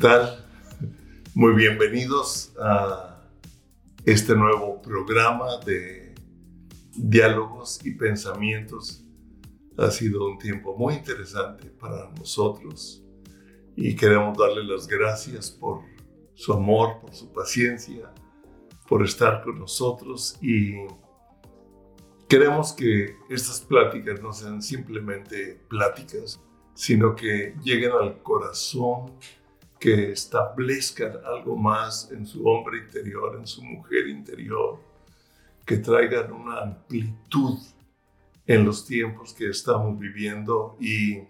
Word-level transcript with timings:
tal? 0.00 0.42
Muy 1.34 1.52
bienvenidos 1.52 2.54
a 2.58 3.20
este 4.06 4.34
nuevo 4.34 4.80
programa 4.80 5.58
de 5.66 6.14
diálogos 6.96 7.84
y 7.84 7.90
pensamientos. 7.90 9.04
Ha 9.76 9.90
sido 9.90 10.26
un 10.26 10.38
tiempo 10.38 10.74
muy 10.74 10.94
interesante 10.94 11.66
para 11.68 12.10
nosotros 12.12 13.04
y 13.76 13.94
queremos 13.94 14.38
darle 14.38 14.64
las 14.64 14.86
gracias 14.88 15.50
por 15.50 15.82
su 16.32 16.54
amor, 16.54 17.00
por 17.02 17.14
su 17.14 17.30
paciencia, 17.30 18.10
por 18.88 19.04
estar 19.04 19.42
con 19.42 19.58
nosotros 19.58 20.38
y 20.40 20.76
queremos 22.26 22.72
que 22.72 23.16
estas 23.28 23.60
pláticas 23.60 24.22
no 24.22 24.32
sean 24.32 24.62
simplemente 24.62 25.60
pláticas, 25.68 26.40
sino 26.72 27.14
que 27.14 27.54
lleguen 27.62 27.92
al 27.92 28.22
corazón 28.22 29.18
que 29.80 30.12
establezcan 30.12 31.14
algo 31.24 31.56
más 31.56 32.12
en 32.12 32.26
su 32.26 32.46
hombre 32.46 32.80
interior, 32.80 33.36
en 33.38 33.46
su 33.46 33.64
mujer 33.64 34.08
interior, 34.08 34.78
que 35.64 35.78
traigan 35.78 36.30
una 36.32 36.60
amplitud 36.60 37.58
en 38.46 38.66
los 38.66 38.86
tiempos 38.86 39.32
que 39.32 39.48
estamos 39.48 39.98
viviendo. 39.98 40.76
Y 40.78 41.22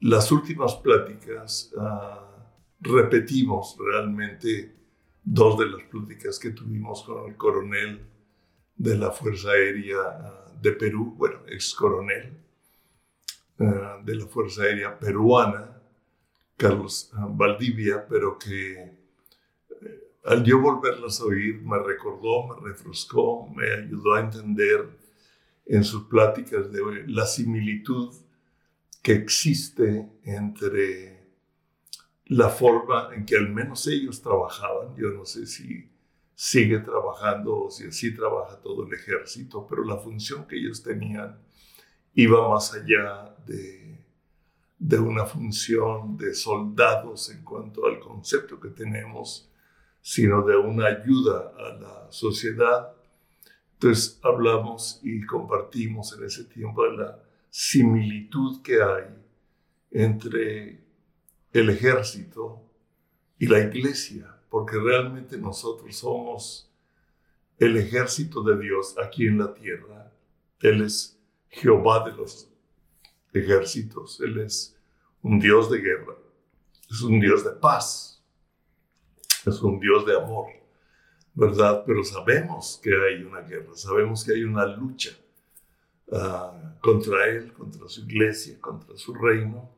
las 0.00 0.30
últimas 0.30 0.74
pláticas 0.74 1.72
uh, 1.74 2.82
repetimos 2.82 3.78
realmente 3.78 4.76
dos 5.24 5.58
de 5.58 5.70
las 5.70 5.82
pláticas 5.84 6.38
que 6.38 6.50
tuvimos 6.50 7.02
con 7.02 7.30
el 7.30 7.36
coronel 7.36 8.06
de 8.76 8.96
la 8.98 9.10
Fuerza 9.10 9.52
Aérea 9.52 9.96
uh, 9.98 10.60
de 10.60 10.72
Perú, 10.72 11.14
bueno, 11.16 11.38
ex 11.46 11.72
coronel 11.72 12.36
uh, 13.58 14.04
de 14.04 14.14
la 14.16 14.26
Fuerza 14.26 14.64
Aérea 14.64 14.98
Peruana, 14.98 15.77
Carlos 16.58 17.10
ah, 17.14 17.28
Valdivia, 17.30 18.04
pero 18.06 18.36
que 18.36 18.82
eh, 18.82 20.12
al 20.24 20.44
yo 20.44 20.60
volverlas 20.60 21.20
a 21.20 21.24
oír 21.24 21.62
me 21.62 21.78
recordó, 21.78 22.48
me 22.48 22.68
refrescó, 22.68 23.48
me 23.48 23.72
ayudó 23.72 24.14
a 24.14 24.20
entender 24.20 24.86
en 25.64 25.84
sus 25.84 26.04
pláticas 26.04 26.70
de 26.72 27.04
la 27.06 27.26
similitud 27.26 28.12
que 29.02 29.12
existe 29.12 30.10
entre 30.24 31.28
la 32.26 32.48
forma 32.48 33.10
en 33.14 33.24
que 33.24 33.36
al 33.36 33.48
menos 33.48 33.86
ellos 33.86 34.20
trabajaban, 34.20 34.96
yo 34.96 35.10
no 35.10 35.24
sé 35.24 35.46
si 35.46 35.88
sigue 36.34 36.80
trabajando 36.80 37.64
o 37.64 37.70
si 37.70 37.86
así 37.86 38.14
trabaja 38.14 38.60
todo 38.60 38.86
el 38.86 38.92
ejército, 38.92 39.66
pero 39.68 39.84
la 39.84 39.96
función 39.96 40.46
que 40.46 40.56
ellos 40.56 40.82
tenían 40.82 41.38
iba 42.14 42.48
más 42.48 42.74
allá 42.74 43.36
de 43.46 43.87
de 44.78 44.98
una 44.98 45.26
función 45.26 46.16
de 46.16 46.34
soldados 46.34 47.30
en 47.30 47.42
cuanto 47.42 47.86
al 47.86 47.98
concepto 47.98 48.60
que 48.60 48.68
tenemos, 48.68 49.50
sino 50.00 50.42
de 50.42 50.56
una 50.56 50.86
ayuda 50.86 51.52
a 51.58 51.72
la 51.74 52.06
sociedad. 52.12 52.92
Entonces 53.74 54.20
hablamos 54.22 55.00
y 55.02 55.24
compartimos 55.26 56.16
en 56.16 56.24
ese 56.24 56.44
tiempo 56.44 56.86
la 56.86 57.18
similitud 57.50 58.62
que 58.62 58.82
hay 58.82 59.04
entre 59.90 60.84
el 61.52 61.70
ejército 61.70 62.62
y 63.38 63.46
la 63.46 63.60
iglesia, 63.60 64.40
porque 64.48 64.78
realmente 64.78 65.38
nosotros 65.38 65.96
somos 65.96 66.70
el 67.58 67.76
ejército 67.76 68.42
de 68.42 68.58
Dios 68.58 68.96
aquí 69.02 69.26
en 69.26 69.38
la 69.38 69.52
tierra. 69.54 70.12
Él 70.60 70.82
es 70.82 71.18
Jehová 71.48 72.08
de 72.08 72.16
los 72.16 72.48
ejércitos. 73.32 74.20
Él 74.20 74.38
es 74.40 74.76
un 75.22 75.38
Dios 75.38 75.70
de 75.70 75.78
guerra, 75.78 76.14
es 76.90 77.00
un 77.02 77.20
Dios 77.20 77.44
de 77.44 77.52
paz, 77.52 78.22
es 79.46 79.62
un 79.62 79.78
Dios 79.80 80.06
de 80.06 80.16
amor, 80.16 80.46
¿verdad? 81.34 81.84
Pero 81.86 82.04
sabemos 82.04 82.80
que 82.82 82.90
hay 82.90 83.22
una 83.22 83.40
guerra, 83.40 83.74
sabemos 83.74 84.24
que 84.24 84.32
hay 84.32 84.44
una 84.44 84.66
lucha 84.66 85.10
ah, 86.12 86.76
contra 86.80 87.26
Él, 87.28 87.52
contra 87.52 87.88
su 87.88 88.02
iglesia, 88.02 88.60
contra 88.60 88.96
su 88.96 89.14
reino. 89.14 89.70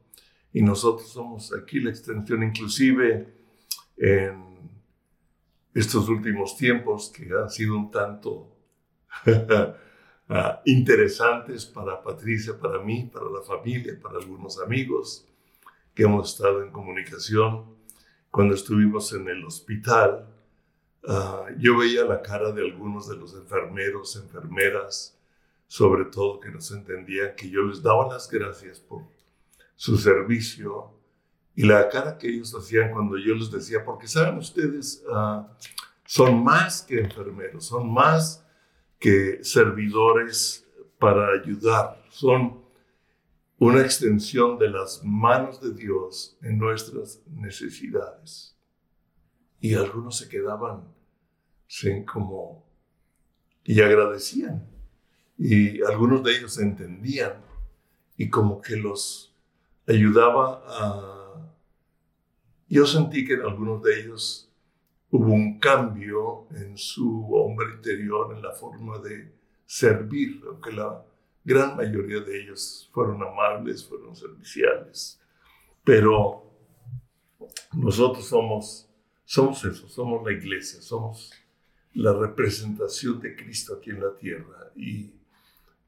Y 0.53 0.63
nosotros 0.63 1.09
somos 1.09 1.53
aquí 1.53 1.79
la 1.81 1.91
extensión, 1.91 2.43
inclusive 2.43 3.35
en 3.97 4.51
estos 5.75 6.09
últimos 6.09 6.57
tiempos 6.57 7.11
que 7.11 7.29
han 7.33 7.49
sido 7.49 7.77
un 7.77 7.91
tanto 7.91 8.57
Ah, 10.33 10.63
interesantes 10.65 11.67
para 11.67 12.01
Patricia, 12.01 12.57
para 12.57 12.79
mí, 12.79 13.11
para 13.13 13.29
la 13.29 13.43
familia, 13.43 13.99
para 14.01 14.17
algunos 14.17 14.61
amigos 14.61 15.27
que 15.93 16.05
hemos 16.05 16.33
estado 16.33 16.63
en 16.63 16.71
comunicación. 16.71 17.75
Cuando 18.31 18.55
estuvimos 18.55 19.13
en 19.13 19.27
el 19.27 19.45
hospital, 19.45 20.33
ah, 21.09 21.47
yo 21.59 21.77
veía 21.79 22.05
la 22.05 22.23
cara 22.23 22.53
de 22.53 22.63
algunos 22.63 23.09
de 23.09 23.17
los 23.17 23.35
enfermeros, 23.35 24.15
enfermeras, 24.15 25.19
sobre 25.67 26.05
todo 26.05 26.39
que 26.39 26.51
nos 26.51 26.71
entendían 26.71 27.35
que 27.35 27.51
yo 27.51 27.63
les 27.63 27.83
daba 27.83 28.07
las 28.07 28.31
gracias 28.31 28.79
por 28.79 29.03
su 29.75 29.99
servicio 29.99 30.93
y 31.57 31.65
la 31.65 31.89
cara 31.89 32.17
que 32.17 32.29
ellos 32.29 32.55
hacían 32.55 32.93
cuando 32.93 33.19
yo 33.19 33.35
les 33.35 33.51
decía, 33.51 33.85
porque 33.85 34.07
saben 34.07 34.39
ustedes, 34.39 35.03
ah, 35.13 35.49
son 36.07 36.45
más 36.45 36.83
que 36.83 37.01
enfermeros, 37.01 37.65
son 37.65 37.93
más 37.93 38.47
que 39.01 39.43
servidores 39.43 40.69
para 40.99 41.33
ayudar, 41.33 42.05
son 42.11 42.63
una 43.59 43.81
extensión 43.81 44.59
de 44.59 44.71
las 44.71 45.03
manos 45.03 45.61
de 45.61 45.73
Dios 45.73 46.39
en 46.43 46.59
nuestras 46.59 47.23
necesidades. 47.27 48.57
Y 49.59 49.75
algunos 49.75 50.19
se 50.19 50.29
quedaban 50.29 50.85
sin 51.67 52.05
como 52.05 52.67
y 53.65 53.81
agradecían. 53.81 54.69
Y 55.39 55.83
algunos 55.83 56.23
de 56.23 56.37
ellos 56.37 56.59
entendían 56.59 57.43
y 58.17 58.29
como 58.29 58.61
que 58.61 58.77
los 58.77 59.35
ayudaba 59.87 60.63
a... 60.67 61.55
Yo 62.69 62.87
sentí 62.87 63.27
que 63.27 63.35
algunos 63.35 63.83
de 63.83 64.01
ellos 64.01 64.50
hubo 65.11 65.33
un 65.33 65.59
cambio 65.59 66.47
en 66.55 66.77
su 66.79 67.35
hombre 67.35 67.75
interior, 67.75 68.35
en 68.35 68.43
la 68.43 68.53
forma 68.53 68.99
de 68.99 69.33
servir, 69.67 70.41
aunque 70.47 70.73
la 70.73 71.05
gran 71.45 71.77
mayoría 71.77 72.21
de 72.21 72.43
ellos 72.43 72.89
fueron 72.93 73.23
amables, 73.23 73.87
fueron 73.87 74.15
serviciales. 74.15 75.21
Pero 75.85 76.45
nosotros 77.73 78.27
somos, 78.27 78.89
somos 79.25 79.65
eso, 79.65 79.89
somos 79.89 80.25
la 80.25 80.33
iglesia, 80.33 80.81
somos 80.81 81.33
la 81.95 82.13
representación 82.13 83.21
de 83.21 83.35
Cristo 83.35 83.77
aquí 83.77 83.91
en 83.91 84.01
la 84.01 84.17
tierra 84.17 84.71
y 84.77 85.13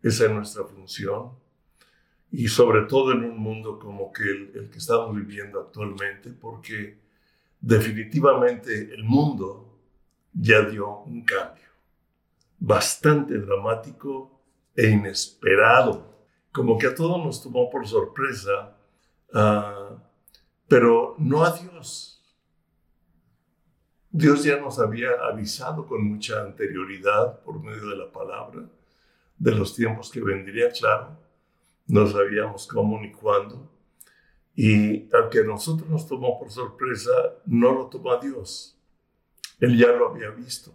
esa 0.02 0.24
es 0.24 0.30
nuestra 0.32 0.64
función. 0.64 1.30
Y 2.32 2.48
sobre 2.48 2.86
todo 2.86 3.12
en 3.12 3.24
un 3.24 3.38
mundo 3.38 3.78
como 3.78 4.10
que 4.10 4.22
el, 4.22 4.52
el 4.54 4.70
que 4.70 4.78
estamos 4.78 5.14
viviendo 5.14 5.60
actualmente, 5.60 6.30
porque 6.30 7.01
definitivamente 7.62 8.92
el 8.92 9.04
mundo 9.04 9.78
ya 10.34 10.62
dio 10.62 10.98
un 11.04 11.24
cambio 11.24 11.62
bastante 12.58 13.38
dramático 13.38 14.40
e 14.76 14.88
inesperado, 14.88 16.06
como 16.52 16.78
que 16.78 16.86
a 16.86 16.94
todos 16.94 17.24
nos 17.24 17.42
tomó 17.42 17.68
por 17.68 17.86
sorpresa, 17.88 18.76
uh, 19.34 19.98
pero 20.68 21.16
no 21.18 21.42
a 21.42 21.50
Dios. 21.50 22.22
Dios 24.10 24.44
ya 24.44 24.58
nos 24.58 24.78
había 24.78 25.10
avisado 25.28 25.86
con 25.86 26.04
mucha 26.04 26.42
anterioridad 26.42 27.40
por 27.40 27.60
medio 27.60 27.88
de 27.88 27.96
la 27.96 28.12
palabra 28.12 28.62
de 29.38 29.50
los 29.52 29.74
tiempos 29.74 30.10
que 30.10 30.20
vendría, 30.20 30.70
claro, 30.70 31.18
no 31.88 32.06
sabíamos 32.06 32.68
cómo 32.68 33.00
ni 33.00 33.10
cuándo, 33.10 33.71
y 34.54 35.08
aunque 35.14 35.40
a 35.40 35.44
nosotros 35.44 35.88
nos 35.88 36.06
tomó 36.06 36.38
por 36.38 36.50
sorpresa, 36.50 37.10
no 37.46 37.72
lo 37.72 37.86
tomó 37.86 38.12
a 38.12 38.20
Dios. 38.20 38.78
Él 39.60 39.78
ya 39.78 39.88
lo 39.88 40.10
había 40.10 40.30
visto. 40.30 40.74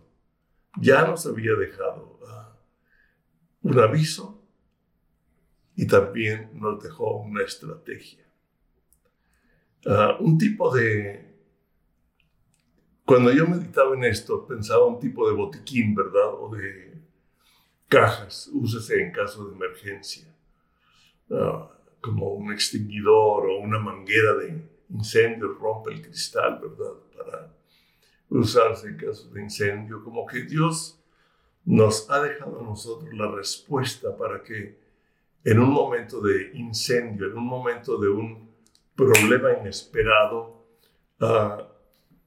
Ya 0.79 1.05
nos 1.05 1.25
había 1.25 1.53
dejado 1.53 2.19
uh, 2.21 3.67
un 3.67 3.79
aviso 3.79 4.43
y 5.75 5.85
también 5.85 6.51
nos 6.53 6.81
dejó 6.81 7.21
una 7.21 7.43
estrategia. 7.43 8.25
Uh, 9.85 10.23
un 10.23 10.37
tipo 10.37 10.73
de... 10.75 11.35
Cuando 13.05 13.31
yo 13.31 13.47
meditaba 13.47 13.95
en 13.95 14.03
esto, 14.03 14.45
pensaba 14.45 14.85
un 14.85 14.99
tipo 14.99 15.27
de 15.29 15.35
botiquín, 15.35 15.95
¿verdad? 15.95 16.33
O 16.33 16.53
de 16.53 17.01
cajas, 17.87 18.49
úsese 18.51 19.01
en 19.01 19.11
caso 19.11 19.47
de 19.47 19.55
emergencia. 19.55 20.35
Uh, 21.29 21.76
como 22.07 22.31
un 22.31 22.53
extinguidor 22.53 23.49
o 23.49 23.59
una 23.59 23.79
manguera 23.79 24.33
de 24.35 24.61
incendio 24.89 25.53
rompe 25.59 25.91
el 25.91 26.01
cristal, 26.01 26.59
¿verdad? 26.61 26.93
Para 27.17 27.53
usarse 28.29 28.87
en 28.87 28.97
caso 28.97 29.29
de 29.29 29.41
incendio, 29.41 30.01
como 30.03 30.25
que 30.25 30.43
Dios 30.43 30.97
nos 31.65 32.09
ha 32.09 32.21
dejado 32.21 32.61
a 32.61 32.63
nosotros 32.63 33.13
la 33.13 33.29
respuesta 33.29 34.15
para 34.15 34.41
que 34.41 34.79
en 35.43 35.59
un 35.59 35.69
momento 35.69 36.21
de 36.21 36.51
incendio, 36.53 37.27
en 37.27 37.37
un 37.37 37.45
momento 37.45 37.97
de 37.97 38.07
un 38.07 38.49
problema 38.95 39.51
inesperado, 39.59 40.63
ah, 41.19 41.67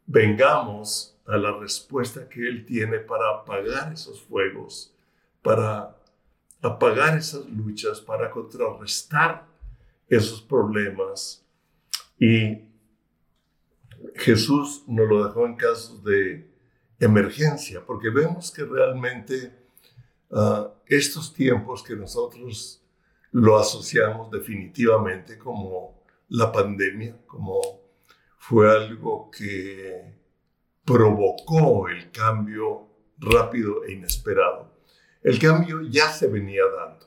vengamos 0.07 1.19
a 1.27 1.39
la 1.39 1.57
respuesta 1.59 2.29
que 2.29 2.47
Él 2.47 2.67
tiene 2.67 2.99
para 2.99 3.31
apagar 3.31 3.95
esos 3.95 4.21
fuegos, 4.21 4.95
para 5.43 5.97
apagar 6.61 7.17
esas 7.17 7.47
luchas, 7.49 8.01
para 8.01 8.31
contrarrestar 8.31 9.50
esos 10.11 10.43
problemas. 10.43 11.47
Y 12.19 12.69
Jesús 14.17 14.85
nos 14.87 15.09
lo 15.09 15.27
dejó 15.27 15.47
en 15.47 15.57
casos 15.57 16.05
de 16.05 16.51
emergencia, 16.99 17.85
porque 17.87 18.11
vemos 18.11 18.51
que 18.51 18.65
realmente 18.65 19.55
ah, 20.33 20.75
estos 20.87 21.33
tiempos 21.33 21.83
que 21.83 21.97
nosotros 21.97 22.85
lo 23.33 23.59
asociamos 23.59 24.31
definitivamente 24.31 25.39
como 25.39 26.03
la 26.29 26.51
pandemia, 26.53 27.17
como 27.27 27.61
fue 28.39 28.71
algo 28.71 29.31
que 29.31 30.15
provocó 30.85 31.89
el 31.89 32.11
cambio 32.11 32.89
rápido 33.19 33.85
e 33.85 33.93
inesperado. 33.93 34.75
El 35.23 35.39
cambio 35.39 35.83
ya 35.83 36.09
se 36.09 36.27
venía 36.27 36.63
dando. 36.77 37.07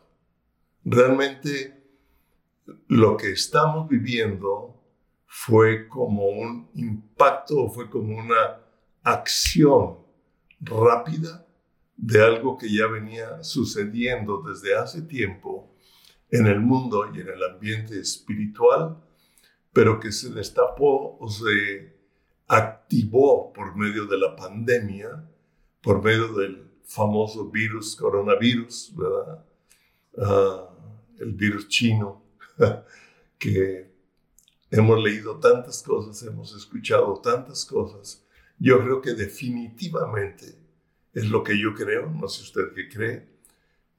Realmente 0.85 1.82
lo 2.87 3.17
que 3.17 3.31
estamos 3.31 3.87
viviendo 3.87 4.81
fue 5.25 5.87
como 5.87 6.27
un 6.27 6.69
impacto, 6.75 7.69
fue 7.69 7.89
como 7.89 8.17
una 8.17 8.59
acción 9.03 9.97
rápida 10.61 11.45
de 11.97 12.23
algo 12.23 12.57
que 12.57 12.73
ya 12.73 12.87
venía 12.87 13.43
sucediendo 13.43 14.41
desde 14.41 14.75
hace 14.75 15.01
tiempo 15.01 15.75
en 16.29 16.47
el 16.47 16.59
mundo 16.59 17.11
y 17.13 17.19
en 17.19 17.29
el 17.29 17.43
ambiente 17.43 17.99
espiritual, 17.99 18.97
pero 19.71 19.99
que 19.99 20.11
se 20.11 20.29
destapó 20.31 21.17
o 21.19 21.29
se 21.29 21.93
activó 22.47 23.51
por 23.53 23.75
medio 23.75 24.05
de 24.05 24.17
la 24.17 24.35
pandemia, 24.35 25.29
por 25.81 26.03
medio 26.03 26.33
del 26.33 26.71
famoso 26.83 27.49
virus, 27.49 27.95
coronavirus, 27.95 28.93
¿verdad? 28.95 29.45
Ah, 30.17 30.69
el 31.19 31.33
virus 31.33 31.67
chino, 31.67 32.22
que 33.39 33.91
hemos 34.71 35.03
leído 35.03 35.39
tantas 35.39 35.83
cosas, 35.83 36.21
hemos 36.23 36.55
escuchado 36.55 37.19
tantas 37.21 37.65
cosas. 37.65 38.25
Yo 38.59 38.79
creo 38.81 39.01
que 39.01 39.13
definitivamente 39.13 40.55
es 41.13 41.29
lo 41.29 41.43
que 41.43 41.59
yo 41.59 41.73
creo, 41.73 42.09
no 42.09 42.27
sé 42.27 42.43
usted 42.43 42.73
qué 42.73 42.89
cree, 42.89 43.27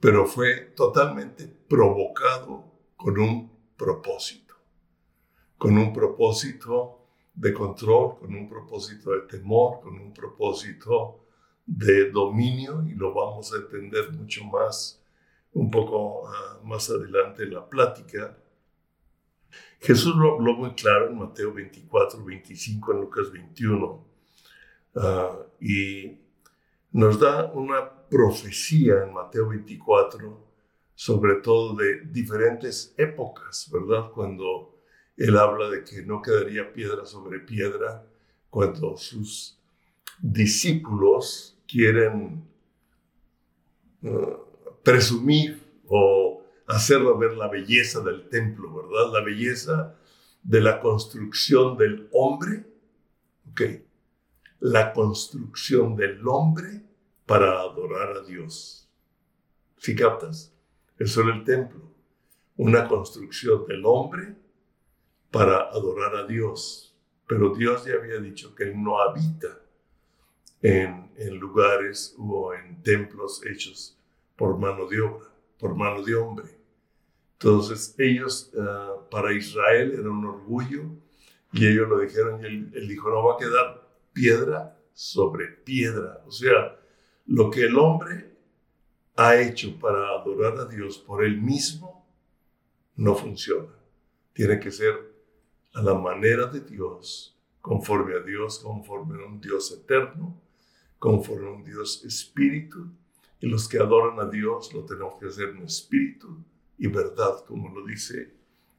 pero 0.00 0.26
fue 0.26 0.72
totalmente 0.76 1.46
provocado 1.46 2.64
con 2.96 3.18
un 3.18 3.50
propósito, 3.76 4.54
con 5.56 5.78
un 5.78 5.92
propósito 5.92 7.06
de 7.34 7.52
control, 7.52 8.18
con 8.18 8.34
un 8.34 8.48
propósito 8.48 9.12
de 9.12 9.20
temor, 9.22 9.80
con 9.80 9.98
un 9.98 10.12
propósito 10.12 11.24
de 11.66 12.10
dominio 12.10 12.84
y 12.86 12.94
lo 12.94 13.14
vamos 13.14 13.52
a 13.52 13.56
entender 13.56 14.12
mucho 14.12 14.44
más 14.44 15.02
un 15.52 15.70
poco 15.70 16.28
ah, 16.28 16.60
más 16.64 16.90
adelante 16.90 17.44
en 17.44 17.54
la 17.54 17.68
plática. 17.68 18.36
Jesús 19.80 20.14
lo 20.16 20.34
habló 20.34 20.54
muy 20.54 20.74
claro 20.74 21.08
en 21.08 21.18
Mateo 21.18 21.52
24, 21.52 22.24
25, 22.24 22.92
en 22.92 23.00
Lucas 23.00 23.32
21 23.32 24.06
ah, 24.96 25.36
y 25.60 26.18
nos 26.92 27.18
da 27.18 27.52
una 27.52 27.90
profecía 28.08 29.02
en 29.04 29.12
Mateo 29.12 29.48
24 29.48 30.44
sobre 30.94 31.36
todo 31.36 31.74
de 31.74 32.02
diferentes 32.06 32.94
épocas, 32.96 33.68
¿verdad? 33.72 34.10
Cuando 34.12 34.78
él 35.16 35.36
habla 35.36 35.68
de 35.68 35.84
que 35.84 36.02
no 36.02 36.22
quedaría 36.22 36.72
piedra 36.72 37.04
sobre 37.04 37.40
piedra 37.40 38.06
cuando 38.48 38.96
sus 38.96 39.58
discípulos 40.20 41.58
quieren 41.66 42.44
uh, 44.02 44.36
presumir 44.82 45.60
o 45.86 46.33
hacerlo 46.66 47.18
ver 47.18 47.36
la 47.36 47.48
belleza 47.48 48.00
del 48.00 48.28
templo, 48.28 48.74
¿verdad? 48.74 49.12
La 49.12 49.24
belleza 49.24 49.96
de 50.42 50.60
la 50.60 50.80
construcción 50.80 51.76
del 51.76 52.08
hombre, 52.12 52.66
¿ok? 53.50 53.60
La 54.60 54.92
construcción 54.92 55.96
del 55.96 56.26
hombre 56.26 56.82
para 57.26 57.60
adorar 57.60 58.16
a 58.16 58.22
Dios. 58.22 58.88
¿Sí 59.78 59.94
captas? 59.94 60.54
Eso 60.98 61.22
era 61.22 61.34
el 61.34 61.44
templo. 61.44 61.80
Una 62.56 62.88
construcción 62.88 63.66
del 63.66 63.84
hombre 63.84 64.36
para 65.30 65.70
adorar 65.70 66.14
a 66.16 66.26
Dios. 66.26 66.96
Pero 67.26 67.54
Dios 67.54 67.84
ya 67.84 67.94
había 67.94 68.18
dicho 68.18 68.54
que 68.54 68.64
Él 68.64 68.82
no 68.82 69.00
habita 69.00 69.60
en, 70.62 71.10
lugares 71.38 72.14
o 72.18 72.54
en 72.54 72.82
templos 72.82 73.44
hechos 73.44 73.98
por 74.36 74.58
mano 74.58 74.86
de 74.86 75.00
obra, 75.00 75.28
por 75.58 75.74
mano 75.74 76.02
de 76.02 76.14
hombre. 76.14 76.53
Entonces 77.34 77.94
ellos, 77.98 78.52
ah, 78.58 78.94
para 79.10 79.32
Israel 79.32 79.92
era 79.98 80.10
un 80.10 80.24
orgullo 80.24 80.84
y 81.52 81.66
ellos 81.66 81.88
lo 81.88 81.98
dijeron 82.00 82.42
y 82.42 82.46
él, 82.46 82.70
él, 82.74 82.88
dijo, 82.88 83.10
no 83.10 83.24
va 83.24 83.34
a 83.34 83.38
quedar 83.38 83.88
piedra 84.12 84.78
sobre 84.92 85.48
piedra. 85.48 86.22
O 86.26 86.30
sea, 86.30 86.78
lo 87.26 87.50
que 87.50 87.64
el 87.64 87.76
hombre 87.76 88.32
ha 89.16 89.36
hecho 89.36 89.78
para 89.78 90.08
adorar 90.08 90.58
a 90.58 90.64
Dios 90.66 90.98
por 90.98 91.24
él 91.24 91.40
mismo 91.40 92.06
no 92.96 93.14
funciona. 93.14 93.72
Tiene 94.32 94.58
que 94.58 94.70
ser 94.70 94.94
a 95.74 95.82
la 95.82 95.94
manera 95.94 96.46
de 96.46 96.60
Dios, 96.60 97.36
conforme 97.60 98.14
a 98.14 98.20
Dios, 98.20 98.60
conforme 98.60 99.22
a 99.22 99.26
un 99.26 99.40
Dios 99.40 99.72
eterno 99.72 100.40
conforme 101.04 101.48
a 101.48 101.50
un 101.50 101.62
Dios 101.62 102.02
espíritu, 102.06 102.90
y 103.38 103.46
los 103.46 103.68
que 103.68 103.76
adoran 103.76 104.18
a 104.20 104.30
Dios 104.30 104.72
lo 104.72 104.86
tenemos 104.86 105.20
que 105.20 105.26
hacer 105.26 105.50
en 105.50 105.64
espíritu 105.64 106.42
y 106.84 106.86
verdad, 106.88 107.44
como 107.46 107.70
lo 107.70 107.86
dice 107.86 108.34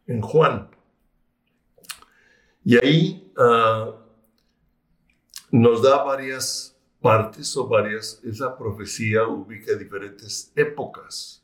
en 0.06 0.22
Juan. 0.22 0.70
Y 2.64 2.78
ahí 2.78 3.34
uh, 3.38 3.94
nos 5.52 5.82
da 5.82 6.04
varias 6.04 6.78
partes 7.02 7.58
o 7.58 7.68
varias, 7.68 8.22
esa 8.24 8.56
profecía 8.56 9.28
ubica 9.28 9.74
diferentes 9.74 10.52
épocas 10.56 11.44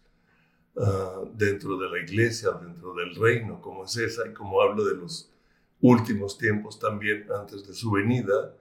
uh, 0.75 1.27
dentro 1.33 1.77
de 1.77 1.89
la 1.89 1.99
iglesia, 1.99 2.51
dentro 2.51 2.93
del 2.93 3.15
reino, 3.15 3.59
como 3.59 3.85
es 3.85 3.97
esa, 3.97 4.27
y 4.27 4.33
como 4.33 4.61
hablo 4.61 4.85
de 4.85 4.95
los 4.95 5.31
últimos 5.79 6.37
tiempos 6.37 6.77
también 6.77 7.27
antes 7.35 7.67
de 7.67 7.73
su 7.73 7.89
venida, 7.89 8.55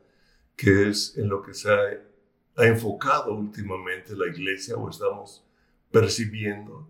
que 0.56 0.88
es 0.88 1.16
en 1.18 1.28
lo 1.28 1.42
que 1.42 1.52
se 1.52 1.70
ha 1.70 2.10
ha 2.56 2.66
enfocado 2.66 3.34
últimamente 3.34 4.14
la 4.16 4.26
iglesia 4.26 4.76
o 4.76 4.88
estamos 4.88 5.44
percibiendo 5.90 6.88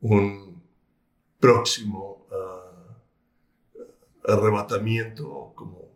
un 0.00 0.62
próximo 1.38 2.26
uh, 2.30 4.30
arrebatamiento, 4.30 5.52
como 5.54 5.90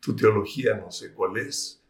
tu 0.00 0.14
teología 0.14 0.76
no 0.76 0.90
sé 0.90 1.12
cuál 1.12 1.38
es. 1.38 1.82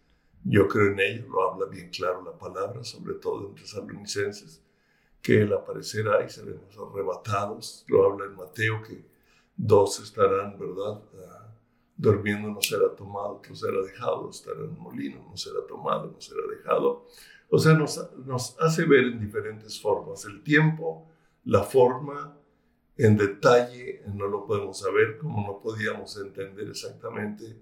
Yo 0.43 0.67
creo 0.69 0.93
en 0.93 1.01
ello, 1.01 1.29
lo 1.29 1.51
habla 1.51 1.67
bien 1.67 1.91
claro 1.91 2.23
la 2.23 2.37
palabra, 2.37 2.83
sobre 2.83 3.15
todo 3.15 3.49
en 3.49 3.55
Tesalonicenses, 3.55 4.63
que 5.21 5.43
el 5.43 5.53
aparecerá 5.53 6.25
y 6.25 6.31
seremos 6.31 6.77
arrebatados. 6.79 7.85
Lo 7.89 8.07
habla 8.07 8.25
en 8.25 8.37
Mateo 8.37 8.83
que 8.83 9.05
dos 9.57 10.01
estarán, 10.01 10.59
¿verdad? 10.59 11.03
Uh, 11.13 11.51
durmiendo 11.97 12.49
no 12.49 12.63
será 12.63 12.97
tomado, 12.97 13.37
otro 13.37 13.55
será 13.55 13.83
dejado, 13.83 14.31
estará 14.31 14.61
en 14.61 14.71
un 14.71 14.79
molino, 14.79 15.27
no 15.29 15.37
será 15.37 15.67
tomado, 15.69 16.11
no 16.11 16.21
será 16.21 16.41
dejado. 16.57 17.07
O 17.51 17.59
sea, 17.59 17.75
nos, 17.75 18.01
nos 18.25 18.59
hace 18.59 18.87
ver 18.87 19.05
en 19.05 19.21
diferentes 19.21 19.79
formas 19.79 20.25
el 20.25 20.43
tiempo, 20.43 21.10
la 21.45 21.63
forma, 21.63 22.37
en 22.97 23.17
detalle, 23.17 24.03
no 24.15 24.27
lo 24.27 24.47
podemos 24.47 24.79
saber, 24.79 25.17
como 25.19 25.47
no 25.47 25.61
podíamos 25.61 26.17
entender 26.19 26.69
exactamente 26.69 27.57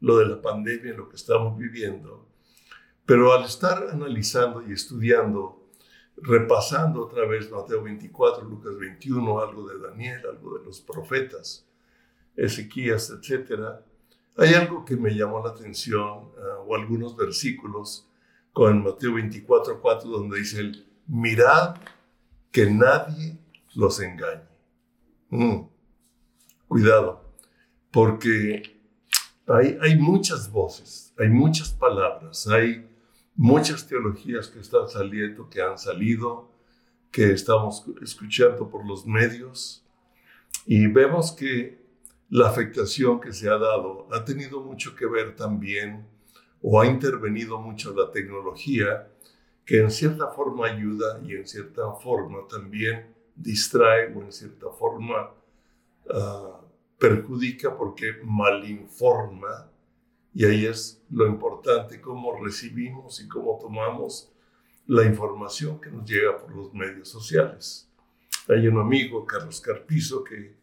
lo 0.00 0.18
de 0.18 0.26
la 0.26 0.40
pandemia, 0.40 0.94
lo 0.94 1.08
que 1.08 1.16
estamos 1.16 1.58
viviendo. 1.58 2.28
Pero 3.06 3.32
al 3.32 3.44
estar 3.44 3.88
analizando 3.90 4.62
y 4.66 4.72
estudiando, 4.72 5.68
repasando 6.16 7.02
otra 7.06 7.26
vez 7.26 7.50
Mateo 7.50 7.82
24, 7.82 8.44
Lucas 8.44 8.78
21, 8.78 9.40
algo 9.40 9.68
de 9.68 9.78
Daniel, 9.80 10.22
algo 10.30 10.58
de 10.58 10.64
los 10.64 10.80
profetas, 10.80 11.66
Ezequías, 12.36 13.10
etc., 13.10 13.62
hay 14.36 14.54
algo 14.54 14.84
que 14.84 14.96
me 14.96 15.14
llamó 15.14 15.42
la 15.44 15.50
atención, 15.50 16.08
uh, 16.08 16.66
o 16.66 16.74
algunos 16.74 17.16
versículos, 17.16 18.08
con 18.52 18.82
Mateo 18.82 19.14
24, 19.14 19.80
4, 19.80 20.10
donde 20.10 20.38
dice, 20.38 20.60
el, 20.60 20.86
mirad 21.06 21.76
que 22.54 22.70
nadie 22.70 23.36
los 23.74 23.98
engañe. 23.98 24.48
Mm. 25.28 25.66
Cuidado, 26.68 27.34
porque 27.90 28.62
hay, 29.48 29.76
hay 29.82 29.98
muchas 29.98 30.52
voces, 30.52 31.12
hay 31.18 31.30
muchas 31.30 31.72
palabras, 31.72 32.46
hay 32.46 32.88
muchas 33.34 33.88
teologías 33.88 34.46
que 34.46 34.60
están 34.60 34.88
saliendo, 34.88 35.50
que 35.50 35.62
han 35.62 35.76
salido, 35.76 36.52
que 37.10 37.32
estamos 37.32 37.84
escuchando 38.00 38.70
por 38.70 38.86
los 38.86 39.04
medios, 39.04 39.84
y 40.64 40.86
vemos 40.86 41.32
que 41.32 41.84
la 42.28 42.48
afectación 42.48 43.20
que 43.20 43.32
se 43.32 43.48
ha 43.48 43.58
dado 43.58 44.06
ha 44.12 44.24
tenido 44.24 44.60
mucho 44.60 44.94
que 44.94 45.06
ver 45.06 45.34
también 45.34 46.06
o 46.62 46.80
ha 46.80 46.86
intervenido 46.86 47.60
mucho 47.60 47.92
la 47.96 48.12
tecnología 48.12 49.08
que 49.64 49.80
en 49.80 49.90
cierta 49.90 50.28
forma 50.28 50.66
ayuda 50.66 51.20
y 51.24 51.34
en 51.34 51.46
cierta 51.46 51.92
forma 51.92 52.46
también 52.48 53.14
distrae 53.34 54.14
o 54.14 54.22
en 54.22 54.32
cierta 54.32 54.70
forma 54.70 55.30
ah, 56.10 56.60
perjudica 56.98 57.76
porque 57.76 58.14
malinforma 58.22 59.70
y 60.34 60.44
ahí 60.44 60.66
es 60.66 61.00
lo 61.10 61.28
importante, 61.28 62.00
cómo 62.00 62.36
recibimos 62.42 63.20
y 63.20 63.28
cómo 63.28 63.56
tomamos 63.60 64.32
la 64.86 65.04
información 65.04 65.80
que 65.80 65.90
nos 65.90 66.04
llega 66.04 66.36
por 66.36 66.54
los 66.54 66.74
medios 66.74 67.08
sociales. 67.08 67.88
Hay 68.48 68.66
un 68.66 68.78
amigo, 68.78 69.24
Carlos 69.24 69.60
Carpizo, 69.60 70.24
que 70.24 70.56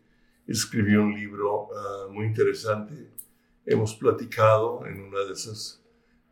escribió 0.45 1.01
un 1.01 1.13
libro 1.13 1.69
ah, 1.73 2.07
muy 2.11 2.25
interesante. 2.25 3.11
Hemos 3.65 3.95
platicado 3.95 4.85
en 4.85 5.01
una 5.01 5.19
de 5.21 5.33
esas, 5.33 5.81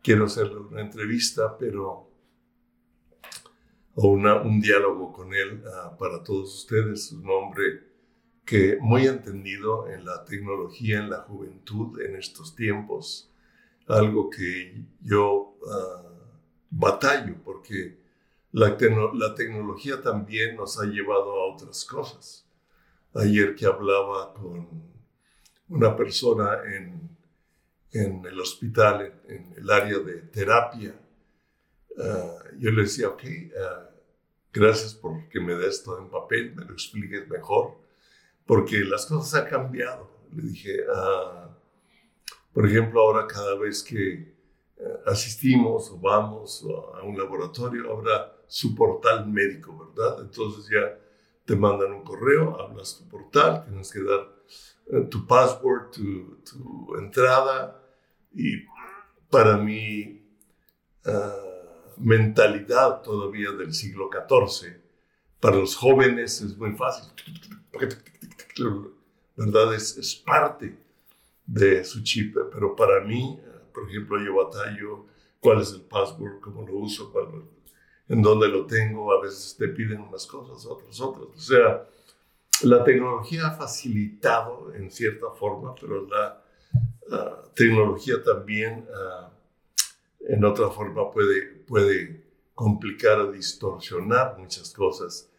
quiero 0.02 0.26
hacerle 0.26 0.58
una 0.58 0.82
entrevista, 0.82 1.56
pero, 1.56 2.09
o 4.02 4.08
un 4.12 4.60
diálogo 4.60 5.12
con 5.12 5.34
él 5.34 5.62
ah, 5.66 5.94
para 5.98 6.22
todos 6.22 6.54
ustedes. 6.54 7.12
Un 7.12 7.28
hombre 7.28 7.82
que 8.46 8.78
muy 8.80 9.06
entendido 9.06 9.90
en 9.90 10.06
la 10.06 10.24
tecnología, 10.24 10.98
en 10.98 11.10
la 11.10 11.18
juventud, 11.18 12.00
en 12.00 12.16
estos 12.16 12.56
tiempos 12.56 13.30
algo 13.86 14.30
que 14.30 14.84
yo 15.02 15.56
uh, 15.60 16.10
batallo 16.70 17.34
porque 17.44 17.98
la, 18.52 18.76
tecnología 18.76 20.00
también 20.00 20.56
nos 20.56 20.80
ha 20.80 20.84
llevado 20.84 21.32
a 21.32 21.54
otras 21.54 21.84
cosas. 21.84 22.46
Ayer 23.14 23.54
que 23.54 23.66
hablaba 23.66 24.32
con 24.34 24.66
una 25.68 25.96
persona 25.96 26.60
en, 26.64 27.16
en 27.92 28.24
el 28.24 28.40
hospital, 28.40 29.20
en, 29.28 29.54
el 29.56 29.70
área 29.70 29.98
de 29.98 30.22
terapia, 30.22 30.94
uh, 31.96 32.58
yo 32.58 32.70
le 32.70 32.82
decía, 32.82 33.08
ok, 33.08 33.22
uh, 33.24 33.89
gracias 34.52 34.94
por 34.94 35.28
que 35.28 35.40
me 35.40 35.54
des 35.54 35.82
todo 35.82 35.98
en 35.98 36.10
papel, 36.10 36.54
me 36.54 36.64
lo 36.64 36.72
expliques 36.72 37.28
mejor, 37.28 37.78
porque 38.46 38.78
las 38.80 39.06
cosas 39.06 39.42
han 39.42 39.50
cambiado. 39.50 40.08
Le 40.32 40.42
dije, 40.42 40.80
ah, 40.94 41.50
por 42.52 42.66
ejemplo, 42.66 43.00
ahora 43.00 43.26
cada 43.26 43.56
vez 43.56 43.82
que 43.82 44.12
eh, 44.76 44.96
asistimos 45.06 45.90
o 45.90 45.98
vamos 45.98 46.66
a 46.96 47.02
un 47.02 47.16
laboratorio, 47.16 47.92
habrá 47.92 48.36
su 48.46 48.74
portal 48.74 49.26
médico, 49.28 49.76
¿verdad? 49.94 50.22
Entonces 50.22 50.68
ya 50.68 50.98
te 51.44 51.54
mandan 51.54 51.92
un 51.92 52.02
correo, 52.02 52.60
hablas 52.60 52.98
tu 52.98 53.08
portal, 53.08 53.64
tienes 53.64 53.92
que 53.92 54.02
dar 54.02 54.34
eh, 54.92 55.06
tu 55.10 55.26
password, 55.26 55.90
tu, 55.90 56.96
entrada 56.96 57.80
y 58.32 58.64
para 59.30 59.56
mi 59.56 60.22
uh, 61.06 61.49
mentalidad 62.00 63.02
todavía 63.02 63.52
del 63.52 63.72
siglo 63.72 64.10
XIV, 64.10 64.76
para 65.38 65.56
los 65.56 65.76
jóvenes 65.76 66.40
es 66.40 66.56
muy 66.56 66.72
fácil, 66.72 67.10
¿verdad? 69.36 69.74
Es, 69.74 70.22
parte 70.24 70.76
de 71.46 71.84
su 71.84 72.02
chip, 72.02 72.36
pero 72.52 72.76
para 72.76 73.00
mí, 73.00 73.38
por 73.72 73.88
ejemplo, 73.88 74.18
yo 74.22 74.36
batallo 74.36 75.06
cuál 75.40 75.60
es 75.62 75.72
el 75.72 75.82
password, 75.82 76.40
cómo 76.40 76.66
lo 76.66 76.76
uso, 76.76 77.12
en 78.08 78.22
dónde 78.22 78.48
lo 78.48 78.66
tengo, 78.66 79.12
a 79.12 79.22
veces 79.22 79.56
te 79.56 79.68
piden 79.68 80.00
unas 80.00 80.26
cosas, 80.26 80.66
otras 80.66 81.00
otras. 81.00 81.28
O 81.34 81.38
sea, 81.38 81.86
la 82.62 82.84
tecnología 82.84 83.46
ha 83.46 83.52
facilitado 83.52 84.74
en 84.74 84.90
cierta 84.90 85.30
forma, 85.30 85.74
pero 85.74 86.06
la 86.06 86.42
tecnología 87.54 88.22
también 88.22 88.86
uh, 88.88 89.30
en 90.28 90.44
otra 90.44 90.68
forma 90.68 91.10
puede, 91.10 91.59
puede 91.70 92.24
complicar 92.52 93.20
o 93.20 93.30
distorsionar 93.30 94.36
muchas 94.36 94.72
cosas. 94.72 95.30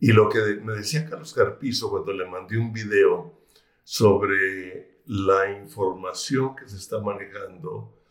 Y 0.00 0.10
lo 0.10 0.28
que 0.28 0.40
me 0.60 0.72
decía 0.72 1.08
Carlos 1.08 1.32
Carpizo 1.32 1.88
cuando 1.90 2.12
le 2.12 2.28
mandé 2.28 2.58
un 2.58 2.72
video 2.72 3.40
sobre 3.84 5.02
la 5.06 5.48
información 5.56 6.56
que 6.56 6.68
se 6.68 6.76
está 6.76 6.98
manejando, 6.98 8.02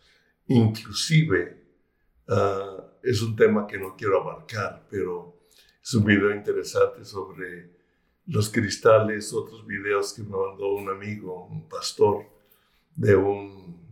inclusive 0.47 1.65
ah, 2.29 2.77
es 3.03 3.21
un 3.21 3.35
tema 3.35 3.67
que 3.67 3.77
no 3.77 3.97
quiero 3.97 4.21
abarcar, 4.21 4.87
pero 4.89 5.41
es 5.83 5.93
un 5.95 6.05
video 6.05 6.33
interesante 6.33 7.03
sobre 7.03 7.71
los 8.27 8.49
cristales, 8.49 9.33
otros 9.33 9.67
videos 9.67 10.13
que 10.13 10.23
me 10.23 10.29
mandó 10.29 10.75
un 10.75 10.87
amigo, 10.87 11.45
un 11.47 11.67
pastor 11.67 12.25
de 12.95 13.17
un 13.17 13.84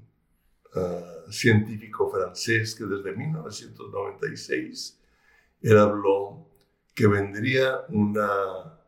ah, 0.76 1.26
científico 1.30 2.10
francés 2.10 2.76
que 2.76 2.86
desde 2.86 3.16
1996 3.16 5.00
él 5.62 5.78
habló 5.78 6.48
que 6.94 7.08
vendría 7.08 7.82
una 7.90 8.80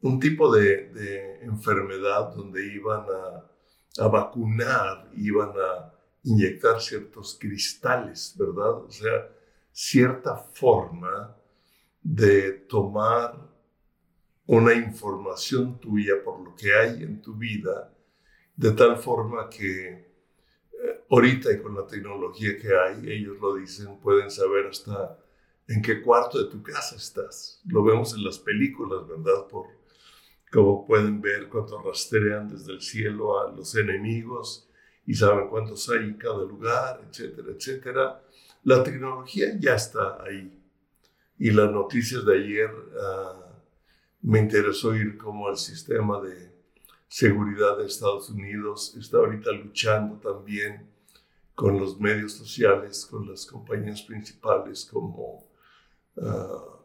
un 0.00 0.20
tipo 0.20 0.54
de, 0.54 1.40
enfermedad 1.42 2.34
donde 2.34 2.66
iban 2.66 3.04
a, 3.10 4.08
vacunar, 4.08 5.10
iban 5.16 5.50
a 5.50 5.92
inyectar 6.22 6.80
ciertos 6.80 7.36
cristales, 7.40 8.34
¿verdad? 8.38 8.84
O 8.84 8.90
sea, 8.90 9.28
cierta 9.72 10.36
forma 10.36 11.36
de 12.00 12.52
tomar 12.52 13.34
una 14.46 14.72
información 14.74 15.80
tuya 15.80 16.14
por 16.24 16.40
lo 16.40 16.54
que 16.54 16.72
hay 16.72 17.02
en 17.02 17.20
tu 17.20 17.34
vida, 17.34 17.92
de 18.54 18.70
tal 18.72 18.96
forma 18.98 19.48
que 19.48 19.88
eh, 19.88 20.07
ahorita 21.10 21.52
y 21.52 21.60
con 21.60 21.74
la 21.74 21.86
tecnología 21.86 22.58
que 22.58 22.68
hay, 22.76 23.10
ellos 23.12 23.38
lo 23.40 23.54
dicen, 23.56 23.98
pueden 24.00 24.30
saber 24.30 24.66
hasta 24.66 25.18
en 25.66 25.82
qué 25.82 26.02
cuarto 26.02 26.42
de 26.42 26.50
tu 26.50 26.62
casa 26.62 26.96
estás. 26.96 27.60
Lo 27.66 27.82
vemos 27.82 28.14
en 28.14 28.24
las 28.24 28.38
películas, 28.38 29.06
¿verdad? 29.06 29.46
Por 29.48 29.78
como 30.50 30.86
pueden 30.86 31.20
ver 31.20 31.48
cuando 31.48 31.80
rastrean 31.82 32.48
desde 32.48 32.72
el 32.72 32.80
cielo 32.80 33.40
a 33.40 33.52
los 33.52 33.74
enemigos 33.76 34.68
y 35.06 35.14
saben 35.14 35.48
cuántos 35.48 35.88
hay 35.90 36.04
en 36.04 36.14
cada 36.14 36.42
lugar, 36.44 37.02
etcétera, 37.08 37.48
etcétera. 37.54 38.22
La 38.64 38.82
tecnología 38.82 39.54
ya 39.58 39.74
está 39.74 40.22
ahí. 40.22 40.54
Y 41.38 41.50
las 41.50 41.70
noticias 41.70 42.24
de 42.24 42.36
ayer 42.36 42.70
uh, 42.70 43.48
me 44.22 44.40
interesó 44.40 44.94
ir 44.94 45.16
como 45.16 45.48
el 45.48 45.56
sistema 45.56 46.20
de 46.20 46.52
seguridad 47.06 47.78
de 47.78 47.86
Estados 47.86 48.28
Unidos 48.28 48.94
está 48.98 49.18
ahorita 49.18 49.52
luchando 49.52 50.16
también 50.16 50.90
con 51.58 51.76
los 51.76 51.98
medios 51.98 52.34
sociales, 52.34 53.04
con 53.04 53.28
las 53.28 53.44
compañías 53.44 54.02
principales 54.02 54.84
como 54.84 55.50
uh, 56.14 56.78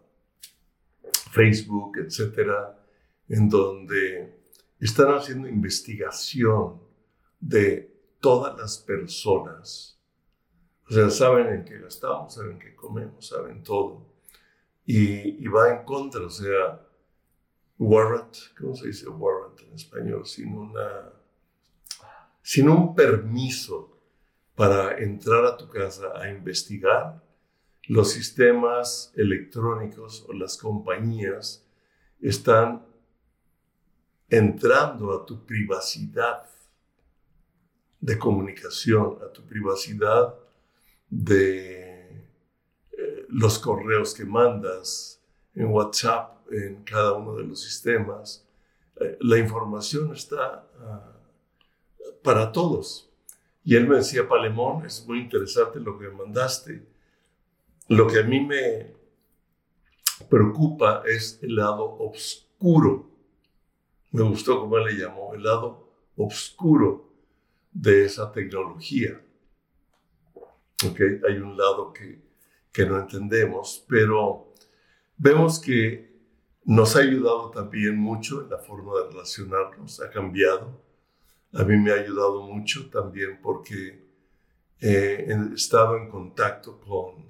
Facebook, 1.31 1.99
etcétera, 1.99 2.83
en 3.29 3.49
donde 3.49 4.35
están 4.79 5.13
haciendo 5.13 5.47
investigación 5.47 6.81
de 7.39 7.95
todas 8.19 8.57
las 8.57 8.79
personas. 8.79 10.01
O 10.89 10.91
sea, 10.91 11.07
saben 11.11 11.49
en 11.49 11.65
qué 11.65 11.77
gastamos, 11.77 12.33
saben 12.33 12.57
qué 12.57 12.73
comemos, 12.73 13.27
saben 13.27 13.61
todo. 13.61 14.07
Y, 14.87 15.47
va 15.49 15.69
en 15.69 15.85
contra, 15.85 16.25
o 16.25 16.31
sea, 16.31 16.81
warrant, 17.77 18.35
¿cómo 18.59 18.75
se 18.75 18.87
dice 18.87 19.07
warrant 19.07 19.61
en 19.61 19.73
español? 19.75 20.25
Sin, 20.25 20.57
una, 20.57 21.13
sin 22.41 22.69
un 22.69 22.95
permiso 22.95 23.92
para 24.55 24.97
entrar 24.99 25.45
a 25.45 25.57
tu 25.57 25.67
casa 25.67 26.11
a 26.15 26.29
investigar, 26.29 27.21
los 27.87 28.11
sistemas 28.11 29.11
electrónicos 29.15 30.25
o 30.27 30.33
las 30.33 30.57
compañías 30.57 31.65
están 32.21 32.85
entrando 34.29 35.13
a 35.13 35.25
tu 35.25 35.45
privacidad 35.45 36.49
de 37.99 38.17
comunicación, 38.17 39.17
a 39.23 39.31
tu 39.31 39.43
privacidad 39.43 40.35
de 41.09 42.27
eh, 42.91 43.25
los 43.29 43.59
correos 43.59 44.13
que 44.13 44.25
mandas 44.25 45.21
en 45.55 45.67
WhatsApp, 45.67 46.51
en 46.51 46.83
cada 46.83 47.13
uno 47.13 47.35
de 47.35 47.43
los 47.43 47.61
sistemas. 47.61 48.47
Eh, 48.99 49.17
la 49.21 49.37
información 49.37 50.13
está 50.13 50.67
ah, 50.79 51.13
para 52.23 52.51
todos. 52.51 53.12
Y 53.63 53.75
él 53.75 53.87
me 53.87 53.97
decía, 53.97 54.27
Palemón, 54.27 54.85
es 54.85 55.05
muy 55.07 55.19
interesante 55.19 55.79
lo 55.79 55.97
que 55.97 56.09
mandaste. 56.09 56.83
Lo 57.87 58.07
que 58.07 58.19
a 58.19 58.23
mí 58.23 58.41
me 58.41 58.93
preocupa 60.29 61.03
es 61.05 61.39
el 61.41 61.55
lado 61.55 61.97
oscuro 61.99 63.13
me 64.13 64.21
gustó 64.21 64.59
como 64.59 64.77
él 64.77 64.85
le 64.85 65.03
llamó, 65.03 65.33
el 65.33 65.41
lado 65.41 65.89
oscuro 66.15 67.11
de 67.71 68.05
esa 68.05 68.31
tecnología. 68.31 69.19
Okay, 70.35 71.19
hay 71.27 71.37
un 71.37 71.57
lado 71.57 71.91
que, 71.91 72.21
que 72.71 72.85
no 72.85 72.99
entendemos, 72.99 73.83
pero 73.87 74.53
vemos 75.17 75.59
que 75.59 76.13
nos 76.63 76.95
ha 76.95 76.99
ayudado 76.99 77.49
también 77.49 77.97
mucho 77.97 78.43
en 78.43 78.51
la 78.51 78.59
forma 78.59 78.93
de 78.99 79.09
relacionarnos, 79.09 79.99
ha 79.99 80.11
cambiado. 80.11 80.82
A 81.53 81.63
mí 81.63 81.77
me 81.77 81.91
ha 81.91 81.95
ayudado 81.95 82.41
mucho 82.41 82.89
también 82.89 83.39
porque 83.41 84.03
he 84.79 85.31
estado 85.53 85.97
en 85.97 86.09
contacto 86.09 86.79
con 86.79 87.25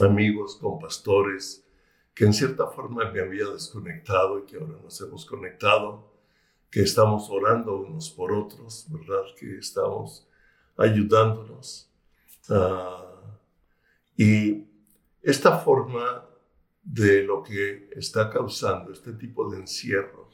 amigos, 0.00 0.56
con 0.56 0.78
pastores, 0.78 1.64
que 2.14 2.24
en 2.24 2.32
cierta 2.32 2.66
forma 2.66 3.10
me 3.10 3.20
había 3.20 3.46
desconectado 3.46 4.38
y 4.38 4.42
que 4.42 4.56
ahora 4.56 4.78
nos 4.82 5.00
hemos 5.00 5.24
conectado, 5.24 6.12
que 6.70 6.82
estamos 6.82 7.30
orando 7.30 7.76
unos 7.76 8.10
por 8.10 8.32
otros, 8.32 8.86
¿verdad? 8.90 9.22
Que 9.38 9.58
estamos 9.58 10.26
ayudándonos. 10.76 11.88
Ah, 12.48 13.38
y 14.16 14.66
esta 15.22 15.58
forma 15.58 16.26
de 16.82 17.22
lo 17.22 17.42
que 17.42 17.90
está 17.92 18.28
causando 18.28 18.92
este 18.92 19.12
tipo 19.12 19.48
de 19.48 19.58
encierro 19.58 20.30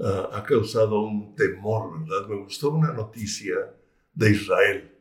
ah, 0.00 0.30
ha 0.32 0.42
causado 0.44 1.00
un 1.00 1.34
temor, 1.34 2.00
¿verdad? 2.00 2.28
Me 2.28 2.36
gustó 2.36 2.70
una 2.70 2.92
noticia 2.92 3.56
de 4.14 4.30
Israel, 4.30 4.92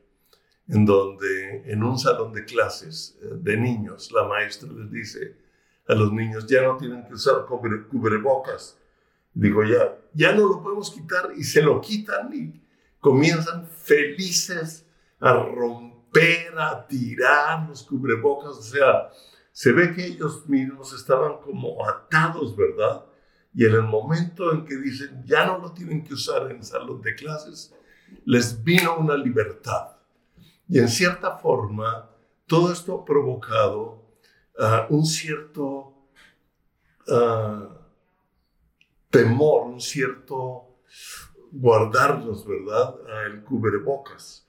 en 0.67 0.85
donde 0.85 1.71
en 1.71 1.83
un 1.83 1.97
salón 1.97 2.33
de 2.33 2.45
clases 2.45 3.17
eh, 3.21 3.27
de 3.37 3.57
niños, 3.57 4.11
la 4.11 4.23
maestra 4.25 4.69
les 4.71 4.91
dice 4.91 5.37
a 5.87 5.93
los 5.95 6.11
niños, 6.11 6.47
ya 6.47 6.63
no 6.63 6.77
tienen 6.77 7.05
que 7.05 7.13
usar 7.13 7.45
cubrebocas. 7.45 8.77
Digo, 9.33 9.63
ya, 9.63 9.97
ya 10.13 10.33
no 10.33 10.47
lo 10.47 10.61
podemos 10.61 10.91
quitar 10.91 11.31
y 11.35 11.43
se 11.43 11.61
lo 11.61 11.81
quitan 11.81 12.33
y 12.33 12.61
comienzan 12.99 13.67
felices 13.67 14.85
a 15.19 15.33
romper, 15.33 16.57
a 16.57 16.87
tirar 16.87 17.67
los 17.67 17.83
cubrebocas. 17.83 18.51
O 18.51 18.61
sea, 18.61 19.09
se 19.51 19.71
ve 19.71 19.93
que 19.93 20.05
ellos 20.05 20.47
mismos 20.47 20.93
estaban 20.93 21.37
como 21.41 21.87
atados, 21.87 22.55
¿verdad? 22.55 23.05
Y 23.55 23.65
en 23.65 23.73
el 23.73 23.83
momento 23.83 24.51
en 24.51 24.65
que 24.65 24.77
dicen, 24.77 25.23
ya 25.25 25.45
no 25.45 25.59
lo 25.59 25.71
tienen 25.73 26.03
que 26.03 26.13
usar 26.13 26.51
en 26.51 26.63
salón 26.63 27.01
de 27.01 27.15
clases, 27.15 27.73
les 28.25 28.63
vino 28.63 28.97
una 28.97 29.15
libertad. 29.15 29.97
Y 30.67 30.79
en 30.79 30.89
cierta 30.89 31.37
forma, 31.37 32.09
todo 32.47 32.71
esto 32.71 33.01
ha 33.01 33.05
provocado 33.05 34.03
ah, 34.59 34.87
un 34.89 35.05
cierto 35.05 35.93
ah, 37.07 37.69
temor, 39.09 39.67
un 39.67 39.81
cierto 39.81 40.79
guardarnos, 41.51 42.47
¿verdad?, 42.47 42.95
el 43.27 43.43
cubrebocas. 43.43 44.47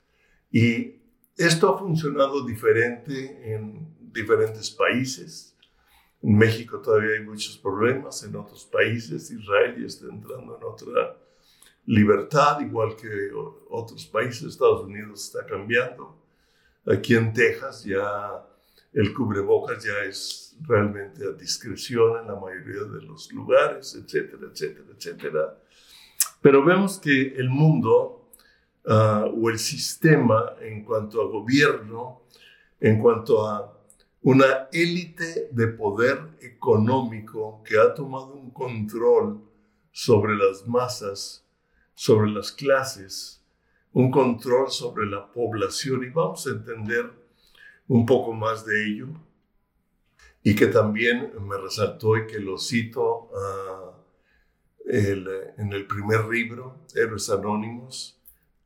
Y 0.50 1.02
esto 1.36 1.74
ha 1.74 1.78
funcionado 1.78 2.46
diferente 2.46 3.52
en 3.54 3.94
diferentes 4.12 4.70
países. 4.70 5.53
En 6.24 6.38
México 6.38 6.80
todavía 6.80 7.16
hay 7.18 7.22
muchos 7.22 7.58
problemas, 7.58 8.22
en 8.24 8.34
otros 8.34 8.64
países 8.64 9.30
Israel 9.30 9.76
ya 9.78 9.86
está 9.86 10.06
entrando 10.06 10.56
en 10.56 10.64
otra 10.64 11.18
libertad, 11.84 12.60
igual 12.60 12.96
que 12.96 13.30
otros 13.68 14.06
países, 14.06 14.44
Estados 14.44 14.84
Unidos 14.84 15.22
está 15.22 15.44
cambiando. 15.44 16.16
Aquí 16.86 17.14
en 17.14 17.30
Texas 17.34 17.84
ya 17.84 18.42
el 18.94 19.12
cubrebocas 19.12 19.84
ya 19.84 20.02
es 20.08 20.56
realmente 20.62 21.26
a 21.26 21.32
discreción 21.32 22.18
en 22.20 22.28
la 22.28 22.40
mayoría 22.40 22.84
de 22.84 23.02
los 23.02 23.30
lugares, 23.30 23.94
etcétera, 23.94 24.48
etcétera, 24.50 24.86
etcétera. 24.96 25.58
Pero 26.40 26.64
vemos 26.64 26.98
que 26.98 27.34
el 27.36 27.50
mundo 27.50 28.30
ah, 28.86 29.26
o 29.30 29.50
el 29.50 29.58
sistema 29.58 30.54
en 30.58 30.84
cuanto 30.86 31.20
a 31.20 31.26
gobierno, 31.26 32.22
en 32.80 32.98
cuanto 32.98 33.46
a 33.46 33.73
una 34.24 34.68
élite 34.72 35.48
de 35.52 35.66
poder 35.68 36.18
económico 36.40 37.62
que 37.62 37.78
ha 37.78 37.92
tomado 37.92 38.32
un 38.32 38.50
control 38.50 39.44
sobre 39.92 40.34
las 40.34 40.66
masas, 40.66 41.46
sobre 41.94 42.30
las 42.30 42.50
clases, 42.50 43.44
un 43.92 44.10
control 44.10 44.70
sobre 44.70 45.06
la 45.06 45.30
población 45.30 46.04
y 46.04 46.08
vamos 46.08 46.46
a 46.46 46.50
entender 46.50 47.12
un 47.86 48.06
poco 48.06 48.32
más 48.32 48.64
de 48.64 48.86
ello 48.86 49.08
y 50.42 50.54
que 50.56 50.68
también 50.68 51.30
me 51.46 51.58
resaltó 51.58 52.16
y 52.16 52.26
que 52.26 52.38
lo 52.38 52.56
cito 52.56 53.28
ah, 53.36 53.92
en 54.86 55.72
el 55.72 55.86
primer 55.86 56.24
libro, 56.24 56.86
Héroes 56.94 57.28
Anónimos, 57.28 58.18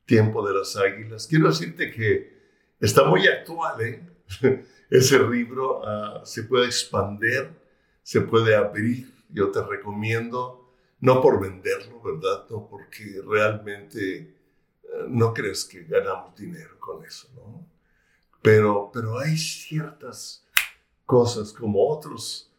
Tiempo 0.05 0.47
de 0.47 0.53
las 0.53 0.77
Águilas. 0.77 1.27
Quiero 1.27 1.49
decirte 1.49 1.91
que 1.91 2.33
está 2.79 3.03
muy 3.03 3.27
actual, 3.27 3.81
¿eh? 3.81 4.09
Ese 4.89 5.19
libro 5.19 5.85
ah, 5.85 6.21
se 6.23 6.43
puede 6.43 6.65
expandir, 6.65 7.51
se 8.01 8.21
puede 8.21 8.55
abrir. 8.55 9.13
Yo 9.29 9.51
te 9.51 9.61
recomiendo 9.61 10.73
no 10.99 11.21
por 11.21 11.39
venderlo, 11.39 12.01
¿verdad? 12.01 12.45
No 12.49 12.67
porque 12.67 13.21
realmente 13.25 14.17
eh, 14.17 14.35
no 15.07 15.33
crees 15.33 15.65
que 15.65 15.83
ganamos 15.83 16.35
dinero 16.35 16.79
con 16.79 17.05
eso, 17.05 17.29
¿no? 17.35 17.67
Pero, 18.41 18.89
pero 18.91 19.19
hay 19.19 19.37
ciertas 19.37 20.45
cosas 21.05 21.53
como 21.53 21.87
otros 21.87 22.51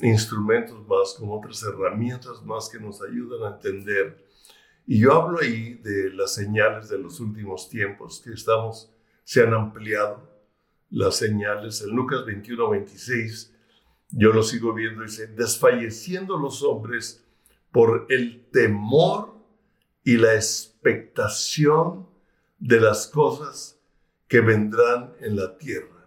instrumentos 0.00 0.86
más, 0.86 1.14
como 1.18 1.38
otras 1.38 1.62
herramientas 1.62 2.42
más 2.42 2.68
que 2.68 2.78
nos 2.78 3.02
ayudan 3.02 3.52
a 3.52 3.56
entender. 3.56 4.24
Y 4.86 5.00
yo 5.00 5.12
hablo 5.12 5.40
ahí 5.40 5.74
de 5.74 6.10
las 6.10 6.34
señales 6.34 6.88
de 6.88 6.98
los 6.98 7.20
últimos 7.20 7.68
tiempos 7.68 8.20
que 8.24 8.32
estamos, 8.32 8.90
se 9.24 9.42
han 9.42 9.54
ampliado 9.54 10.29
las 10.90 11.16
señales. 11.16 11.82
En 11.82 11.90
Lucas 11.90 12.24
21, 12.26 12.70
26, 12.70 13.54
yo 14.10 14.32
lo 14.32 14.42
sigo 14.42 14.74
viendo, 14.74 15.02
dice, 15.02 15.28
desfalleciendo 15.28 16.36
los 16.36 16.62
hombres, 16.62 17.24
por 17.70 18.06
el 18.08 18.48
temor 18.50 19.34
y 20.02 20.16
la 20.16 20.34
expectación 20.34 22.08
de 22.58 22.80
las 22.80 23.06
cosas 23.06 23.80
que 24.26 24.40
vendrán 24.40 25.14
en 25.20 25.36
la 25.36 25.56
tierra. 25.56 26.06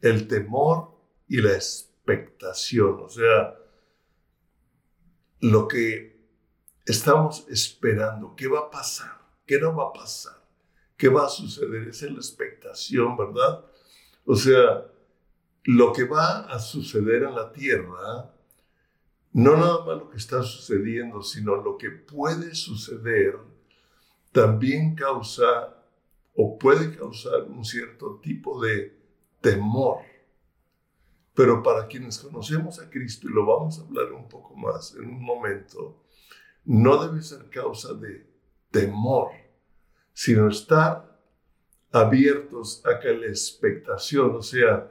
El 0.00 0.28
temor 0.28 0.96
y 1.26 1.40
la 1.40 1.54
expectación, 1.54 3.00
o 3.00 3.08
sea, 3.08 3.56
lo 5.40 5.66
que 5.66 6.16
estamos 6.84 7.46
esperando, 7.48 8.34
qué 8.36 8.46
va 8.46 8.60
a 8.60 8.70
pasar, 8.70 9.20
qué 9.44 9.58
no 9.60 9.74
va 9.74 9.88
a 9.88 9.92
pasar, 9.92 10.40
qué 10.96 11.08
va 11.08 11.26
a 11.26 11.28
suceder, 11.28 11.88
es 11.88 12.02
la 12.02 12.10
expectación, 12.10 13.16
¿verdad? 13.16 13.64
O 14.26 14.36
sea, 14.36 14.86
lo 15.64 15.92
que 15.92 16.04
va 16.04 16.40
a 16.40 16.58
suceder 16.58 17.22
en 17.22 17.34
la 17.34 17.52
tierra 17.52 18.32
no 19.36 19.54
nada 19.54 19.84
más 19.84 19.98
lo 19.98 20.08
que 20.08 20.16
está 20.16 20.42
sucediendo, 20.42 21.22
sino 21.22 21.56
lo 21.56 21.76
que 21.76 21.90
puede 21.90 22.54
suceder, 22.54 23.36
también 24.32 24.94
causa 24.94 25.76
o 26.34 26.58
puede 26.58 26.96
causar 26.96 27.42
un 27.42 27.62
cierto 27.62 28.18
tipo 28.22 28.58
de 28.62 28.98
temor. 29.42 29.98
Pero 31.34 31.62
para 31.62 31.86
quienes 31.86 32.18
conocemos 32.18 32.80
a 32.80 32.88
Cristo, 32.88 33.28
y 33.28 33.34
lo 33.34 33.44
vamos 33.44 33.78
a 33.78 33.82
hablar 33.82 34.10
un 34.12 34.26
poco 34.26 34.56
más 34.56 34.94
en 34.94 35.04
un 35.04 35.22
momento, 35.22 36.02
no 36.64 37.06
debe 37.06 37.22
ser 37.22 37.50
causa 37.50 37.92
de 37.92 38.26
temor, 38.70 39.32
sino 40.14 40.48
estar 40.48 41.15
abiertos 41.96 42.82
a 42.84 42.98
que 43.00 43.14
la 43.14 43.26
expectación, 43.26 44.36
o 44.36 44.42
sea, 44.42 44.90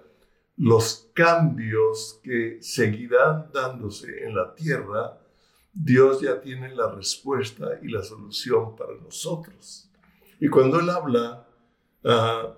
los 0.58 1.10
cambios 1.14 2.20
que 2.24 2.58
seguirán 2.62 3.52
dándose 3.54 4.24
en 4.24 4.36
la 4.36 4.56
tierra, 4.56 5.22
Dios 5.72 6.22
ya 6.22 6.42
tiene 6.42 6.74
la 6.74 6.92
respuesta 6.92 7.80
y 7.84 7.90
la 7.90 8.02
solución 8.02 8.76
para 8.76 8.96
nosotros. 8.96 9.90
Y 10.40 10.48
cuando 10.48 10.80
Él 10.80 10.90
habla, 10.90 11.48
ah, 12.06 12.56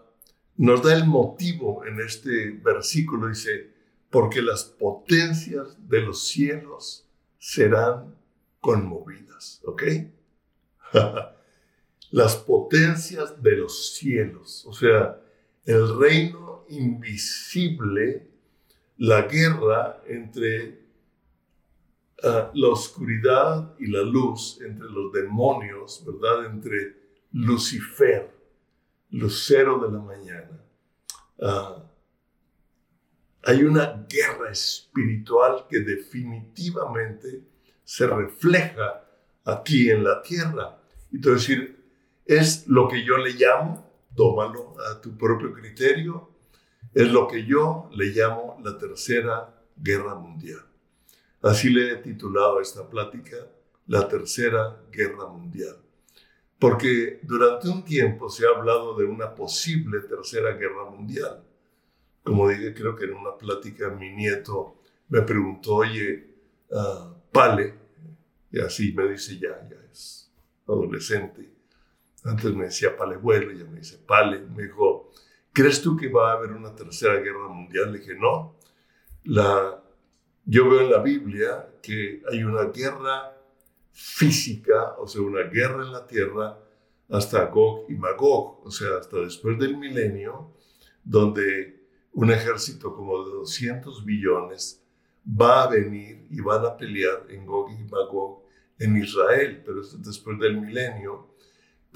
nos 0.56 0.82
da 0.82 0.96
el 0.96 1.06
motivo 1.06 1.86
en 1.86 2.00
este 2.00 2.52
versículo, 2.64 3.28
dice, 3.28 3.74
porque 4.10 4.42
las 4.42 4.64
potencias 4.64 5.76
de 5.90 6.02
los 6.02 6.28
cielos 6.28 7.06
serán 7.38 8.16
conmovidas, 8.62 9.62
¿ok? 9.66 9.84
las 12.12 12.36
potencias 12.36 13.42
de 13.42 13.58
los 13.58 13.96
cielos, 13.96 14.66
o 14.66 14.74
sea, 14.74 15.20
el 15.66 16.00
reino 16.00 16.66
invisible 16.70 18.28
la 18.98 19.24
guerra 19.24 20.02
entre 20.08 20.80
ah, 22.24 22.52
la 22.54 22.68
oscuridad 22.70 23.76
y 23.80 23.88
la 23.88 24.02
luz, 24.02 24.60
entre 24.62 24.88
los 24.90 25.12
demonios, 25.14 26.04
¿verdad? 26.06 26.46
Entre 26.46 26.96
Lucifer, 27.34 28.32
lucero 29.12 29.80
de 29.80 29.92
la 29.92 30.04
mañana. 30.04 30.64
Ah, 31.42 31.84
hay 33.44 33.64
una 33.64 34.06
guerra 34.10 34.52
espiritual 34.52 35.68
que 35.70 35.80
definitivamente 35.80 37.44
se 37.84 38.08
refleja 38.08 39.06
aquí 39.46 39.90
en 39.90 40.04
la 40.04 40.22
tierra. 40.22 40.78
Y 41.12 41.22
es 42.28 42.68
lo 42.68 42.88
que 42.88 43.04
yo 43.04 43.18
le 43.18 43.32
llamo, 43.32 43.90
tómalo 44.16 44.76
a 44.82 45.00
tu 45.00 45.18
propio 45.18 45.54
criterio, 45.54 46.30
es 46.94 47.12
lo 47.12 47.28
que 47.28 47.46
yo 47.46 47.90
le 47.94 48.08
llamo 48.08 48.60
la 48.64 48.78
Tercera 48.78 49.64
Guerra 49.76 50.16
Mundial. 50.16 50.66
Así 51.42 51.70
le 51.70 51.92
he 51.92 51.96
titulado 51.98 52.60
a 52.60 52.62
esta 52.62 52.90
plática, 52.90 53.38
la 53.88 54.08
Tercera 54.08 54.82
Guerra 54.92 55.28
Mundial. 55.28 55.78
Porque 56.60 57.20
durante 57.22 57.70
un 57.70 57.86
tiempo 57.86 58.30
se 58.30 58.46
ha 58.46 58.50
hablado 58.50 58.98
de 58.98 59.06
una 59.06 59.36
posible 59.36 60.02
Tercera 60.02 60.54
Guerra 60.54 60.90
Mundial. 60.90 61.44
Como 62.24 62.50
dije, 62.50 62.74
creo 62.74 62.96
que 62.96 63.06
en 63.06 63.14
una 63.14 63.38
plática 63.38 63.90
mi 63.90 64.10
nieto 64.10 64.82
me 65.10 65.22
preguntó, 65.22 65.76
oye, 65.76 66.28
uh, 66.72 67.16
Pale, 67.32 67.74
y 68.52 68.60
así 68.60 68.92
me 68.94 69.08
dice 69.08 69.38
ya, 69.38 69.68
ya 69.70 69.78
es 69.92 70.32
adolescente. 70.68 71.57
Antes 72.28 72.54
me 72.54 72.66
decía 72.66 72.96
Pale 72.96 73.18
vuelo, 73.18 73.52
ya 73.52 73.66
me 73.66 73.80
dice 73.80 73.98
Pale. 74.06 74.40
Me 74.40 74.64
dijo, 74.64 75.12
¿crees 75.54 75.82
tú 75.82 75.96
que 75.96 76.10
va 76.10 76.32
a 76.32 76.34
haber 76.34 76.52
una 76.52 76.76
tercera 76.76 77.16
guerra 77.16 77.48
mundial? 77.48 77.92
Le 77.92 78.00
dije, 78.00 78.16
no. 78.16 78.58
La, 79.24 79.84
yo 80.46 80.70
veo 80.70 80.82
en 80.82 80.92
la 80.92 81.00
Biblia 81.02 81.70
que 81.82 82.22
hay 82.32 82.44
una 82.44 82.66
guerra 82.66 83.38
física, 83.92 84.96
o 85.00 85.08
sea, 85.08 85.22
una 85.22 85.44
guerra 85.44 85.84
en 85.84 85.92
la 85.92 86.06
tierra 86.06 86.60
hasta 87.10 87.46
Gog 87.46 87.90
y 87.90 87.96
Magog, 87.96 88.66
o 88.66 88.72
sea, 88.72 88.98
hasta 89.00 89.18
después 89.18 89.58
del 89.58 89.78
milenio, 89.78 90.54
donde 91.04 91.88
un 92.14 92.32
ejército 92.32 92.94
como 92.96 93.26
de 93.26 93.32
200 93.32 94.06
billones 94.06 94.84
va 95.26 95.64
a 95.64 95.70
venir 95.70 96.28
y 96.30 96.42
van 96.42 96.66
a 96.66 96.76
pelear 96.76 97.26
en 97.30 97.46
Gog 97.46 97.72
y 97.72 97.84
Magog 97.86 98.44
en 98.80 98.98
Israel, 98.98 99.62
pero 99.66 99.82
es 99.82 100.02
después 100.04 100.38
del 100.40 100.62
milenio. 100.62 101.36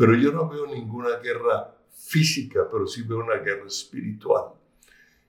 Pero 0.02 0.16
yo 0.16 0.32
no 0.32 0.50
veo 0.50 0.66
ninguna 0.66 1.18
guerra 1.18 1.78
física, 1.94 2.68
pero 2.72 2.88
sí 2.88 3.04
veo 3.04 3.20
una 3.20 3.36
guerra 3.36 3.68
espiritual. 3.68 4.46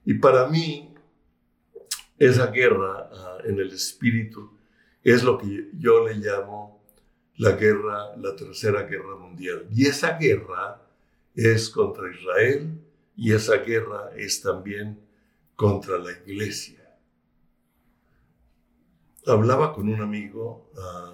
Y 0.03 0.15
para 0.15 0.47
mí, 0.47 0.95
esa 2.17 2.47
guerra 2.47 3.07
ah, 3.13 3.37
en 3.45 3.59
el 3.59 3.71
espíritu 3.71 4.57
es 5.03 5.21
lo 5.23 5.37
que 5.37 5.69
yo 5.77 6.03
le 6.03 6.15
llamo 6.15 6.83
la 7.35 7.51
guerra, 7.51 8.17
la 8.17 8.35
tercera 8.35 8.81
guerra 8.81 9.15
mundial. 9.15 9.67
Y 9.71 9.85
esa 9.85 10.17
guerra 10.17 10.81
es 11.35 11.69
contra 11.69 12.11
Israel 12.11 12.75
y 13.15 13.31
esa 13.31 13.57
guerra 13.57 14.09
es 14.17 14.41
también 14.41 14.99
contra 15.55 15.99
la 15.99 16.13
iglesia. 16.13 16.97
Hablaba 19.27 19.71
con 19.71 19.87
un 19.87 20.01
amigo, 20.01 20.71
ah, 20.75 21.13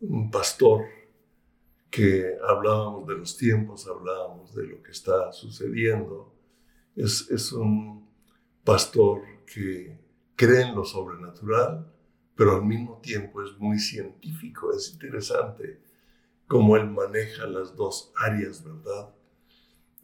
un 0.00 0.30
pastor, 0.30 0.95
que 1.90 2.36
hablábamos 2.46 3.06
de 3.06 3.14
los 3.16 3.36
tiempos, 3.36 3.86
hablábamos 3.86 4.54
de 4.54 4.64
lo 4.64 4.82
que 4.82 4.90
está 4.90 5.32
sucediendo. 5.32 6.32
Es, 6.94 7.30
es 7.30 7.52
un 7.52 8.08
pastor 8.64 9.22
que 9.46 9.98
cree 10.34 10.62
en 10.62 10.74
lo 10.74 10.84
sobrenatural, 10.84 11.86
pero 12.34 12.56
al 12.56 12.64
mismo 12.64 13.00
tiempo 13.00 13.42
es 13.42 13.56
muy 13.58 13.78
científico, 13.78 14.72
es 14.72 14.92
interesante 14.92 15.80
cómo 16.46 16.76
él 16.76 16.90
maneja 16.90 17.46
las 17.46 17.74
dos 17.74 18.12
áreas, 18.16 18.62
¿verdad? 18.62 19.14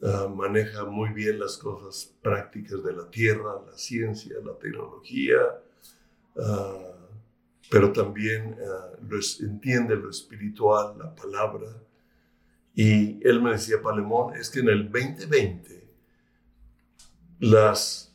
Ah, 0.02 0.28
maneja 0.28 0.84
muy 0.84 1.10
bien 1.10 1.38
las 1.38 1.56
cosas 1.58 2.12
prácticas 2.22 2.82
de 2.82 2.92
la 2.92 3.08
tierra, 3.08 3.62
la 3.64 3.78
ciencia, 3.78 4.34
la 4.44 4.58
tecnología, 4.58 5.38
uh, 6.34 6.91
pero 7.72 7.90
también 7.90 8.54
uh, 8.60 9.44
entiende 9.44 9.96
lo 9.96 10.10
espiritual, 10.10 10.94
la 10.98 11.14
palabra. 11.14 11.68
Y 12.74 13.26
él 13.26 13.40
me 13.40 13.52
decía, 13.52 13.80
Palemón, 13.80 14.36
es 14.36 14.50
que 14.50 14.60
en 14.60 14.68
el 14.68 14.92
2020 14.92 15.90
las, 17.40 18.14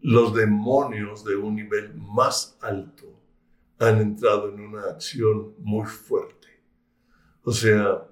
los 0.00 0.34
demonios 0.34 1.26
de 1.26 1.36
un 1.36 1.56
nivel 1.56 1.92
más 1.94 2.56
alto 2.62 3.04
han 3.78 4.00
entrado 4.00 4.48
en 4.48 4.60
una 4.60 4.84
acción 4.84 5.52
muy 5.58 5.84
fuerte. 5.84 6.48
O 7.42 7.52
sea, 7.52 8.02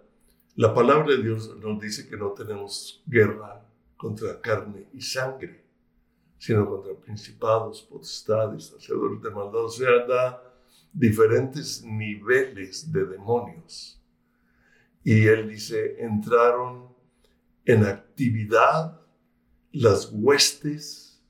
la 0.54 0.74
palabra 0.74 1.16
de 1.16 1.22
Dios 1.22 1.56
nos 1.56 1.80
dice 1.80 2.06
que 2.06 2.18
no 2.18 2.32
tenemos 2.32 3.02
guerra 3.06 3.66
contra 3.96 4.38
carne 4.38 4.86
y 4.92 5.00
sangre, 5.00 5.64
sino 6.36 6.68
contra 6.68 6.92
principados, 6.92 7.80
potestades, 7.80 8.74
hacedores 8.76 9.22
de 9.22 9.30
maldad. 9.30 9.64
O 9.64 9.70
sea, 9.70 10.04
da 10.06 10.50
diferentes 10.94 11.82
niveles 11.84 12.90
de 12.90 13.04
demonios. 13.04 14.00
Y 15.02 15.26
él 15.26 15.48
dice, 15.48 16.02
entraron 16.02 16.94
en 17.64 17.84
actividad 17.84 19.00
las 19.72 20.10
huestes 20.12 21.22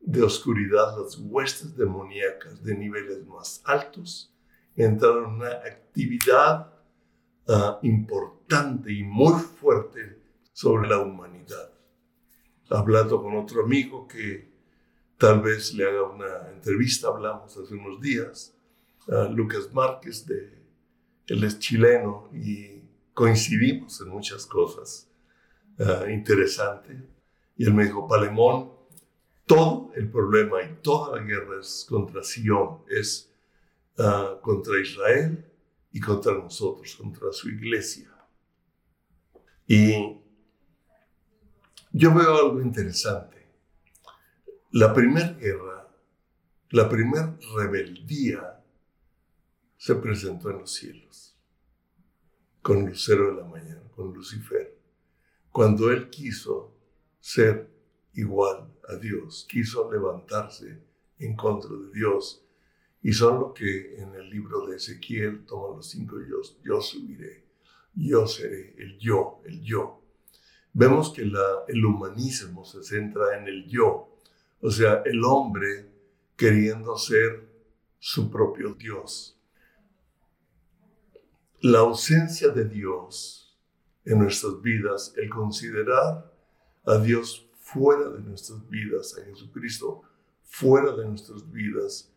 de 0.00 0.22
oscuridad, 0.22 0.96
las 0.96 1.18
huestes 1.18 1.76
demoníacas 1.76 2.62
de 2.62 2.74
niveles 2.76 3.26
más 3.26 3.60
altos 3.64 4.34
entraron 4.76 5.24
en 5.24 5.30
una 5.36 5.50
actividad 5.50 6.72
uh, 7.48 7.78
importante 7.82 8.92
y 8.92 9.02
muy 9.02 9.38
fuerte 9.40 10.22
sobre 10.52 10.88
la 10.88 10.98
humanidad. 10.98 11.70
Hablando 12.70 13.22
con 13.22 13.36
otro 13.36 13.64
amigo 13.64 14.06
que 14.06 14.48
tal 15.18 15.42
vez 15.42 15.74
le 15.74 15.84
haga 15.84 16.04
una 16.04 16.50
entrevista, 16.50 17.08
hablamos 17.08 17.56
hace 17.56 17.74
unos 17.74 18.00
días, 18.00 18.56
Lucas 19.30 19.72
Márquez, 19.72 20.24
de, 20.26 20.60
él 21.26 21.44
es 21.44 21.58
chileno 21.58 22.30
y 22.32 22.82
coincidimos 23.12 24.00
en 24.00 24.08
muchas 24.08 24.46
cosas 24.46 25.08
uh, 25.78 26.08
interesantes. 26.08 26.96
Y 27.56 27.64
él 27.64 27.74
me 27.74 27.84
dijo, 27.84 28.06
Palemón, 28.06 28.72
todo 29.46 29.90
el 29.96 30.08
problema 30.08 30.62
y 30.62 30.76
toda 30.80 31.16
la 31.16 31.26
guerra 31.26 31.60
es 31.60 31.84
contra 31.88 32.22
Sion, 32.22 32.82
es 32.88 33.32
uh, 33.98 34.40
contra 34.40 34.80
Israel 34.80 35.44
y 35.92 36.00
contra 36.00 36.32
nosotros, 36.34 36.94
contra 36.94 37.32
su 37.32 37.48
iglesia. 37.48 38.10
Y 39.66 40.20
yo 41.92 42.14
veo 42.14 42.36
algo 42.36 42.60
interesante. 42.60 43.48
La 44.70 44.94
primera 44.94 45.32
guerra, 45.32 45.88
la 46.70 46.88
primera 46.88 47.36
rebeldía 47.56 48.59
se 49.80 49.94
presentó 49.94 50.50
en 50.50 50.58
los 50.58 50.74
cielos, 50.74 51.34
con 52.60 52.84
Lucero 52.84 53.30
de 53.30 53.40
la 53.40 53.48
mañana, 53.48 53.80
con 53.96 54.12
Lucifer, 54.12 54.76
cuando 55.50 55.90
él 55.90 56.10
quiso 56.10 56.76
ser 57.18 57.66
igual 58.12 58.70
a 58.86 58.96
Dios, 58.96 59.46
quiso 59.48 59.90
levantarse 59.90 60.82
en 61.18 61.34
contra 61.34 61.70
de 61.70 61.92
Dios. 61.94 62.44
Y 63.02 63.14
son 63.14 63.40
lo 63.40 63.54
que 63.54 63.96
en 63.96 64.14
el 64.16 64.28
libro 64.28 64.66
de 64.66 64.76
Ezequiel 64.76 65.46
toman 65.46 65.78
los 65.78 65.88
cinco 65.88 66.18
yo, 66.28 66.42
yo 66.62 66.82
subiré, 66.82 67.46
yo 67.94 68.26
seré, 68.26 68.74
el 68.76 68.98
yo, 68.98 69.40
el 69.46 69.62
yo. 69.62 70.02
Vemos 70.74 71.10
que 71.10 71.22
el 71.22 71.84
humanismo 71.86 72.66
se 72.66 72.84
centra 72.84 73.38
en 73.38 73.48
el 73.48 73.66
yo, 73.66 74.14
o 74.60 74.70
sea, 74.70 75.02
el 75.06 75.24
hombre 75.24 75.90
queriendo 76.36 76.98
ser 76.98 77.48
su 77.98 78.30
propio 78.30 78.74
Dios. 78.74 79.39
La 81.62 81.80
ausencia 81.80 82.48
de 82.48 82.64
Dios 82.64 83.54
en 84.06 84.18
nuestras 84.18 84.62
vidas, 84.62 85.12
el 85.18 85.28
considerar 85.28 86.32
a 86.86 86.96
Dios 86.96 87.46
fuera 87.58 88.08
de 88.08 88.20
nuestras 88.20 88.66
vidas, 88.70 89.14
a 89.18 89.24
Jesucristo 89.26 90.00
fuera 90.42 90.96
de 90.96 91.04
nuestras 91.04 91.50
vidas, 91.52 92.10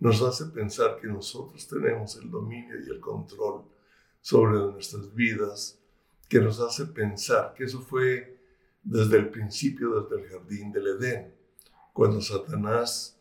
nos 0.00 0.20
hace 0.20 0.44
pensar 0.46 0.98
que 1.00 1.06
nosotros 1.06 1.66
tenemos 1.66 2.14
el 2.16 2.30
dominio 2.30 2.78
y 2.78 2.90
el 2.90 3.00
control 3.00 3.64
sobre 4.20 4.58
nuestras 4.58 5.14
vidas, 5.14 5.78
que 6.28 6.38
nos 6.38 6.60
hace 6.60 6.84
pensar 6.84 7.54
que 7.54 7.64
eso 7.64 7.80
fue 7.80 8.38
desde 8.82 9.16
el 9.16 9.30
principio, 9.30 10.02
desde 10.02 10.22
el 10.22 10.28
jardín 10.28 10.72
del 10.72 10.88
Edén, 10.88 11.34
cuando 11.94 12.20
Satanás 12.20 13.18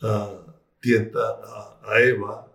uh, 0.00 0.48
tienta 0.80 1.18
a 1.82 2.00
Eva 2.00 2.52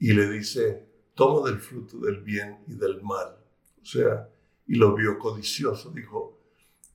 y 0.00 0.12
le 0.12 0.28
dice, 0.28 0.91
toma 1.14 1.48
del 1.48 1.58
fruto 1.58 1.98
del 1.98 2.22
bien 2.22 2.64
y 2.66 2.74
del 2.74 3.02
mal. 3.02 3.36
O 3.80 3.84
sea, 3.84 4.28
y 4.66 4.76
lo 4.76 4.94
vio 4.94 5.18
codicioso, 5.18 5.90
dijo, 5.90 6.38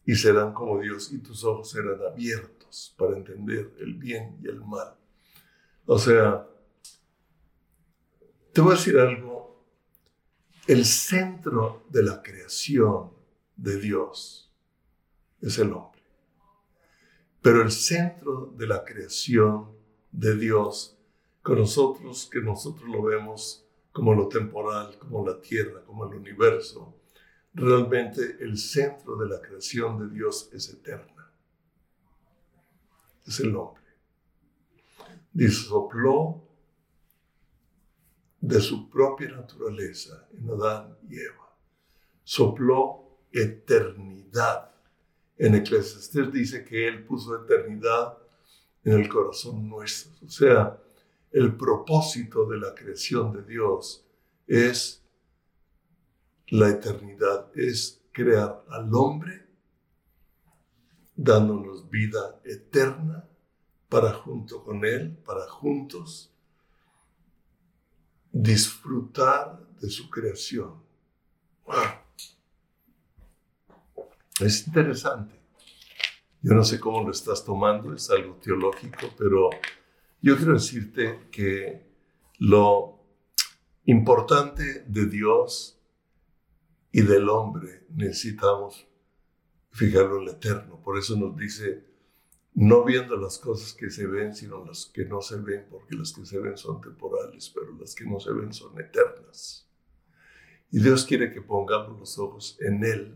y 0.06 0.16
serán 0.16 0.54
como 0.54 0.80
Dios 0.80 1.12
y 1.12 1.20
tus 1.20 1.44
ojos 1.44 1.70
serán 1.70 2.02
abiertos 2.02 2.96
para 2.98 3.18
entender 3.18 3.74
el 3.80 3.94
bien 3.96 4.38
y 4.42 4.48
el 4.48 4.62
mal. 4.62 4.96
O 5.86 6.00
sea, 6.00 6.48
te 8.54 8.62
voy 8.62 8.74
a 8.74 8.76
decir 8.76 8.98
algo, 8.98 9.66
el 10.66 10.86
centro 10.86 11.86
de 11.90 12.04
la 12.04 12.22
creación 12.24 13.12
de 13.56 13.80
Dios 13.80 14.54
es 15.42 15.60
el 15.60 15.72
hombre. 15.74 16.02
Pero 17.42 17.62
el 17.62 17.72
centro 17.72 18.54
de 18.58 18.68
la 18.68 18.84
creación 18.84 19.72
de 20.12 20.36
Dios, 20.36 20.98
con 21.42 21.60
nosotros, 21.60 22.30
que 22.32 22.42
nosotros 22.42 22.90
lo 22.90 23.04
vemos 23.04 23.67
como 23.98 24.14
lo 24.14 24.28
temporal, 24.28 24.96
como 25.00 25.26
la 25.26 25.42
tierra, 25.42 25.84
como 25.84 26.06
el 26.06 26.14
universo, 26.20 27.00
realmente 27.52 28.38
el 28.42 28.56
centro 28.56 29.16
de 29.16 29.28
la 29.28 29.42
creación 29.42 29.98
de 29.98 30.16
Dios 30.16 30.52
es 30.54 30.70
eterna. 30.70 31.32
Es 33.26 33.40
el 33.40 33.56
hombre. 33.56 33.82
Dice, 35.34 35.64
sopló 35.64 36.44
de 38.40 38.62
su 38.62 38.88
propia 38.88 39.32
naturaleza 39.32 40.28
en 40.32 40.48
Adán 40.48 40.96
y 41.10 41.20
Eva. 41.20 41.58
Sopló 42.24 43.18
eternidad. 43.32 44.76
En 45.40 45.56
Eclesiastes 45.56 46.32
dice 46.32 46.64
que 46.64 46.88
Él 46.88 47.04
puso 47.04 47.36
eternidad 47.44 48.16
en 48.84 48.94
el 48.94 49.10
corazón 49.10 49.68
nuestro. 49.68 50.24
O 50.24 50.30
sea, 50.30 50.80
el 51.32 51.56
propósito 51.56 52.46
de 52.48 52.58
la 52.58 52.74
creación 52.74 53.32
de 53.34 53.44
Dios 53.44 54.06
es 54.48 55.04
la 56.48 56.70
eternidad, 56.70 57.52
es 57.56 58.02
crear 58.12 58.64
al 58.70 58.94
hombre 58.94 59.48
dándonos 61.16 61.90
vida 61.90 62.40
eterna 62.46 63.28
para 63.90 64.14
junto 64.14 64.64
con 64.64 64.86
Él, 64.86 65.18
para 65.26 65.48
juntos 65.48 66.32
disfrutar 68.32 69.60
de 69.80 69.90
su 69.90 70.10
creación. 70.10 70.84
Es 74.40 74.68
interesante. 74.68 75.36
Yo 76.42 76.54
no 76.54 76.64
sé 76.64 76.80
cómo 76.80 77.02
lo 77.02 77.12
estás 77.12 77.44
tomando, 77.44 77.94
es 77.94 78.10
algo 78.12 78.36
teológico, 78.36 79.08
pero 79.18 79.50
yo 80.22 80.36
quiero 80.36 80.54
decirte 80.54 81.28
que 81.32 81.88
lo 82.40 83.00
importante 83.86 84.84
de 84.88 85.06
Dios 85.06 85.80
y 86.92 87.02
del 87.02 87.30
hombre 87.30 87.86
necesitamos 87.90 88.88
fijarlo 89.72 90.20
en 90.20 90.26
lo 90.26 90.32
eterno. 90.32 90.82
Por 90.82 90.98
eso 90.98 91.16
nos 91.16 91.38
dice, 91.38 91.86
no 92.54 92.84
viendo 92.84 93.16
las 93.16 93.38
cosas 93.38 93.74
que 93.74 93.92
se 93.92 94.08
ven, 94.08 94.34
sino 94.36 94.66
las 94.66 94.88
que 94.88 95.06
no 95.06 95.22
se 95.22 95.38
ven, 95.38 95.68
porque 95.70 95.96
las 95.96 96.12
que 96.12 96.26
se 96.26 96.40
ven 96.40 96.58
son 96.58 96.82
temporales, 96.82 97.52
pero 97.54 97.78
las 97.80 97.94
que 97.94 98.06
no 98.06 98.20
se 98.20 98.34
ven 98.34 98.52
son 98.52 98.80
eternas. 98.80 99.70
Y 100.72 100.80
Dios 100.80 101.06
quiere 101.06 101.32
que 101.32 101.42
pongamos 101.42 102.00
los 102.00 102.18
ojos 102.18 102.58
en 102.60 102.84
Él, 102.84 103.16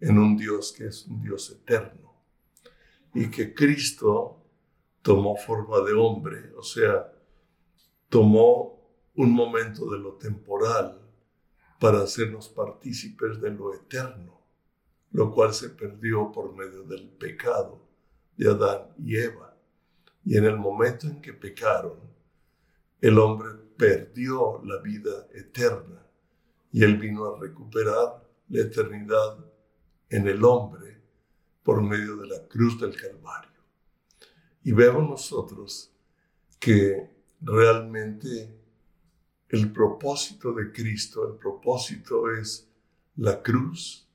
en 0.00 0.18
un 0.18 0.36
Dios 0.36 0.72
que 0.72 0.86
es 0.86 1.06
un 1.06 1.20
Dios 1.20 1.50
eterno. 1.50 2.14
Y 3.12 3.28
que 3.28 3.52
Cristo 3.52 4.39
tomó 5.02 5.36
forma 5.36 5.80
de 5.80 5.92
hombre, 5.92 6.52
o 6.56 6.62
sea, 6.62 7.12
tomó 8.08 8.80
un 9.14 9.32
momento 9.32 9.90
de 9.90 9.98
lo 9.98 10.14
temporal 10.14 11.00
para 11.78 12.02
hacernos 12.02 12.48
partícipes 12.48 13.40
de 13.40 13.50
lo 13.50 13.74
eterno 13.74 14.40
lo 15.12 15.32
cual 15.32 15.52
se 15.52 15.70
perdió 15.70 16.30
por 16.32 16.54
medio 16.54 16.84
del 16.84 17.08
pecado 17.08 17.80
de 18.36 18.48
Adán 18.48 18.94
y 18.98 19.16
Eva. 19.16 19.56
Y 20.24 20.36
en 20.36 20.44
el 20.44 20.56
momento 20.56 21.06
en 21.06 21.20
que 21.20 21.32
pecaron, 21.32 21.98
el 23.00 23.18
hombre 23.18 23.50
perdió 23.76 24.60
la 24.64 24.78
vida 24.80 25.26
eterna 25.32 26.06
y 26.70 26.84
él 26.84 26.98
vino 26.98 27.26
a 27.26 27.40
recuperar 27.40 28.28
la 28.48 28.60
eternidad 28.60 29.38
en 30.08 30.28
el 30.28 30.44
hombre 30.44 31.00
por 31.62 31.82
medio 31.82 32.16
de 32.16 32.28
la 32.28 32.46
cruz 32.46 32.80
del 32.80 32.94
Calvario. 32.94 33.49
Y 34.62 34.72
vemos 34.72 35.08
nosotros 35.08 35.90
que 36.58 37.10
realmente 37.40 38.54
el 39.48 39.72
propósito 39.72 40.52
de 40.52 40.70
Cristo, 40.70 41.26
el 41.26 41.38
propósito 41.38 42.30
es 42.30 42.68
la 43.16 43.42
cruz, 43.42 44.06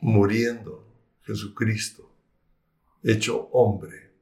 muriendo 0.00 0.84
Jesucristo, 1.22 2.10
hecho 3.02 3.48
hombre, 3.52 4.12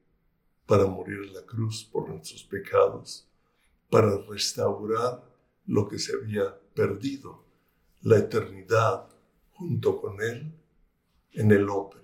para 0.67 0.87
morir 0.87 1.19
en 1.25 1.35
la 1.35 1.43
cruz 1.45 1.85
por 1.85 2.09
nuestros 2.09 2.45
pecados, 2.45 3.29
para 3.91 4.17
restaurar 4.29 5.25
lo 5.67 5.89
que 5.89 5.99
se 5.99 6.15
había 6.15 6.59
perdido, 6.75 7.45
la 8.03 8.19
eternidad 8.19 9.09
junto 9.53 10.01
con 10.01 10.23
Él 10.23 10.53
en 11.33 11.51
el 11.53 11.69
hombre. 11.69 12.01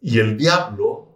Y 0.00 0.18
el 0.18 0.36
diablo 0.36 1.08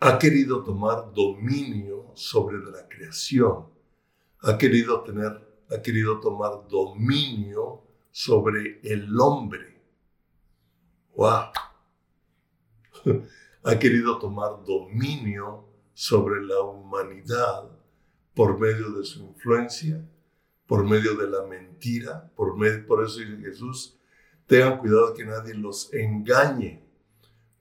ha 0.00 0.18
querido 0.18 0.62
tomar 0.62 1.12
dominio 1.12 2.12
sobre 2.14 2.58
la 2.58 2.88
creación, 2.88 3.66
ha 4.40 4.58
querido 4.58 5.02
tener, 5.02 5.64
ha 5.70 5.82
querido 5.82 6.20
tomar 6.20 6.66
dominio 6.68 7.82
sobre 8.10 8.80
el 8.82 9.18
hombre. 9.18 9.82
¡Wow! 11.16 11.50
ha 13.64 13.78
querido 13.78 14.18
tomar 14.18 14.62
dominio 14.64 15.64
sobre 15.94 16.42
la 16.44 16.60
humanidad 16.60 17.70
por 18.34 18.58
medio 18.58 18.90
de 18.92 19.04
su 19.04 19.24
influencia, 19.24 20.04
por 20.66 20.84
medio 20.84 21.14
de 21.16 21.28
la 21.28 21.46
mentira, 21.46 22.30
por, 22.34 22.56
medio, 22.56 22.86
por 22.86 23.04
eso 23.04 23.20
dice 23.20 23.36
Jesús, 23.38 23.98
tengan 24.46 24.78
cuidado 24.78 25.14
que 25.14 25.24
nadie 25.24 25.54
los 25.54 25.92
engañe, 25.94 26.83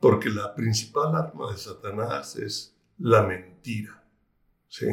porque 0.04 0.30
la 0.30 0.54
principal 0.54 1.16
arma 1.16 1.50
de 1.50 1.58
Satanás 1.58 2.36
es 2.36 2.76
la 2.98 3.24
mentira, 3.24 4.04
¿sí? 4.68 4.86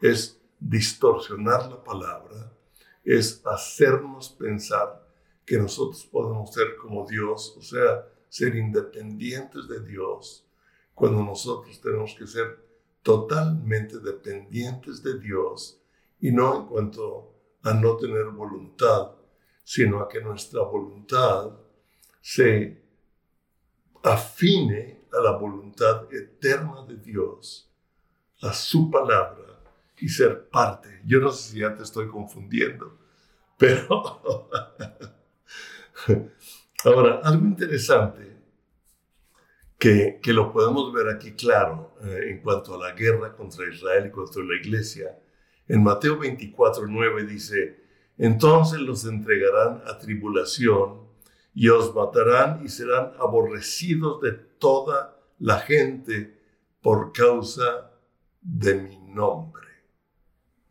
Es 0.00 0.40
distorsionar 0.58 1.70
la 1.70 1.84
palabra 1.84 2.56
es 3.04 3.42
hacernos 3.44 4.30
pensar 4.30 5.06
que 5.44 5.58
nosotros 5.58 6.06
podemos 6.06 6.54
ser 6.54 6.74
como 6.80 7.06
Dios, 7.06 7.54
o 7.58 7.60
sea, 7.60 8.08
ser 8.30 8.56
independientes 8.56 9.68
de 9.68 9.84
Dios, 9.84 10.48
cuando 10.94 11.22
nosotros 11.22 11.78
tenemos 11.78 12.14
que 12.18 12.26
ser 12.26 12.58
totalmente 13.02 14.00
dependientes 14.00 15.02
de 15.02 15.20
Dios 15.20 15.82
y 16.18 16.32
no 16.32 16.62
en 16.62 16.66
cuanto 16.66 17.34
a 17.62 17.74
no 17.74 17.98
tener 17.98 18.24
voluntad, 18.30 19.16
sino 19.62 20.00
a 20.00 20.08
que 20.08 20.22
nuestra 20.22 20.62
voluntad 20.62 21.50
se 22.22 22.85
afine 24.06 25.06
a 25.12 25.20
la 25.20 25.32
voluntad 25.32 26.12
eterna 26.12 26.84
de 26.86 26.96
Dios, 26.96 27.70
a 28.42 28.52
su 28.52 28.90
palabra 28.90 29.60
y 29.98 30.08
ser 30.08 30.48
parte. 30.48 31.00
Yo 31.04 31.20
no 31.20 31.30
sé 31.32 31.52
si 31.52 31.58
ya 31.60 31.74
te 31.74 31.82
estoy 31.82 32.08
confundiendo, 32.08 32.98
pero 33.56 34.48
ahora, 36.84 37.20
algo 37.24 37.46
interesante 37.46 38.36
que, 39.78 40.20
que, 40.22 40.32
lo 40.32 40.52
podemos 40.52 40.92
ver 40.92 41.08
aquí 41.08 41.32
claro 41.32 41.94
eh, 42.02 42.30
en 42.30 42.40
cuanto 42.40 42.74
a 42.74 42.88
la 42.88 42.94
guerra 42.94 43.34
contra 43.34 43.68
Israel 43.68 44.06
y 44.06 44.10
contra 44.10 44.42
la 44.42 44.56
iglesia, 44.56 45.18
en 45.68 45.82
Mateo 45.82 46.18
24, 46.18 46.86
9 46.86 47.24
dice, 47.24 47.82
entonces 48.18 48.78
los 48.80 49.04
entregarán 49.04 49.82
a 49.86 49.98
tribulación 49.98 51.05
y 51.56 51.70
os 51.70 51.94
matarán 51.94 52.62
y 52.62 52.68
serán 52.68 53.14
aborrecidos 53.18 54.20
de 54.20 54.32
toda 54.32 55.18
la 55.38 55.58
gente 55.60 56.38
por 56.82 57.14
causa 57.14 57.92
de 58.42 58.74
mi 58.74 58.98
nombre. 58.98 59.66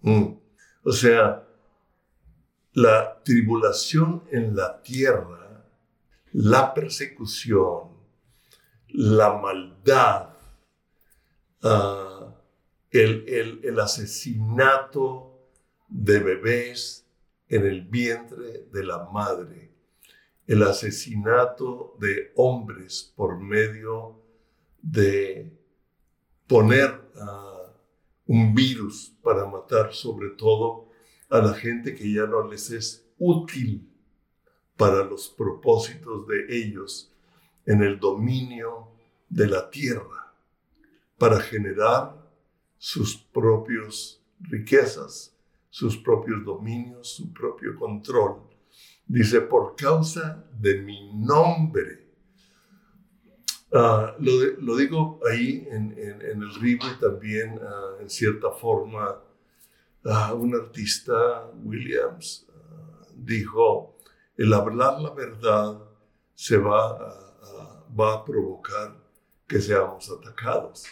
Mm. 0.01 0.35
O 0.83 0.91
sea, 0.91 1.43
la 2.73 3.19
tribulación 3.23 4.25
en 4.31 4.55
la 4.55 4.79
tierra, 4.83 5.65
la 6.33 6.71
persecución, 6.75 7.89
la 8.89 9.33
maldad, 9.33 10.29
ah, 11.63 12.31
el, 12.91 13.79
asesinato 13.79 15.49
de 15.87 16.19
bebés 16.19 17.07
en 17.47 17.65
el 17.65 17.81
vientre 17.81 18.67
de 18.71 18.83
la 18.83 19.09
madre, 19.11 19.74
el 20.47 20.63
asesinato 20.63 21.95
de 21.99 22.31
hombres 22.35 23.13
por 23.15 23.39
medio 23.39 24.21
de 24.81 25.51
poner 26.47 27.01
un 28.27 28.55
virus 28.55 29.15
para 29.21 29.45
matar 29.45 29.93
sobre 29.93 30.29
todo 30.29 30.89
a 31.29 31.39
la 31.39 31.53
gente 31.53 31.95
que 31.95 32.11
ya 32.11 32.25
no 32.25 32.47
les 32.47 32.71
es 32.71 33.07
útil 33.17 33.89
para 34.77 35.03
los 35.03 35.29
propósitos 35.29 36.27
de 36.27 36.45
ellos 36.49 37.11
en 37.65 37.81
el 37.81 37.99
dominio 37.99 38.89
de 39.29 39.47
la 39.47 39.69
tierra, 39.69 40.33
para 41.17 41.39
generar 41.39 42.15
sus 42.77 43.15
propias 43.17 44.21
riquezas, 44.39 45.35
sus 45.69 45.97
propios 45.97 46.43
dominios, 46.45 47.09
su 47.09 47.33
propio 47.33 47.75
control. 47.75 48.41
Dice, 49.07 49.41
por 49.41 49.75
causa 49.75 50.45
de 50.59 50.81
mi 50.81 51.13
nombre 51.13 52.05
Ah, 53.77 54.15
lo, 54.19 54.77
digo 54.77 55.19
ahí 55.29 55.67
en, 55.69 55.97
el 55.97 56.47
libro 56.61 56.87
también 56.97 57.59
ah, 57.61 57.97
en 57.99 58.09
cierta 58.09 58.49
forma 58.51 59.21
uh, 60.05 60.33
un 60.33 60.55
artista, 60.55 61.51
Williams, 61.61 62.47
dijo, 63.15 63.97
el 64.37 64.53
hablar 64.53 65.01
la 65.01 65.09
verdad 65.09 65.77
se 66.35 66.57
va, 66.57 66.97
va 67.99 68.13
a 68.13 68.23
provocar 68.23 68.95
que 69.45 69.59
seamos 69.59 70.09
atacados. 70.09 70.85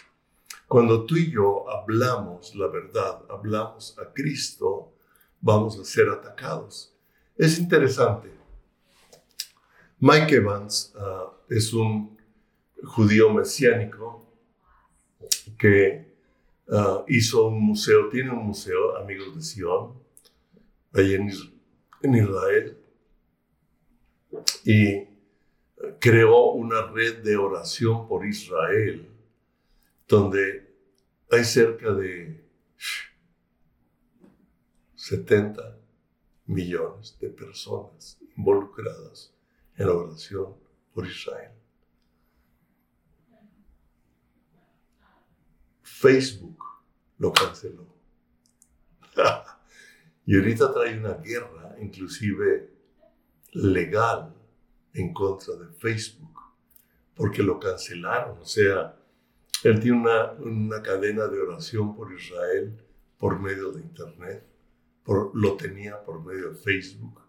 Cuando 0.68 1.06
tú 1.06 1.16
y 1.16 1.32
yo 1.32 1.70
hablamos 1.70 2.54
la 2.54 2.68
verdad, 2.68 3.22
hablamos 3.30 3.98
a 3.98 4.12
Cristo, 4.12 4.94
vamos 5.40 5.80
a 5.80 5.86
ser 5.86 6.10
atacados. 6.10 6.93
Es 7.36 7.58
interesante. 7.58 8.30
Mike 10.00 10.36
Evans 10.36 10.94
ah, 10.96 11.32
es 11.50 11.74
un 11.74 12.18
judío 12.84 13.34
mesiánico 13.34 14.24
que 15.58 16.14
ah, 16.70 17.04
hizo 17.08 17.48
un 17.48 17.60
museo, 17.64 18.10
tiene 18.10 18.30
un 18.32 18.46
museo, 18.46 18.98
Amigos 18.98 19.36
de 19.36 19.42
Sion, 19.42 19.94
ahí 20.94 21.16
en, 21.16 21.32
en 22.04 22.16
Israel, 22.16 22.78
y 24.64 25.08
creó 26.00 26.52
una 26.52 26.88
red 26.92 27.24
de 27.24 27.36
oración 27.36 28.08
por 28.08 28.26
Israel, 28.28 29.10
donde 30.08 30.72
hay 31.32 31.44
cerca 31.44 31.92
de 31.94 32.44
70 34.96 35.83
millones 36.46 37.18
de 37.20 37.30
personas 37.30 38.18
involucradas 38.36 39.34
en 39.76 39.88
la 39.88 39.94
oración 39.94 40.56
por 40.94 41.08
Israel. 41.08 41.52
Facebook 45.82 46.64
lo 47.18 47.32
canceló. 47.32 47.88
y 50.26 50.36
ahorita 50.36 50.74
trae 50.74 50.98
una 50.98 51.14
guerra, 51.14 51.76
inclusive 51.80 52.70
legal, 53.54 54.36
en 54.94 55.14
contra 55.14 55.56
de 55.56 55.68
Facebook, 55.74 56.40
porque 57.16 57.42
lo 57.42 57.60
cancelaron. 57.60 58.38
O 58.40 58.46
sea, 58.46 58.96
él 59.64 59.80
tiene 59.80 59.98
una, 59.98 60.32
una 60.34 60.82
cadena 60.82 61.28
de 61.28 61.40
oración 61.40 61.96
por 61.96 62.14
Israel 62.14 62.78
por 63.18 63.40
medio 63.40 63.72
de 63.72 63.82
Internet, 63.82 64.46
lo 65.06 65.58
tenía 65.58 66.04
por 66.04 66.24
medio 66.24 66.52
de 66.52 66.56
Facebook, 66.56 67.22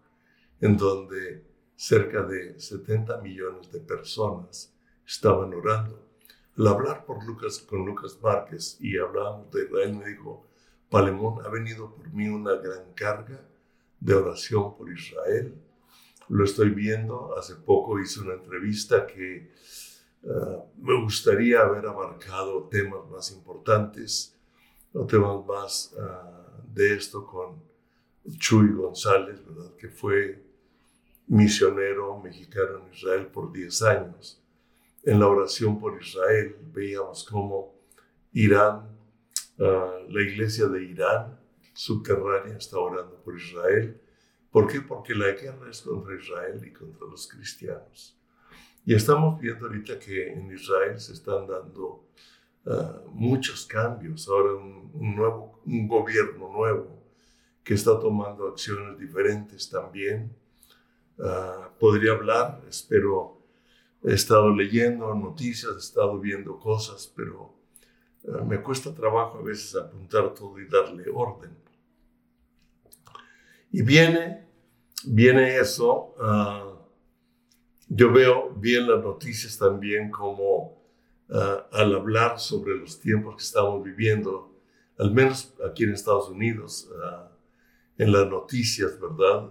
en 0.61 0.77
donde 0.77 1.45
cerca 1.75 2.23
de 2.23 2.59
70 2.59 3.21
millones 3.21 3.71
de 3.71 3.79
personas 3.79 4.73
estaban 5.05 5.53
orando. 5.53 6.01
Al 6.57 6.67
hablar 6.67 7.05
por 7.05 7.25
Lucas, 7.25 7.59
con 7.59 7.85
Lucas 7.85 8.17
Márquez 8.21 8.77
y 8.79 8.97
hablábamos 8.97 9.51
de 9.51 9.65
Israel, 9.65 9.95
me 9.95 10.09
dijo, 10.09 10.47
Palemón, 10.89 11.45
ha 11.45 11.49
venido 11.49 11.93
por 11.93 12.11
mí 12.13 12.29
una 12.29 12.55
gran 12.55 12.93
carga 12.93 13.41
de 13.99 14.13
oración 14.13 14.77
por 14.77 14.91
Israel 14.91 15.61
lo 16.29 16.43
estoy 16.43 16.69
viendo. 16.69 17.37
Hace 17.37 17.55
poco 17.55 17.99
hice 17.99 18.21
una 18.21 18.33
entrevista 18.33 19.05
que 19.05 19.51
eh, 20.23 20.59
me 20.77 21.01
gustaría 21.01 21.61
haber 21.61 21.85
abarcado 21.85 22.67
temas 22.69 23.07
más 23.09 23.31
importantes, 23.31 24.35
o 24.93 25.05
temas 25.05 25.45
más 25.45 25.93
eh, 25.97 26.44
de 26.75 26.95
esto 26.95 27.25
con 27.25 27.63
Chuy 28.37 28.73
González, 28.73 29.43
¿verdad? 29.45 29.75
que 29.75 29.89
fue 29.89 30.43
misionero 31.27 32.19
mexicano 32.19 32.85
en 32.85 32.93
Israel 32.93 33.27
por 33.27 33.51
10 33.51 33.81
años. 33.83 34.41
En 35.03 35.19
la 35.19 35.27
oración 35.27 35.79
por 35.79 35.99
Israel 36.01 36.55
veíamos 36.73 37.23
cómo 37.23 37.73
Irán, 38.33 38.87
eh, 39.57 40.05
la 40.09 40.21
iglesia 40.21 40.67
de 40.67 40.83
Irán 40.83 41.39
subterránea 41.73 42.57
está 42.57 42.77
orando 42.77 43.15
por 43.23 43.35
Israel 43.35 43.99
¿Por 44.55 44.71
qué? 44.71 44.79
Porque 44.79 45.13
la 45.13 45.33
guerra 45.33 45.69
es 45.69 45.81
contra 45.81 46.15
Israel 46.15 46.61
y 46.65 46.71
contra 46.71 47.05
los 47.07 47.27
cristianos. 47.27 48.17
Y 48.85 48.95
estamos 48.95 49.37
viendo 49.41 49.65
ahorita 49.65 49.99
que 49.99 50.31
en 50.31 50.49
Israel 50.49 50.97
se 50.97 51.11
están 51.11 51.45
dando 51.45 52.07
ah, 52.67 53.01
muchos 53.11 53.65
cambios. 53.65 54.27
Ahora 54.27 54.53
un, 54.53 55.15
nuevo, 55.15 55.61
un 55.65 55.87
gobierno 55.87 56.51
nuevo 56.51 57.03
que 57.63 57.73
está 57.73 57.99
tomando 57.99 58.47
acciones 58.47 58.97
diferentes 58.97 59.69
también. 59.69 60.35
Ah, 61.19 61.69
podría 61.79 62.11
hablar, 62.11 62.61
espero, 62.69 63.41
he 64.03 64.13
estado 64.13 64.49
leyendo 64.53 65.13
noticias, 65.15 65.73
he 65.75 65.79
estado 65.79 66.19
viendo 66.19 66.59
cosas, 66.59 67.11
pero 67.15 67.55
ah, 68.27 68.43
me 68.43 68.61
cuesta 68.61 68.93
trabajo 68.93 69.39
a 69.39 69.41
veces 69.41 69.75
apuntar 69.75 70.33
todo 70.33 70.59
y 70.59 70.67
darle 70.67 71.05
orden. 71.13 71.57
Y 73.71 73.81
viene 73.81 74.45
viene 75.05 75.57
eso. 75.57 76.15
Yo 77.87 78.11
veo 78.11 78.49
bien 78.55 78.89
las 78.89 79.03
noticias 79.03 79.57
también 79.57 80.09
como 80.09 80.84
ah, 81.29 81.67
al 81.71 81.95
hablar 81.95 82.39
sobre 82.39 82.75
los 82.75 82.99
tiempos 82.99 83.35
que 83.35 83.43
estamos 83.43 83.83
viviendo, 83.83 84.53
al 84.97 85.11
menos 85.11 85.53
aquí 85.69 85.83
en 85.83 85.93
Estados 85.93 86.29
Unidos, 86.29 86.89
ah, 87.03 87.31
en 87.97 88.11
las 88.11 88.27
noticias, 88.27 88.99
¿verdad? 88.99 89.49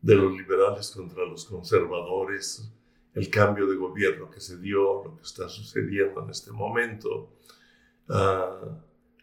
de 0.00 0.16
los 0.16 0.32
liberales 0.32 0.90
contra 0.90 1.24
los 1.24 1.44
conservadores, 1.44 2.68
el 3.14 3.30
cambio 3.30 3.68
de 3.68 3.76
gobierno 3.76 4.28
que 4.30 4.40
se 4.40 4.58
dio, 4.58 5.04
lo 5.04 5.16
que 5.16 5.22
está 5.22 5.48
sucediendo 5.48 6.22
en 6.24 6.30
este 6.30 6.50
momento, 6.50 7.30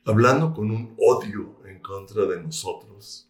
hablando 0.06 0.54
con 0.54 0.72
un 0.72 0.96
odio 0.98 1.60
en 1.66 1.80
contra 1.80 2.26
de 2.26 2.42
nosotros. 2.42 3.30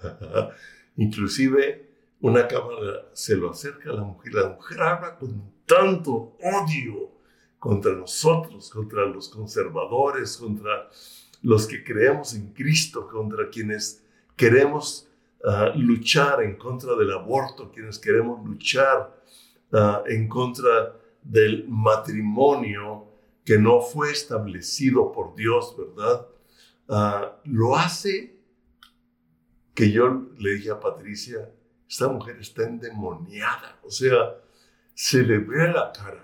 Inclusive 0.96 1.90
una 2.20 2.46
cámara 2.46 3.08
se 3.12 3.36
lo 3.36 3.50
acerca 3.50 3.90
a 3.90 3.94
la 3.94 4.04
mujer, 4.04 4.34
la 4.34 4.48
mujer 4.48 4.80
habla 4.80 5.16
con 5.16 5.52
tanto 5.66 6.36
odio 6.40 7.15
contra 7.58 7.92
nosotros, 7.92 8.70
contra 8.70 9.06
los 9.06 9.28
conservadores, 9.28 10.36
contra 10.36 10.88
los 11.42 11.66
que 11.66 11.82
creemos 11.82 12.34
en 12.34 12.52
Cristo, 12.52 13.08
contra 13.08 13.48
quienes 13.50 14.04
queremos 14.36 15.08
ah, 15.44 15.72
luchar 15.74 16.42
en 16.42 16.56
contra 16.56 16.94
del 16.94 17.12
aborto, 17.12 17.70
quienes 17.70 17.98
queremos 17.98 18.44
luchar 18.46 19.14
ah, 19.72 20.02
en 20.06 20.28
contra 20.28 20.96
del 21.22 21.66
matrimonio 21.68 23.06
que 23.44 23.58
no 23.58 23.80
fue 23.80 24.10
establecido 24.10 25.12
por 25.12 25.34
Dios, 25.34 25.76
¿verdad? 25.76 26.26
Ah, 26.88 27.36
lo 27.44 27.76
hace 27.76 28.36
que 29.74 29.90
yo 29.90 30.26
le 30.38 30.54
dije 30.54 30.70
a 30.70 30.80
Patricia, 30.80 31.50
esta 31.88 32.08
mujer 32.08 32.38
está 32.40 32.64
endemoniada, 32.64 33.78
o 33.84 33.90
sea, 33.90 34.36
se 34.94 35.22
le 35.22 35.38
ve 35.38 35.68
la 35.72 35.92
cara. 35.92 36.22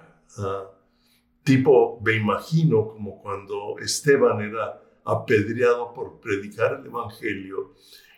Tipo, 1.42 2.00
me 2.04 2.14
imagino 2.14 2.88
como 2.88 3.20
cuando 3.20 3.78
Esteban 3.78 4.40
era 4.40 4.80
apedreado 5.04 5.92
por 5.92 6.20
predicar 6.20 6.80
el 6.80 6.86
Evangelio 6.86 7.74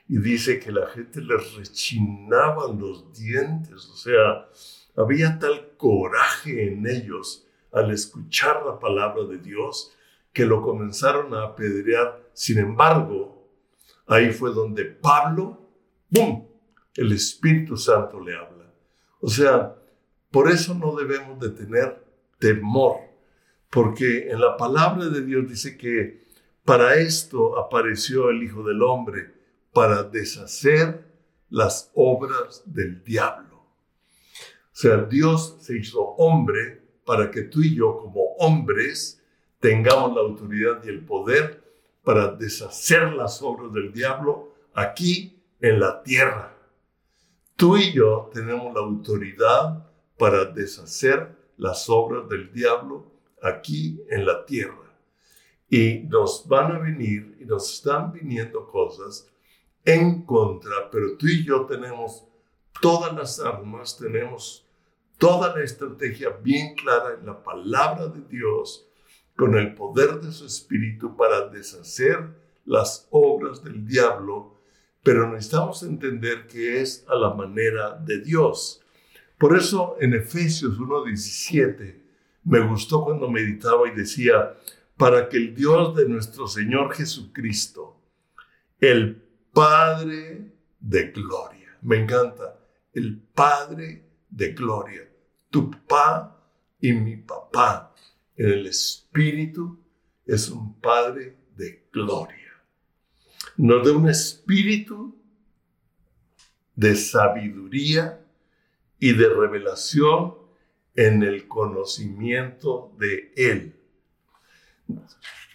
y 0.08 0.18
dice 0.18 0.58
que 0.58 0.70
la 0.70 0.86
gente 0.88 1.20
le 1.20 1.36
rechinaban 1.56 2.78
los 2.78 3.12
dientes, 3.12 3.86
o 3.86 3.96
sea, 3.96 4.48
había 4.96 5.38
tal 5.38 5.76
coraje 5.76 6.68
en 6.68 6.86
ellos 6.86 7.46
al 7.72 7.90
escuchar 7.90 8.64
la 8.66 8.78
palabra 8.78 9.24
de 9.24 9.38
Dios 9.38 9.92
que 10.32 10.44
lo 10.44 10.62
comenzaron 10.62 11.34
a 11.34 11.44
apedrear. 11.44 12.22
Sin 12.34 12.58
embargo, 12.58 13.34
Ahí 14.06 14.32
fue 14.32 14.52
donde 14.52 14.84
Pablo, 14.84 15.70
¡bum!, 16.10 16.46
el 16.94 17.12
Espíritu 17.12 17.76
Santo 17.76 18.20
le 18.20 18.36
habla. 18.36 18.70
O 19.20 19.28
sea, 19.28 19.74
por 20.30 20.50
eso 20.50 20.74
no 20.74 20.94
debemos 20.94 21.40
de 21.40 21.50
tener 21.50 22.04
temor, 22.38 22.96
porque 23.74 24.30
en 24.30 24.40
la 24.40 24.56
palabra 24.56 25.08
de 25.08 25.24
Dios 25.24 25.48
dice 25.48 25.76
que 25.76 26.28
para 26.64 26.94
esto 26.94 27.58
apareció 27.58 28.30
el 28.30 28.40
Hijo 28.44 28.62
del 28.62 28.80
Hombre, 28.80 29.34
para 29.72 30.04
deshacer 30.04 31.04
las 31.50 31.90
obras 31.96 32.62
del 32.66 33.02
diablo. 33.02 33.56
O 33.56 34.76
sea, 34.76 34.98
Dios 34.98 35.56
se 35.58 35.76
hizo 35.76 36.00
hombre 36.00 36.82
para 37.04 37.32
que 37.32 37.42
tú 37.42 37.62
y 37.62 37.74
yo 37.74 37.98
como 37.98 38.20
hombres 38.38 39.20
tengamos 39.58 40.14
la 40.14 40.20
autoridad 40.20 40.80
y 40.84 40.90
el 40.90 41.04
poder 41.04 41.64
para 42.04 42.28
deshacer 42.28 43.12
las 43.14 43.42
obras 43.42 43.72
del 43.72 43.92
diablo 43.92 44.54
aquí 44.72 45.42
en 45.60 45.80
la 45.80 46.00
tierra. 46.04 46.56
Tú 47.56 47.76
y 47.76 47.92
yo 47.92 48.30
tenemos 48.32 48.72
la 48.72 48.82
autoridad 48.82 49.84
para 50.16 50.44
deshacer 50.44 51.34
las 51.56 51.88
obras 51.88 52.28
del 52.28 52.52
diablo 52.52 53.13
aquí 53.44 54.00
en 54.08 54.26
la 54.26 54.44
tierra. 54.44 54.98
Y 55.68 56.00
nos 56.08 56.46
van 56.48 56.72
a 56.72 56.78
venir 56.78 57.36
y 57.40 57.44
nos 57.44 57.72
están 57.72 58.12
viniendo 58.12 58.66
cosas 58.66 59.30
en 59.84 60.22
contra, 60.22 60.90
pero 60.90 61.16
tú 61.16 61.26
y 61.26 61.44
yo 61.44 61.66
tenemos 61.66 62.24
todas 62.80 63.14
las 63.14 63.38
armas, 63.38 63.98
tenemos 63.98 64.66
toda 65.18 65.54
la 65.54 65.62
estrategia 65.62 66.30
bien 66.30 66.74
clara 66.74 67.16
en 67.18 67.26
la 67.26 67.42
palabra 67.42 68.08
de 68.08 68.22
Dios 68.22 68.88
con 69.36 69.56
el 69.56 69.74
poder 69.74 70.20
de 70.20 70.32
su 70.32 70.46
espíritu 70.46 71.16
para 71.16 71.48
deshacer 71.48 72.28
las 72.64 73.06
obras 73.10 73.62
del 73.62 73.86
diablo, 73.86 74.58
pero 75.02 75.30
necesitamos 75.30 75.82
entender 75.82 76.46
que 76.46 76.80
es 76.80 77.04
a 77.08 77.14
la 77.14 77.34
manera 77.34 77.94
de 77.94 78.20
Dios. 78.20 78.80
Por 79.38 79.56
eso 79.56 79.96
en 80.00 80.14
Efesios 80.14 80.78
1.17 80.78 82.03
me 82.44 82.60
gustó 82.60 83.04
cuando 83.04 83.30
meditaba 83.30 83.88
y 83.88 83.92
decía, 83.92 84.54
para 84.96 85.28
que 85.28 85.36
el 85.36 85.54
Dios 85.54 85.96
de 85.96 86.08
nuestro 86.08 86.46
Señor 86.46 86.94
Jesucristo, 86.94 88.00
el 88.78 89.22
Padre 89.52 90.52
de 90.80 91.10
gloria, 91.10 91.78
me 91.82 91.96
encanta, 91.98 92.58
el 92.92 93.18
Padre 93.18 94.04
de 94.28 94.52
gloria, 94.52 95.08
tu 95.50 95.70
papá 95.70 96.44
y 96.80 96.92
mi 96.92 97.16
papá 97.16 97.94
en 98.36 98.50
el 98.50 98.66
Espíritu 98.66 99.80
es 100.26 100.48
un 100.48 100.80
Padre 100.80 101.36
de 101.56 101.86
gloria. 101.92 102.44
Nos 103.56 103.86
da 103.86 103.92
un 103.92 104.08
espíritu 104.08 105.16
de 106.74 106.96
sabiduría 106.96 108.20
y 108.98 109.12
de 109.12 109.28
revelación 109.28 110.43
en 110.94 111.22
el 111.22 111.48
conocimiento 111.48 112.92
de 112.98 113.32
Él. 113.36 113.76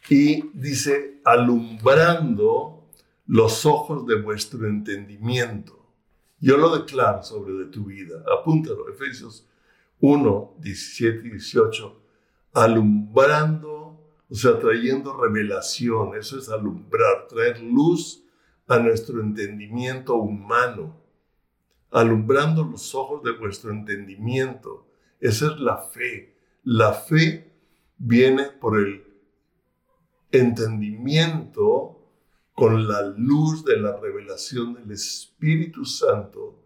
Y 0.09 0.49
dice, 0.53 1.21
alumbrando 1.23 2.79
los 3.27 3.65
ojos 3.65 4.07
de 4.07 4.19
vuestro 4.19 4.67
entendimiento. 4.67 5.79
Yo 6.39 6.57
lo 6.57 6.75
declaro 6.75 7.21
sobre 7.21 7.53
de 7.53 7.65
tu 7.65 7.85
vida. 7.85 8.23
Apúntalo, 8.39 8.89
Efesios 8.89 9.47
1, 9.99 10.55
17 10.59 11.27
y 11.27 11.31
18. 11.31 12.01
Alumbrando, 12.53 14.01
o 14.27 14.35
sea, 14.35 14.57
trayendo 14.57 15.15
revelación. 15.15 16.15
Eso 16.15 16.39
es 16.39 16.49
alumbrar, 16.49 17.27
traer 17.27 17.61
luz 17.61 18.23
a 18.67 18.79
nuestro 18.79 19.21
entendimiento 19.21 20.15
humano. 20.15 20.97
Alumbrando 21.91 22.63
los 22.63 22.95
ojos 22.95 23.21
de 23.21 23.33
vuestro 23.33 23.71
entendimiento. 23.71 24.88
Esa 25.19 25.47
es 25.47 25.59
la 25.59 25.77
fe. 25.77 26.35
La 26.63 26.93
fe 26.93 27.51
viene 27.97 28.45
por 28.59 28.79
el 28.79 29.03
entendimiento 30.31 31.99
con 32.53 32.87
la 32.87 33.01
luz 33.17 33.63
de 33.65 33.77
la 33.77 33.97
revelación 33.97 34.73
del 34.73 34.91
Espíritu 34.91 35.85
Santo 35.85 36.65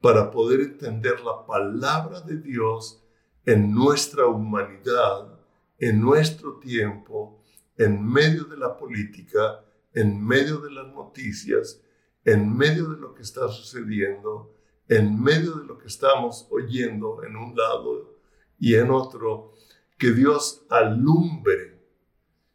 para 0.00 0.30
poder 0.30 0.60
entender 0.60 1.20
la 1.20 1.44
palabra 1.46 2.20
de 2.20 2.38
Dios 2.38 3.02
en 3.44 3.74
nuestra 3.74 4.26
humanidad, 4.26 5.38
en 5.78 6.00
nuestro 6.00 6.58
tiempo, 6.58 7.42
en 7.76 8.04
medio 8.04 8.44
de 8.44 8.56
la 8.56 8.76
política, 8.76 9.64
en 9.94 10.24
medio 10.24 10.58
de 10.58 10.70
las 10.70 10.86
noticias, 10.88 11.80
en 12.24 12.56
medio 12.56 12.90
de 12.90 13.00
lo 13.00 13.14
que 13.14 13.22
está 13.22 13.48
sucediendo, 13.48 14.54
en 14.90 15.22
medio 15.22 15.54
de 15.54 15.66
lo 15.66 15.78
que 15.78 15.86
estamos 15.86 16.48
oyendo 16.50 17.22
en 17.22 17.36
un 17.36 17.56
lado 17.56 18.18
y 18.58 18.74
en 18.74 18.90
otro, 18.90 19.54
que 19.96 20.10
Dios 20.10 20.66
alumbre 20.68 21.80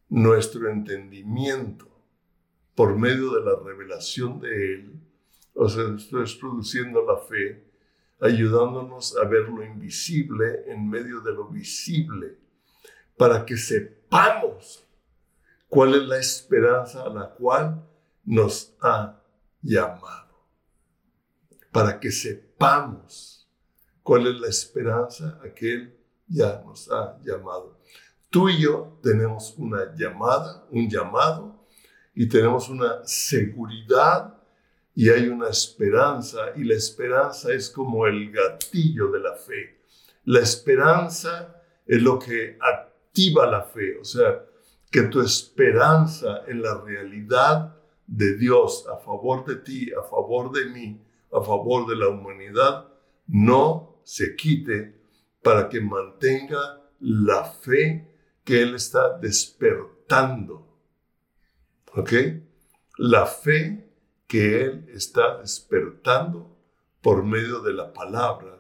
nuestro 0.10 0.70
entendimiento 0.70 1.88
por 2.76 3.00
medio 3.00 3.34
de 3.36 3.42
la 3.42 3.56
revelación 3.64 4.42
de 4.42 4.74
Él. 4.74 5.00
O 5.54 5.70
sea, 5.70 5.96
esto 5.96 6.22
es 6.22 6.36
produciendo 6.36 7.06
la 7.06 7.18
fe, 7.18 7.72
ayudándonos 8.20 9.16
a 9.16 9.24
ver 9.24 9.48
lo 9.48 9.64
invisible 9.64 10.66
en 10.68 10.90
medio 10.90 11.22
de 11.22 11.32
lo 11.32 11.48
visible, 11.48 12.38
para 13.16 13.46
que 13.46 13.56
sepamos 13.56 14.86
cuál 15.70 15.96
es 15.96 16.06
la 16.06 16.18
esperanza 16.18 17.04
a 17.04 17.10
la 17.10 17.30
cual 17.30 17.82
nos 18.26 18.76
ha 18.82 19.22
llamado. 19.62 20.24
Para 21.76 21.99
que 21.99 22.09
sepamos 22.09 23.49
cuál 24.01 24.28
es 24.28 24.39
la 24.39 24.47
esperanza 24.47 25.41
a 25.43 25.53
que 25.53 25.73
Él 25.73 25.97
ya 26.26 26.63
nos 26.65 26.89
ha 26.89 27.19
llamado. 27.21 27.82
Tú 28.30 28.47
y 28.47 28.61
yo 28.61 28.97
tenemos 29.03 29.53
una 29.57 29.93
llamada, 29.93 30.65
un 30.71 30.89
llamado, 30.89 31.67
y 32.13 32.30
tenemos 32.30 32.69
una 32.69 33.05
seguridad 33.05 34.38
y 34.95 35.09
hay 35.09 35.28
una 35.28 35.49
esperanza, 35.49 36.53
y 36.55 36.63
la 36.63 36.76
esperanza 36.76 37.51
es 37.51 37.69
como 37.69 38.07
el 38.07 38.32
gatillo 38.32 39.11
de 39.11 39.19
la 39.19 39.36
fe. 39.36 39.82
La 40.23 40.39
esperanza 40.39 41.61
es 41.86 42.01
lo 42.01 42.17
que 42.17 42.57
activa 42.61 43.47
la 43.47 43.63
fe, 43.63 43.99
o 43.99 44.05
sea, 44.05 44.45
que 44.89 45.01
tu 45.01 45.19
esperanza 45.19 46.43
en 46.47 46.61
la 46.61 46.80
realidad 46.80 47.76
de 48.07 48.38
Dios 48.38 48.88
a 48.88 48.95
favor 48.95 49.43
de 49.43 49.57
ti, 49.57 49.91
a 49.91 50.03
favor 50.03 50.53
de 50.53 50.69
mí, 50.69 51.05
a 51.36 51.44
favor 51.44 51.88
de 51.88 51.96
la 51.96 52.08
humanidad, 52.08 52.88
no 53.28 54.00
se 54.04 54.36
quite 54.36 54.96
para 55.44 55.68
que 55.70 55.82
mantenga 55.82 56.82
la 57.00 57.44
fe 57.44 58.08
que 58.44 58.62
Él 58.62 58.76
está 58.76 59.18
despertando. 59.18 60.66
¿Ok? 61.94 62.14
La 62.98 63.26
fe 63.26 63.92
que 64.28 64.64
Él 64.64 64.86
está 64.94 65.40
despertando 65.40 66.58
por 67.02 67.24
medio 67.24 67.60
de 67.62 67.74
la 67.74 67.94
palabra, 67.94 68.60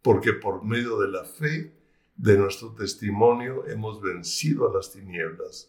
porque 0.00 0.32
por 0.32 0.64
medio 0.64 0.98
de 0.98 1.08
la 1.08 1.24
fe 1.24 1.74
de 2.16 2.38
nuestro 2.38 2.74
testimonio 2.74 3.66
hemos 3.66 4.00
vencido 4.00 4.70
a 4.70 4.74
las 4.74 4.92
tinieblas, 4.92 5.68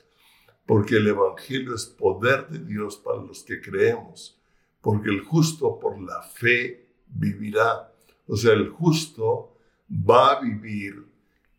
porque 0.65 0.97
el 0.97 1.07
Evangelio 1.07 1.75
es 1.75 1.85
poder 1.85 2.47
de 2.47 2.59
Dios 2.59 2.97
para 2.97 3.21
los 3.21 3.43
que 3.43 3.59
creemos, 3.59 4.39
porque 4.83 5.09
el 5.09 5.21
justo 5.21 5.79
por 5.79 5.99
la 6.01 6.21
fe 6.21 6.89
vivirá. 7.07 7.89
O 8.27 8.35
sea, 8.35 8.51
el 8.51 8.67
justo 8.67 9.55
va 9.89 10.33
a 10.33 10.41
vivir 10.41 11.07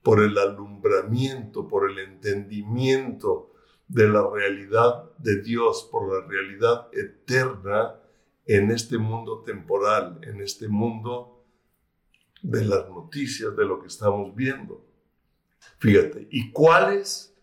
por 0.02 0.22
el 0.22 0.36
alumbramiento, 0.36 1.66
por 1.66 1.90
el 1.90 2.00
entendimiento 2.00 3.54
de 3.88 4.08
la 4.10 4.28
realidad 4.30 5.10
de 5.16 5.40
Dios, 5.40 5.88
por 5.90 6.12
la 6.12 6.28
realidad 6.28 6.88
eterna 6.92 7.94
en 8.44 8.70
este 8.70 8.98
mundo 8.98 9.40
temporal, 9.40 10.20
en 10.22 10.42
este 10.42 10.68
mundo 10.68 11.46
de 12.42 12.62
las 12.62 12.90
noticias, 12.90 13.56
de 13.56 13.64
lo 13.64 13.80
que 13.80 13.86
estamos 13.86 14.36
viendo. 14.36 14.84
Fíjate, 15.78 16.28
¿y 16.30 16.50
cuáles 16.50 17.34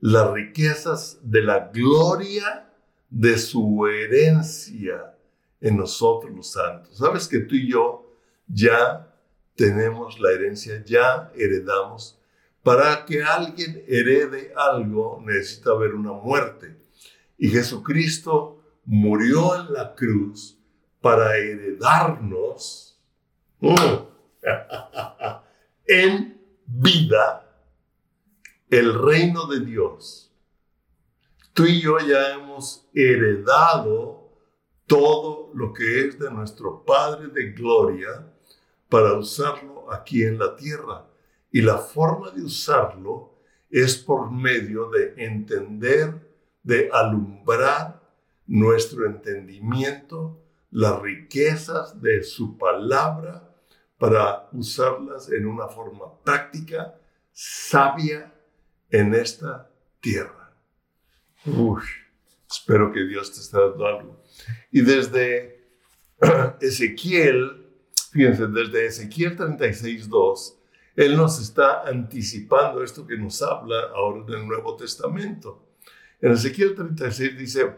las 0.00 0.30
riquezas 0.32 1.18
de 1.22 1.40
la 1.40 1.70
gloria 1.72 2.70
de 3.08 3.38
su 3.38 3.86
herencia 3.86 5.13
en 5.64 5.76
nosotros 5.76 6.32
los 6.32 6.52
santos? 6.52 6.96
¿Sabes 6.96 7.26
que 7.26 7.40
tú 7.40 7.56
y 7.56 7.68
yo 7.68 8.04
ya 8.46 9.10
tenemos 9.56 10.18
la 10.18 10.32
herencia, 10.32 10.82
ya 10.84 11.30
heredamos. 11.34 12.20
Para 12.62 13.04
que 13.04 13.22
alguien 13.22 13.84
herede 13.86 14.52
algo 14.56 15.22
necesita 15.24 15.70
haber 15.70 15.94
una 15.94 16.12
muerte. 16.12 16.76
Y 17.36 17.50
Jesucristo 17.50 18.62
murió 18.84 19.60
en 19.60 19.72
la 19.72 19.94
cruz 19.94 20.58
para 21.00 21.36
heredarnos 21.36 22.98
mm, 23.60 23.74
en 25.86 26.40
vida 26.66 27.46
el 28.70 28.94
reino 28.94 29.46
de 29.46 29.60
Dios. 29.60 30.32
Tú 31.52 31.66
y 31.66 31.80
yo 31.80 31.98
ya 31.98 32.34
hemos 32.34 32.88
heredado 32.94 34.23
todo 34.86 35.50
lo 35.54 35.72
que 35.72 36.06
es 36.06 36.18
de 36.18 36.30
nuestro 36.30 36.84
Padre 36.84 37.28
de 37.28 37.52
Gloria 37.52 38.26
para 38.88 39.14
usarlo 39.14 39.90
aquí 39.92 40.22
en 40.22 40.38
la 40.38 40.54
tierra. 40.56 41.06
Y 41.50 41.62
la 41.62 41.78
forma 41.78 42.30
de 42.30 42.42
usarlo 42.42 43.34
es 43.70 43.96
por 43.96 44.30
medio 44.30 44.90
de 44.90 45.14
entender, 45.16 46.14
de 46.62 46.88
alumbrar 46.92 48.00
nuestro 48.46 49.06
entendimiento, 49.06 50.40
las 50.70 51.00
riquezas 51.00 52.00
de 52.00 52.22
su 52.22 52.58
palabra, 52.58 53.50
para 53.98 54.48
usarlas 54.52 55.30
en 55.30 55.46
una 55.46 55.68
forma 55.68 56.18
práctica, 56.22 56.94
sabia 57.32 58.34
en 58.90 59.14
esta 59.14 59.70
tierra. 60.00 60.52
Espero 62.58 62.92
que 62.92 63.04
Dios 63.04 63.32
te 63.32 63.40
esté 63.40 63.58
dando 63.58 63.86
algo. 63.86 64.22
Y 64.70 64.80
desde 64.82 65.64
Ezequiel 66.60 67.64
Fíjense, 68.14 68.46
desde 68.46 68.86
Ezequiel 68.86 69.36
36.2, 69.36 70.54
Él 70.94 71.16
nos 71.16 71.40
está 71.40 71.82
anticipando 71.82 72.84
esto 72.84 73.04
que 73.04 73.18
nos 73.18 73.42
habla 73.42 73.74
ahora 73.92 74.24
en 74.28 74.34
el 74.34 74.46
Nuevo 74.46 74.76
Testamento. 74.76 75.66
En 76.20 76.30
Ezequiel 76.30 76.76
36 76.76 77.36
dice, 77.36 77.72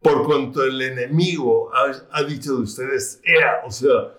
por 0.00 0.24
cuanto 0.24 0.64
el 0.64 0.80
enemigo 0.80 1.70
ha, 1.74 2.22
dicho 2.22 2.56
de 2.56 2.62
ustedes, 2.62 3.20
o 3.66 3.70
sea, 3.70 4.14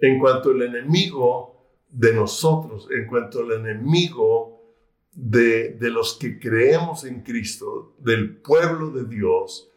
en 0.00 0.18
cuanto 0.18 0.52
el 0.52 0.62
enemigo 0.62 1.68
de 1.90 2.14
nosotros, 2.14 2.88
en 2.90 3.06
cuanto 3.06 3.42
el 3.42 3.60
enemigo 3.60 4.57
de, 5.20 5.70
de 5.70 5.90
los 5.90 6.14
que 6.14 6.38
creemos 6.38 7.02
en 7.02 7.22
Cristo, 7.22 7.96
del 7.98 8.36
pueblo 8.36 8.90
de 8.90 9.04
Dios, 9.04 9.68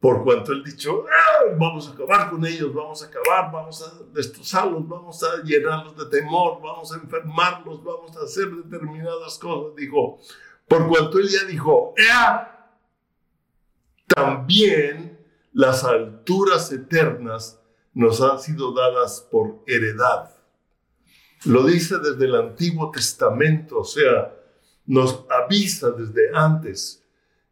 por 0.00 0.24
cuanto 0.24 0.52
él 0.52 0.64
dicho, 0.64 1.04
ah, 1.10 1.54
vamos 1.58 1.88
a 1.88 1.92
acabar 1.92 2.30
con 2.30 2.46
ellos, 2.46 2.72
vamos 2.72 3.02
a 3.02 3.06
acabar, 3.06 3.52
vamos 3.52 3.82
a 3.82 4.02
destrozarlos, 4.14 4.88
vamos 4.88 5.22
a 5.22 5.42
llenarlos 5.42 5.94
de 5.94 6.06
temor, 6.06 6.62
vamos 6.62 6.90
a 6.92 6.96
enfermarlos, 6.96 7.84
vamos 7.84 8.16
a 8.16 8.22
hacer 8.22 8.48
determinadas 8.48 9.38
cosas. 9.38 9.76
Dijo, 9.76 10.18
Por 10.66 10.88
cuanto 10.88 11.18
él 11.18 11.28
ya 11.28 11.44
dijo, 11.44 11.94
también 14.06 15.18
las 15.52 15.84
alturas 15.84 16.72
eternas 16.72 17.60
nos 17.92 18.22
han 18.22 18.38
sido 18.38 18.72
dadas 18.72 19.26
por 19.30 19.62
heredad. 19.66 20.30
Lo 21.44 21.64
dice 21.64 21.98
desde 21.98 22.24
el 22.24 22.36
Antiguo 22.36 22.90
Testamento, 22.90 23.80
o 23.80 23.84
sea, 23.84 24.37
nos 24.88 25.26
avisa 25.30 25.90
desde 25.90 26.30
antes 26.34 27.04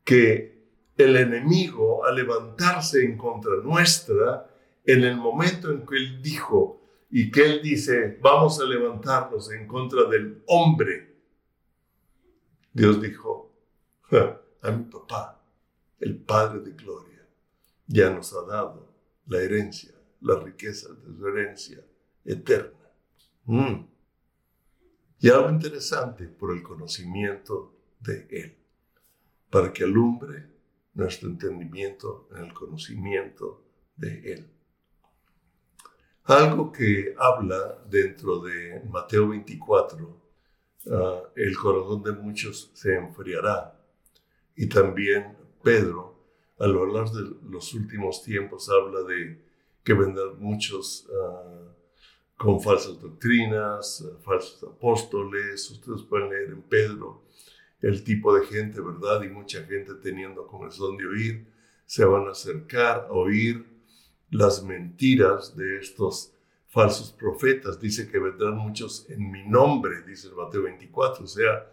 que 0.03 0.57
el 0.97 1.17
enemigo 1.17 2.05
al 2.05 2.17
levantarse 2.17 3.05
en 3.05 3.19
contra 3.19 3.57
nuestra, 3.63 4.51
en 4.85 5.05
el 5.05 5.17
momento 5.17 5.71
en 5.71 5.87
que 5.87 5.97
él 5.97 6.23
dijo 6.23 6.81
y 7.11 7.31
que 7.31 7.45
él 7.45 7.63
dice, 7.63 8.19
vamos 8.23 8.59
a 8.59 8.65
levantarnos 8.65 9.53
en 9.53 9.69
contra 9.69 10.05
del 10.05 10.43
hombre, 10.47 11.15
Dios 12.73 13.01
dijo, 13.01 13.53
a 14.63 14.71
mi 14.71 14.85
papá, 14.85 15.41
el 16.01 16.17
Padre 16.17 16.61
de 16.61 16.73
Gloria, 16.73 17.27
ya 17.87 18.11
nos 18.11 18.33
ha 18.33 18.43
dado 18.47 18.89
la 19.27 19.41
herencia, 19.43 19.95
la 20.23 20.39
riqueza 20.41 20.89
de 20.93 21.17
su 21.17 21.27
herencia 21.27 21.85
eterna. 22.25 22.89
Mm. 23.45 23.96
Y 25.19 25.31
algo 25.31 25.51
interesante 25.51 26.27
por 26.27 26.55
el 26.55 26.63
conocimiento 26.63 27.75
de 28.01 28.27
Él, 28.31 28.57
para 29.51 29.73
que 29.73 29.85
alumbre 29.85 30.51
nuestro 30.95 31.29
entendimiento 31.29 32.29
en 32.33 32.45
el 32.45 32.53
conocimiento 32.53 33.65
de 33.97 34.33
Él. 34.33 34.51
Algo 36.25 36.73
que 36.73 37.15
habla 37.19 37.79
dentro 37.89 38.41
de 38.41 38.83
Mateo 38.91 39.29
24, 39.29 40.23
ah, 40.91 41.23
el 41.37 41.57
corazón 41.57 42.03
de 42.03 42.13
muchos 42.13 42.71
se 42.75 42.97
enfriará. 42.97 43.81
Y 44.57 44.69
también 44.69 45.37
Pedro, 45.63 46.17
al 46.59 46.77
hablar 46.77 47.11
de 47.11 47.37
los 47.49 47.73
últimos 47.75 48.23
tiempos, 48.23 48.69
habla 48.69 49.03
de 49.03 49.45
que 49.85 49.95
vendrán 49.95 50.41
muchos 50.41 51.07
uh, 51.09 51.66
con 52.37 52.61
falsas 52.61 53.01
doctrinas, 53.01 54.03
uh, 54.03 54.19
falsos 54.23 54.63
apóstoles. 54.63 55.71
Ustedes 55.71 56.03
pueden 56.03 56.31
leer 56.31 56.51
en 56.51 56.63
Pedro 56.63 57.25
el 57.81 58.03
tipo 58.05 58.35
de 58.35 58.47
gente, 58.47 58.81
¿verdad? 58.81 59.23
Y 59.23 59.29
mucha 59.29 59.63
gente 59.65 59.95
teniendo 59.95 60.47
comezón 60.47 60.97
de 60.97 61.07
oír, 61.07 61.47
se 61.85 62.05
van 62.05 62.27
a 62.27 62.33
acercar 62.33 63.07
a 63.09 63.13
oír 63.13 63.65
las 64.31 64.63
mentiras 64.63 65.57
de 65.57 65.79
estos 65.79 66.33
falsos 66.69 67.13
profetas. 67.13 67.81
Dice 67.81 68.09
que 68.11 68.19
vendrán 68.19 68.57
muchos 68.57 69.09
en 69.09 69.31
mi 69.31 69.47
nombre, 69.47 70.03
dice 70.03 70.29
el 70.29 70.35
Mateo 70.35 70.63
24, 70.65 71.25
o 71.25 71.29
sea, 71.29 71.71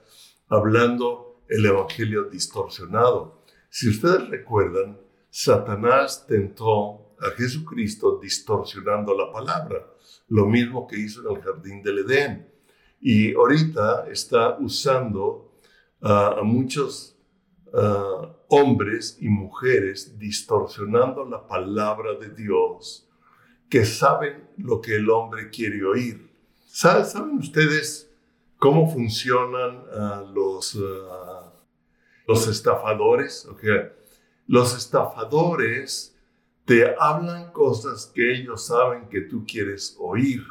hablando 0.47 1.41
el 1.47 1.65
evangelio 1.65 2.23
distorsionado. 2.23 3.43
Si 3.69 3.89
ustedes 3.89 4.29
recuerdan, 4.29 4.99
Satanás 5.29 6.27
tentó 6.27 7.02
a 7.23 7.31
Jesucristo 7.31 8.19
distorsionando 8.21 9.15
la 9.15 9.31
palabra, 9.31 9.87
lo 10.27 10.45
mismo 10.45 10.85
que 10.87 10.99
hizo 10.99 11.21
en 11.21 11.37
el 11.37 11.41
jardín 11.41 11.81
del 11.81 11.99
Edén. 11.99 12.49
Y 12.99 13.33
ahorita 13.33 14.07
está 14.09 14.57
usando 14.59 15.53
a 16.01 16.41
muchos 16.43 17.15
hombres 18.49 19.17
y 19.19 19.29
mujeres 19.29 20.19
distorsionando 20.19 21.25
la 21.25 21.47
palabra 21.47 22.13
de 22.15 22.29
Dios, 22.29 23.09
que 23.69 23.85
saben 23.85 24.49
lo 24.57 24.81
que 24.81 24.95
el 24.95 25.09
hombre 25.09 25.49
quiere 25.49 25.83
oír. 25.83 26.29
¿Saben 26.67 27.37
ustedes 27.37 28.11
cómo 28.57 28.91
funcionan 28.91 29.83
los, 30.33 30.77
los 32.27 32.47
estafadores? 32.47 33.47
Los 34.45 34.77
estafadores 34.77 36.12
te 36.65 36.95
hablan 36.97 37.51
cosas 37.51 38.11
que 38.13 38.33
ellos 38.33 38.67
saben 38.67 39.09
que 39.09 39.21
tú 39.21 39.45
quieres 39.45 39.95
oír. 39.99 40.43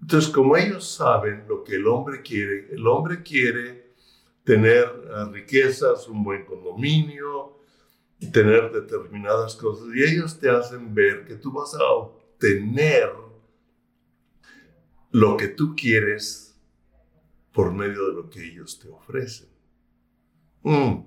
Entonces, 0.00 0.30
como 0.30 0.56
ellos 0.56 0.88
saben 0.88 1.46
lo 1.48 1.64
que 1.64 1.76
el 1.76 1.86
hombre 1.86 2.22
quiere, 2.22 2.68
el 2.72 2.86
hombre 2.86 3.22
quiere 3.22 3.94
tener 4.44 4.84
eh, 4.84 5.24
riquezas, 5.32 6.06
un 6.08 6.22
buen 6.22 6.44
condominio, 6.44 7.58
tener 8.32 8.72
determinadas 8.72 9.56
cosas. 9.56 9.88
Y 9.94 10.02
ellos 10.02 10.38
te 10.38 10.50
hacen 10.50 10.94
ver 10.94 11.24
que 11.26 11.36
tú 11.36 11.52
vas 11.52 11.74
a 11.74 11.84
obtener 11.84 13.10
lo 15.10 15.36
que 15.36 15.48
tú 15.48 15.74
quieres 15.74 16.56
por 17.52 17.72
medio 17.72 18.08
de 18.08 18.12
lo 18.14 18.30
que 18.30 18.44
ellos 18.44 18.78
te 18.78 18.88
ofrecen. 18.88 19.48
Mm. 20.62 21.06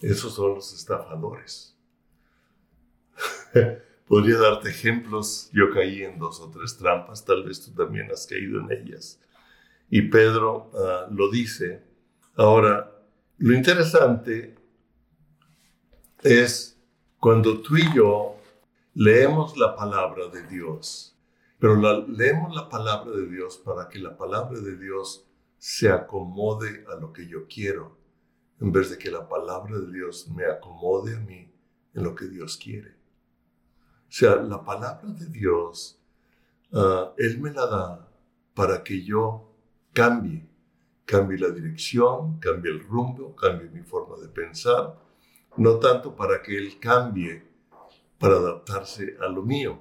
Esos 0.00 0.34
son 0.34 0.54
los 0.54 0.72
estafadores. 0.72 1.71
Podría 4.06 4.38
darte 4.38 4.68
ejemplos. 4.68 5.50
Yo 5.52 5.70
caí 5.72 6.02
en 6.02 6.18
dos 6.18 6.40
o 6.40 6.50
tres 6.50 6.76
trampas, 6.76 7.24
tal 7.24 7.44
vez 7.44 7.64
tú 7.64 7.72
también 7.72 8.10
has 8.10 8.26
caído 8.26 8.60
en 8.60 8.72
ellas 8.72 9.18
y 9.94 10.00
Pedro 10.00 10.70
ah, 10.74 11.06
lo 11.10 11.30
dice. 11.30 11.82
Ahora, 12.36 12.90
lo 13.36 13.52
interesante 13.54 14.56
es 16.22 16.80
cuando 17.18 17.60
tú 17.60 17.76
y 17.76 17.94
yo 17.94 18.36
leemos 18.94 19.54
la 19.58 19.76
palabra 19.76 20.28
de 20.28 20.46
Dios, 20.46 21.14
pero 21.58 21.76
leemos 22.08 22.56
la 22.56 22.70
palabra 22.70 23.10
de 23.10 23.28
Dios 23.28 23.58
para 23.58 23.90
que 23.90 23.98
la 23.98 24.16
palabra 24.16 24.58
de 24.60 24.78
Dios 24.78 25.26
se 25.58 25.90
acomode 25.90 26.86
a 26.90 26.98
lo 26.98 27.12
que 27.12 27.28
yo 27.28 27.46
quiero, 27.46 27.98
en 28.62 28.72
vez 28.72 28.88
de 28.88 28.96
que 28.96 29.10
la 29.10 29.28
palabra 29.28 29.78
de 29.78 29.92
Dios 29.92 30.26
me 30.28 30.46
acomode 30.46 31.16
a 31.16 31.20
mí 31.20 31.52
en 31.92 32.02
lo 32.02 32.14
que 32.14 32.28
Dios 32.28 32.56
quiere. 32.56 32.94
O 34.12 34.14
sea, 34.14 34.36
la 34.36 34.62
palabra 34.62 35.08
de 35.08 35.24
Dios, 35.30 35.98
ah, 36.74 37.14
Él 37.16 37.40
me 37.40 37.50
la 37.50 37.66
da 37.66 38.08
para 38.52 38.84
que 38.84 39.02
yo 39.02 39.56
cambie, 39.94 40.46
cambie 41.06 41.38
la 41.38 41.48
dirección, 41.48 42.38
cambie 42.38 42.72
el 42.72 42.80
rumbo, 42.80 43.34
cambie 43.34 43.70
mi 43.70 43.80
forma 43.80 44.18
de 44.18 44.28
pensar, 44.28 44.98
no 45.56 45.78
tanto 45.78 46.14
para 46.14 46.42
que 46.42 46.58
Él 46.58 46.78
cambie 46.78 47.42
para 48.18 48.34
adaptarse 48.34 49.16
a 49.18 49.28
lo 49.28 49.42
mío. 49.42 49.78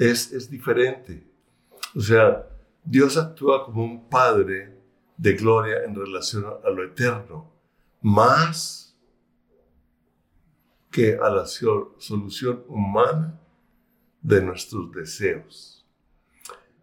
Es, 0.00 0.32
es 0.32 0.50
diferente. 0.50 1.24
O 1.94 2.00
sea, 2.00 2.48
Dios 2.82 3.16
actúa 3.16 3.66
como 3.66 3.84
un 3.84 4.08
Padre 4.08 4.82
de 5.16 5.32
gloria 5.34 5.84
en 5.84 5.94
relación 5.94 6.44
a 6.44 6.70
lo 6.70 6.82
eterno, 6.82 7.52
más 8.02 8.98
que 10.90 11.14
a 11.14 11.30
la 11.30 11.46
solución 11.46 12.64
humana 12.66 13.42
de 14.24 14.42
nuestros 14.42 14.90
deseos. 14.90 15.86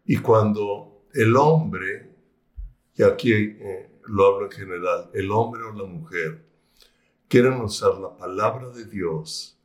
Y 0.06 0.18
cuando 0.18 1.08
el 1.14 1.36
hombre 1.36 2.12
y 2.96 3.04
aquí 3.04 3.34
eh, 3.34 4.00
lo 4.06 4.28
hablo 4.28 4.46
en 4.46 4.52
general, 4.52 5.10
el 5.14 5.32
hombre 5.32 5.64
o 5.64 5.72
la 5.72 5.86
mujer 5.86 6.46
quieren 7.28 7.54
usar 7.62 7.98
la 7.98 8.16
palabra 8.16 8.70
de 8.70 8.86
Dios 8.86 9.58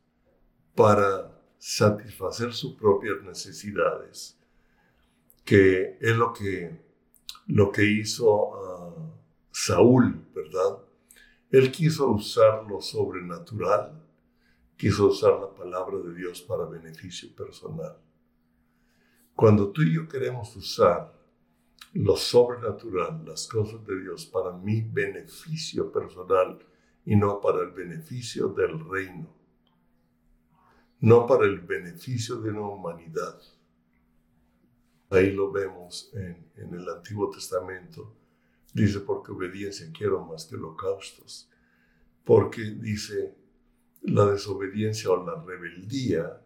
para 0.73 1.39
satisfacer 1.59 2.53
sus 2.53 2.73
propias 2.75 3.21
necesidades, 3.23 4.39
que 5.43 5.97
es 6.01 6.15
lo 6.15 6.33
que, 6.33 6.81
lo 7.47 7.71
que 7.71 7.83
hizo 7.83 9.13
Saúl, 9.51 10.25
¿verdad? 10.33 10.79
Él 11.51 11.71
quiso 11.71 12.09
usar 12.09 12.65
lo 12.67 12.81
sobrenatural, 12.81 14.03
quiso 14.77 15.07
usar 15.07 15.39
la 15.39 15.53
palabra 15.53 15.97
de 15.97 16.13
Dios 16.13 16.41
para 16.43 16.65
beneficio 16.65 17.35
personal. 17.35 17.97
Cuando 19.35 19.71
tú 19.71 19.81
y 19.81 19.95
yo 19.95 20.07
queremos 20.07 20.55
usar 20.55 21.13
lo 21.93 22.15
sobrenatural, 22.15 23.25
las 23.25 23.47
cosas 23.47 23.85
de 23.85 24.01
Dios 24.01 24.25
para 24.27 24.51
mi 24.51 24.81
beneficio 24.81 25.91
personal 25.91 26.59
y 27.05 27.15
no 27.15 27.41
para 27.41 27.63
el 27.63 27.71
beneficio 27.71 28.49
del 28.49 28.79
reino, 28.87 29.33
no 30.99 31.25
para 31.25 31.45
el 31.45 31.59
beneficio 31.59 32.39
de 32.41 32.51
una 32.51 32.67
humanidad. 32.67 33.39
Ahí 35.09 35.31
lo 35.31 35.51
vemos 35.51 36.11
en, 36.13 36.51
en 36.55 36.73
el 36.73 36.87
Antiguo 36.89 37.29
Testamento. 37.29 38.13
Dice, 38.73 38.99
porque 38.99 39.31
obediencia 39.31 39.89
quiero 39.97 40.23
más 40.25 40.45
que 40.45 40.55
holocaustos. 40.55 41.49
Porque 42.25 42.61
dice, 42.61 43.33
la 44.07 44.25
desobediencia 44.25 45.11
o 45.11 45.25
la 45.25 45.43
rebeldía, 45.43 46.41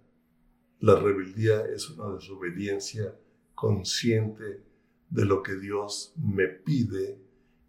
la 0.79 0.95
rebeldía 0.95 1.65
es 1.65 1.89
una 1.91 2.15
desobediencia 2.15 3.15
consciente 3.53 4.63
de 5.09 5.25
lo 5.25 5.43
que 5.43 5.55
Dios 5.55 6.13
me 6.17 6.47
pide 6.47 7.21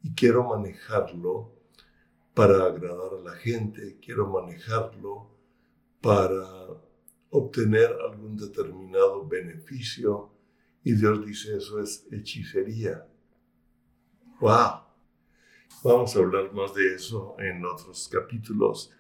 y 0.03 0.15
quiero 0.15 0.45
manejarlo 0.45 1.53
para 2.33 2.65
agradar 2.65 3.13
a 3.21 3.23
la 3.23 3.37
gente, 3.37 3.99
quiero 4.01 4.29
manejarlo 4.29 5.31
para 6.01 6.69
obtener 7.31 7.95
algún 8.09 8.37
determinado 8.37 9.29
beneficio 9.29 10.31
y 10.83 10.95
Dios 10.95 11.25
dice 11.27 11.57
eso 11.59 11.81
es 11.81 12.07
hechicería. 12.11 13.07
¡Wow! 14.41 14.81
Vamos 15.85 16.17
a 16.17 16.19
hablar 16.19 16.53
más 16.55 16.75
de 16.75 16.95
eso 16.95 17.37
en 17.39 17.65
otros 17.65 18.09
capítulos. 18.11 18.91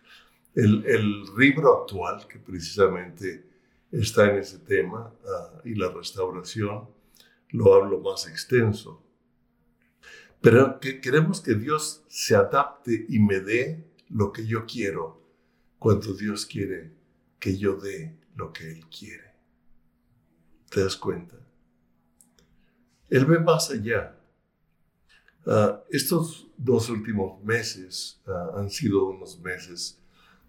El, 0.55 0.85
el 0.87 1.25
libro 1.37 1.83
actual, 1.83 2.27
que 2.29 2.39
precisamente 2.39 3.47
está 3.91 4.31
en 4.31 4.39
ese 4.39 4.59
tema, 4.59 5.13
uh, 5.25 5.67
y 5.67 5.75
la 5.75 5.91
restauración, 5.91 6.89
lo 7.51 7.75
hablo 7.75 8.01
más 8.01 8.27
extenso. 8.27 9.03
Pero 10.41 10.81
que 10.81 11.01
queremos 11.01 11.41
que 11.41 11.55
Dios 11.55 12.05
se 12.09 12.35
adapte 12.35 13.07
y 13.09 13.19
me 13.19 13.41
dé 13.41 13.87
lo 14.09 14.33
que 14.33 14.47
yo 14.47 14.67
quiero 14.67 15.23
cuando 15.79 16.15
Dios 16.15 16.47
quiere 16.47 16.93
que 17.39 17.57
yo 17.57 17.77
dé 17.77 18.19
lo 18.35 18.53
que 18.53 18.71
Él 18.71 18.87
quiere. 18.89 19.33
¿Te 20.69 20.83
das 20.83 20.97
cuenta? 20.97 21.37
Él 23.09 23.25
ve 23.27 23.39
más 23.39 23.71
allá. 23.71 24.19
Uh, 25.45 25.79
estos 25.91 26.49
dos 26.57 26.89
últimos 26.89 27.43
meses 27.43 28.23
uh, 28.27 28.59
han 28.59 28.71
sido 28.71 29.07
unos 29.07 29.41
meses 29.41 30.02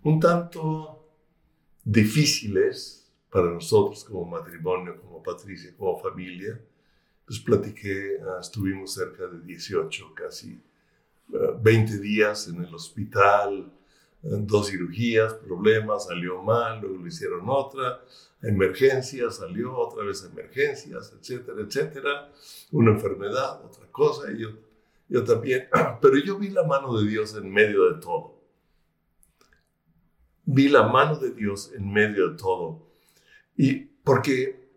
un 0.03 0.19
tanto 0.19 1.09
difíciles 1.83 3.11
para 3.29 3.49
nosotros 3.49 4.03
como 4.03 4.25
matrimonio, 4.25 4.99
como 5.01 5.23
Patricia, 5.23 5.73
como 5.77 5.99
familia. 5.99 6.59
Les 7.27 7.39
platiqué, 7.39 8.17
uh, 8.21 8.39
estuvimos 8.39 8.93
cerca 8.93 9.27
de 9.27 9.39
18, 9.41 10.13
casi 10.13 10.61
20 11.61 11.99
días 11.99 12.47
en 12.47 12.63
el 12.63 12.73
hospital, 12.75 13.71
dos 14.21 14.69
cirugías, 14.69 15.33
problemas, 15.33 16.05
salió 16.05 16.41
mal, 16.41 16.81
luego 16.81 17.01
le 17.01 17.07
hicieron 17.07 17.41
otra, 17.47 18.01
emergencia, 18.41 19.29
salió 19.31 19.75
otra 19.75 20.05
vez 20.05 20.23
emergencias, 20.23 21.13
etcétera, 21.19 21.61
etcétera, 21.61 22.31
una 22.71 22.91
enfermedad, 22.91 23.65
otra 23.65 23.87
cosa, 23.91 24.31
yo, 24.31 24.49
yo 25.09 25.23
también, 25.23 25.67
pero 26.01 26.17
yo 26.17 26.37
vi 26.37 26.49
la 26.49 26.63
mano 26.63 26.97
de 26.97 27.07
Dios 27.09 27.35
en 27.35 27.51
medio 27.51 27.91
de 27.91 27.99
todo. 27.99 28.42
Vi 30.45 30.69
la 30.69 30.87
mano 30.87 31.17
de 31.17 31.31
Dios 31.31 31.71
en 31.73 31.91
medio 31.91 32.31
de 32.31 32.37
todo. 32.37 32.87
Y 33.55 33.75
porque 34.03 34.69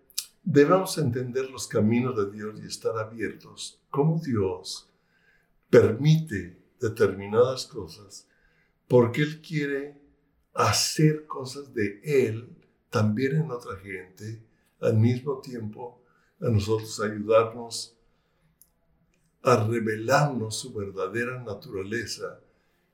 debemos 0.43 0.97
entender 0.99 1.51
los 1.51 1.67
caminos 1.67 2.17
de 2.17 2.31
Dios 2.31 2.61
y 2.63 2.67
estar 2.67 2.97
abiertos, 2.99 3.81
cómo 3.91 4.21
Dios 4.21 4.89
permite 5.69 6.57
determinadas 6.81 7.67
cosas 7.67 8.29
porque 8.89 9.23
Él 9.23 9.41
quiere 9.41 10.01
hacer 10.55 11.27
cosas 11.27 11.75
de 11.75 12.01
Él 12.03 12.57
también 12.91 13.37
en 13.37 13.51
otra 13.51 13.77
gente, 13.77 14.43
al 14.81 14.97
mismo 14.97 15.41
tiempo 15.41 16.03
a 16.41 16.49
nosotros 16.49 17.01
ayudarnos 17.01 17.97
a 19.43 19.65
revelarnos 19.65 20.59
su 20.59 20.73
verdadera 20.73 21.43
naturaleza. 21.43 22.41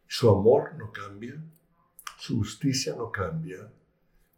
Su 0.06 0.28
amor 0.28 0.74
no 0.76 0.92
cambia, 0.92 1.42
su 2.22 2.38
justicia 2.38 2.94
no 2.94 3.10
cambia, 3.10 3.68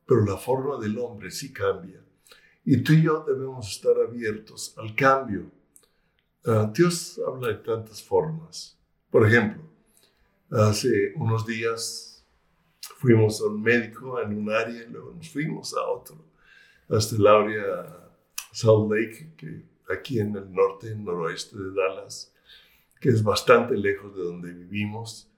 pero 0.06 0.24
la 0.24 0.38
forma 0.38 0.78
del 0.78 0.96
hombre 0.96 1.30
sí 1.30 1.52
cambia. 1.52 2.00
Y 2.64 2.78
tú 2.78 2.94
y 2.94 3.02
yo 3.02 3.22
debemos 3.28 3.70
estar 3.70 3.94
abiertos 4.00 4.72
al 4.78 4.94
cambio. 4.94 5.50
Uh, 6.46 6.72
Dios 6.72 7.20
habla 7.26 7.48
de 7.48 7.56
tantas 7.56 8.02
formas. 8.02 8.78
Por 9.10 9.26
ejemplo, 9.26 9.62
Hace 10.50 11.12
unos 11.16 11.44
días 11.44 12.24
fuimos 12.96 13.42
a 13.42 13.48
un 13.48 13.60
médico 13.60 14.18
en 14.18 14.38
un 14.38 14.50
área 14.50 14.82
y 14.82 14.88
luego 14.88 15.12
nos 15.12 15.28
fuimos 15.28 15.74
a 15.74 15.82
otro, 15.82 16.16
hasta 16.88 17.16
el 17.16 17.26
área 17.26 18.10
Salt 18.50 18.90
Lake, 18.90 19.32
que 19.36 19.64
aquí 19.92 20.20
en 20.20 20.36
el 20.36 20.50
norte, 20.50 20.94
noroeste 20.94 21.58
de 21.58 21.74
Dallas, 21.74 22.32
que 22.98 23.10
es 23.10 23.22
bastante 23.22 23.76
lejos 23.76 24.16
de 24.16 24.22
donde 24.22 24.52
vivimos. 24.52 25.28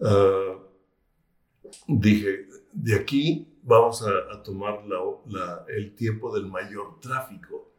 Uh, 0.00 0.67
dije, 1.86 2.46
de 2.72 2.94
aquí 2.94 3.48
vamos 3.62 4.02
a, 4.02 4.42
tomar 4.42 4.84
la, 4.86 5.64
el 5.68 5.94
tiempo 5.94 6.34
del 6.34 6.46
mayor 6.46 7.00
tráfico, 7.00 7.72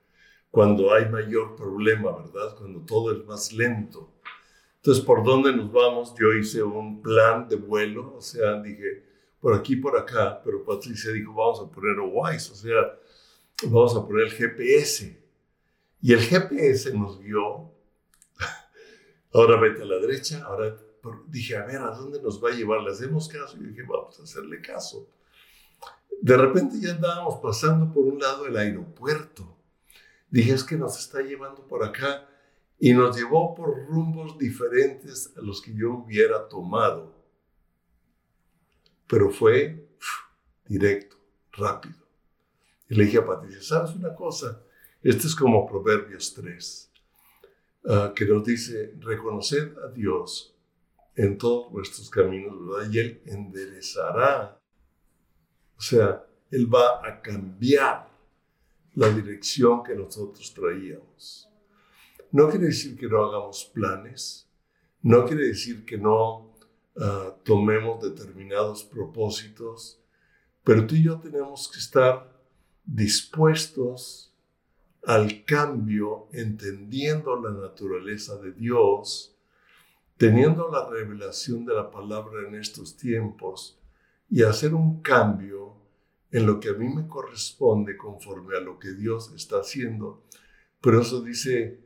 cuando 0.51 0.93
hay 0.93 1.09
mayor 1.09 1.55
problema, 1.55 2.11
¿verdad? 2.11 2.55
Cuando 2.57 2.81
todo 2.81 3.11
es 3.11 3.25
más 3.25 3.53
lento. 3.53 4.13
Entonces, 4.77 5.03
¿por 5.03 5.23
dónde 5.23 5.55
nos 5.55 5.71
vamos? 5.71 6.13
Yo 6.19 6.31
hice 6.33 6.63
un 6.63 7.01
plan 7.01 7.47
de 7.47 7.55
vuelo, 7.55 8.15
o 8.15 8.21
sea, 8.21 8.61
dije, 8.61 9.03
por 9.39 9.53
aquí, 9.53 9.75
por 9.75 9.97
acá, 9.97 10.41
pero 10.43 10.63
Patricia 10.63 11.11
dijo, 11.11 11.33
vamos 11.33 11.59
a 11.59 11.69
poner 11.69 11.95
Wise, 11.99 12.51
o 12.51 12.55
sea, 12.55 12.99
vamos 13.63 13.95
a 13.95 14.05
poner 14.05 14.25
el 14.25 14.31
GPS. 14.31 15.19
Y 16.01 16.13
el 16.13 16.21
GPS 16.21 16.93
nos 16.93 17.19
guió, 17.19 17.71
ahora 19.33 19.59
vete 19.59 19.81
a 19.81 19.85
la 19.85 19.97
derecha, 19.97 20.43
ahora 20.45 20.75
dije, 21.27 21.57
a 21.57 21.65
ver, 21.65 21.77
¿a 21.77 21.91
dónde 21.91 22.21
nos 22.21 22.43
va 22.43 22.49
a 22.49 22.53
llevar? 22.53 22.81
¿Le 22.81 22.91
hacemos 22.91 23.27
caso? 23.27 23.57
Y 23.57 23.67
dije, 23.67 23.83
vamos 23.83 24.19
a 24.19 24.23
hacerle 24.23 24.61
caso. 24.61 25.07
De 26.21 26.35
repente 26.35 26.79
ya 26.79 26.91
andábamos 26.91 27.39
pasando 27.41 27.91
por 27.93 28.03
un 28.05 28.19
lado 28.19 28.43
del 28.43 28.57
aeropuerto. 28.57 29.57
Dije, 30.29 30.53
es 30.53 30.63
que 30.63 30.77
nos 30.77 30.99
está 30.99 31.21
llevando 31.21 31.65
por 31.65 31.83
acá 31.83 32.27
y 32.77 32.93
nos 32.93 33.15
llevó 33.17 33.55
por 33.55 33.87
rumbos 33.87 34.37
diferentes 34.37 35.33
a 35.37 35.41
los 35.41 35.61
que 35.61 35.73
yo 35.73 35.93
hubiera 35.93 36.47
tomado. 36.47 37.15
Pero 39.07 39.31
fue 39.31 39.89
directo, 40.65 41.17
rápido. 41.51 41.95
Y 42.89 42.95
le 42.95 43.05
dije 43.05 43.17
a 43.17 43.25
Patricia, 43.25 43.61
¿sabes 43.61 43.95
una 43.95 44.13
cosa? 44.13 44.61
Este 45.01 45.27
es 45.27 45.35
como 45.35 45.65
Proverbios 45.65 46.33
3, 46.33 46.91
ah, 47.85 48.13
que 48.15 48.25
nos 48.25 48.43
dice, 48.43 48.95
reconoced 48.99 49.77
a 49.77 49.89
Dios 49.89 50.58
en 51.19 51.37
todos 51.37 51.69
vuestros 51.69 52.09
caminos, 52.09 52.55
¿verdad? 52.65 52.89
Y 52.89 52.97
Él 52.97 53.21
enderezará. 53.25 54.57
O 55.75 55.81
sea, 55.81 56.25
Él 56.49 56.73
va 56.73 57.05
a 57.05 57.21
cambiar 57.21 58.09
la 58.95 59.09
dirección 59.09 59.83
que 59.83 59.95
nosotros 59.95 60.53
traíamos. 60.53 61.49
No 62.31 62.47
quiere 62.49 62.67
decir 62.67 62.97
que 62.97 63.07
no 63.07 63.25
hagamos 63.25 63.65
planes, 63.65 64.49
no 65.01 65.25
quiere 65.25 65.47
decir 65.47 65.83
que 65.83 65.97
no 65.97 66.55
uh, 66.95 67.33
tomemos 67.43 68.01
determinados 68.01 68.85
propósitos, 68.85 70.01
pero 70.63 70.87
tú 70.87 70.95
y 70.95 71.03
yo 71.03 71.19
tenemos 71.19 71.69
que 71.69 71.79
estar 71.79 72.31
dispuestos 72.85 74.33
al 75.03 75.43
cambio, 75.43 76.29
entendiendo 76.31 77.35
la 77.41 77.51
naturaleza 77.51 78.37
de 78.37 78.53
Dios, 78.53 79.35
teniendo 80.19 80.69
la 80.69 80.85
revelación 80.85 81.65
de 81.65 81.73
la 81.73 81.89
palabra 81.89 82.45
en 82.45 82.55
estos 82.55 82.97
tiempos 82.97 83.79
y 84.29 84.43
hacer 84.43 84.73
un 84.73 85.01
cambio 85.01 85.77
en 86.29 86.45
lo 86.45 86.59
que 86.59 86.67
a 86.67 86.73
mí 86.73 86.93
me 86.93 87.07
corresponde 87.07 87.95
conforme 87.95 88.57
a 88.57 88.59
lo 88.59 88.77
que 88.77 88.91
Dios 88.91 89.31
está 89.33 89.61
haciendo. 89.61 90.25
Por 90.81 90.95
eso 90.95 91.21
dice 91.21 91.79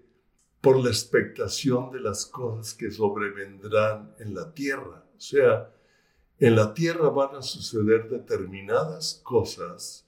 por 0.61 0.83
la 0.83 0.89
expectación 0.89 1.91
de 1.91 1.99
las 1.99 2.25
cosas 2.25 2.73
que 2.73 2.89
sobrevendrán 2.89 4.15
en 4.17 4.33
la 4.33 4.51
tierra. 4.51 5.05
O 5.15 5.21
sea, 5.21 5.71
en 6.39 6.55
la 6.55 6.73
tierra 6.73 7.09
van 7.09 7.35
a 7.35 7.43
suceder 7.43 8.09
determinadas 8.09 9.21
cosas 9.23 10.07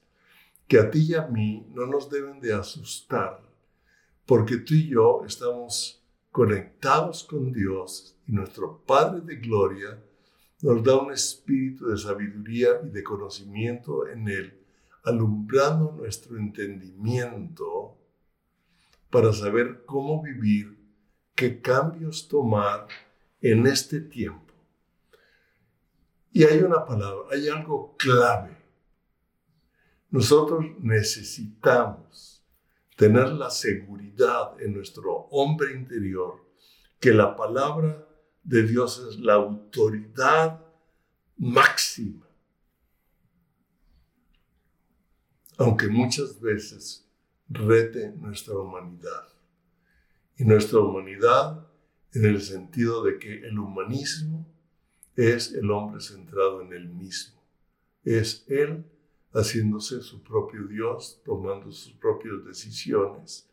que 0.66 0.80
a 0.80 0.90
ti 0.90 1.10
y 1.10 1.14
a 1.14 1.28
mí 1.28 1.64
no 1.70 1.86
nos 1.86 2.10
deben 2.10 2.40
de 2.40 2.54
asustar, 2.54 3.40
porque 4.26 4.56
tú 4.56 4.74
y 4.74 4.88
yo 4.88 5.22
estamos 5.24 6.02
conectados 6.36 7.24
con 7.24 7.50
Dios 7.50 8.14
y 8.26 8.32
nuestro 8.32 8.82
Padre 8.84 9.22
de 9.22 9.36
Gloria 9.36 9.98
nos 10.60 10.84
da 10.84 11.00
un 11.00 11.10
espíritu 11.10 11.86
de 11.86 11.96
sabiduría 11.96 12.78
y 12.84 12.90
de 12.90 13.02
conocimiento 13.02 14.06
en 14.06 14.28
Él, 14.28 14.62
alumbrando 15.02 15.92
nuestro 15.92 16.36
entendimiento 16.36 17.96
para 19.08 19.32
saber 19.32 19.86
cómo 19.86 20.22
vivir, 20.22 20.76
qué 21.34 21.62
cambios 21.62 22.28
tomar 22.28 22.86
en 23.40 23.66
este 23.66 24.02
tiempo. 24.02 24.52
Y 26.32 26.44
hay 26.44 26.58
una 26.58 26.84
palabra, 26.84 27.28
hay 27.30 27.48
algo 27.48 27.96
clave. 27.96 28.58
Nosotros 30.10 30.66
necesitamos 30.80 32.35
tener 32.96 33.28
la 33.32 33.50
seguridad 33.50 34.60
en 34.60 34.72
nuestro 34.72 35.12
hombre 35.30 35.74
interior 35.74 36.44
que 36.98 37.12
la 37.12 37.36
palabra 37.36 38.06
de 38.42 38.62
Dios 38.62 39.06
es 39.08 39.20
la 39.20 39.34
autoridad 39.34 40.64
máxima. 41.36 42.26
Aunque 45.58 45.88
muchas 45.88 46.40
veces 46.40 47.06
rete 47.48 48.12
nuestra 48.12 48.54
humanidad. 48.54 49.28
Y 50.38 50.44
nuestra 50.44 50.80
humanidad 50.80 51.66
en 52.12 52.24
el 52.24 52.42
sentido 52.42 53.02
de 53.02 53.18
que 53.18 53.46
el 53.46 53.58
humanismo 53.58 54.46
es 55.16 55.52
el 55.52 55.70
hombre 55.70 56.00
centrado 56.00 56.62
en 56.62 56.72
él 56.72 56.88
mismo. 56.88 57.42
Es 58.04 58.44
él 58.48 58.84
haciéndose 59.36 60.00
su 60.00 60.22
propio 60.22 60.64
Dios, 60.66 61.20
tomando 61.24 61.70
sus 61.70 61.92
propias 61.92 62.44
decisiones. 62.44 63.48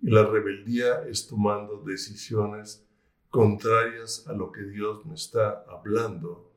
Y 0.00 0.10
la 0.10 0.24
rebeldía 0.24 1.02
es 1.08 1.26
tomando 1.26 1.82
decisiones 1.82 2.86
contrarias 3.30 4.26
a 4.28 4.32
lo 4.32 4.52
que 4.52 4.62
Dios 4.62 5.04
me 5.04 5.14
está 5.14 5.64
hablando. 5.68 6.52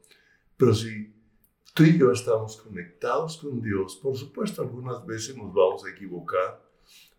Pero 0.55 0.74
si 0.74 1.13
tú 1.74 1.84
y 1.84 1.97
yo 1.97 2.11
estamos 2.11 2.57
conectados 2.57 3.38
con 3.38 3.61
Dios, 3.61 3.95
por 3.95 4.15
supuesto 4.15 4.61
algunas 4.61 5.05
veces 5.05 5.36
nos 5.36 5.53
vamos 5.53 5.84
a 5.86 5.89
equivocar. 5.89 6.61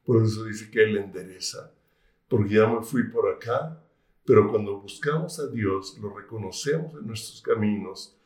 Por 0.05 0.23
eso 0.23 0.45
dice 0.45 0.71
que 0.71 0.83
Él 0.83 0.97
endereza. 0.97 1.73
Porque 2.29 2.55
ya 2.55 2.67
me 2.69 2.83
fui 2.83 3.05
por 3.05 3.29
acá, 3.29 3.83
pero 4.25 4.49
cuando 4.49 4.81
buscamos 4.81 5.41
a 5.41 5.49
Dios, 5.49 5.99
lo 5.99 6.15
reconocemos 6.15 6.95
en 6.95 7.07
nuestros 7.07 7.43
caminos, 7.43 8.17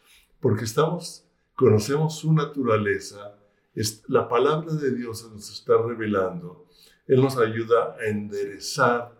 porque 0.40 0.64
estamos, 0.64 1.26
conocemos 1.54 2.18
su 2.18 2.32
naturaleza, 2.32 3.36
la 4.08 4.28
palabra 4.28 4.74
de 4.74 4.94
Dios 4.94 5.28
nos 5.32 5.50
está 5.50 5.76
revelando. 5.82 6.66
Él 7.06 7.20
nos 7.20 7.36
ayuda 7.36 7.96
a 7.98 8.06
enderezar 8.06 9.12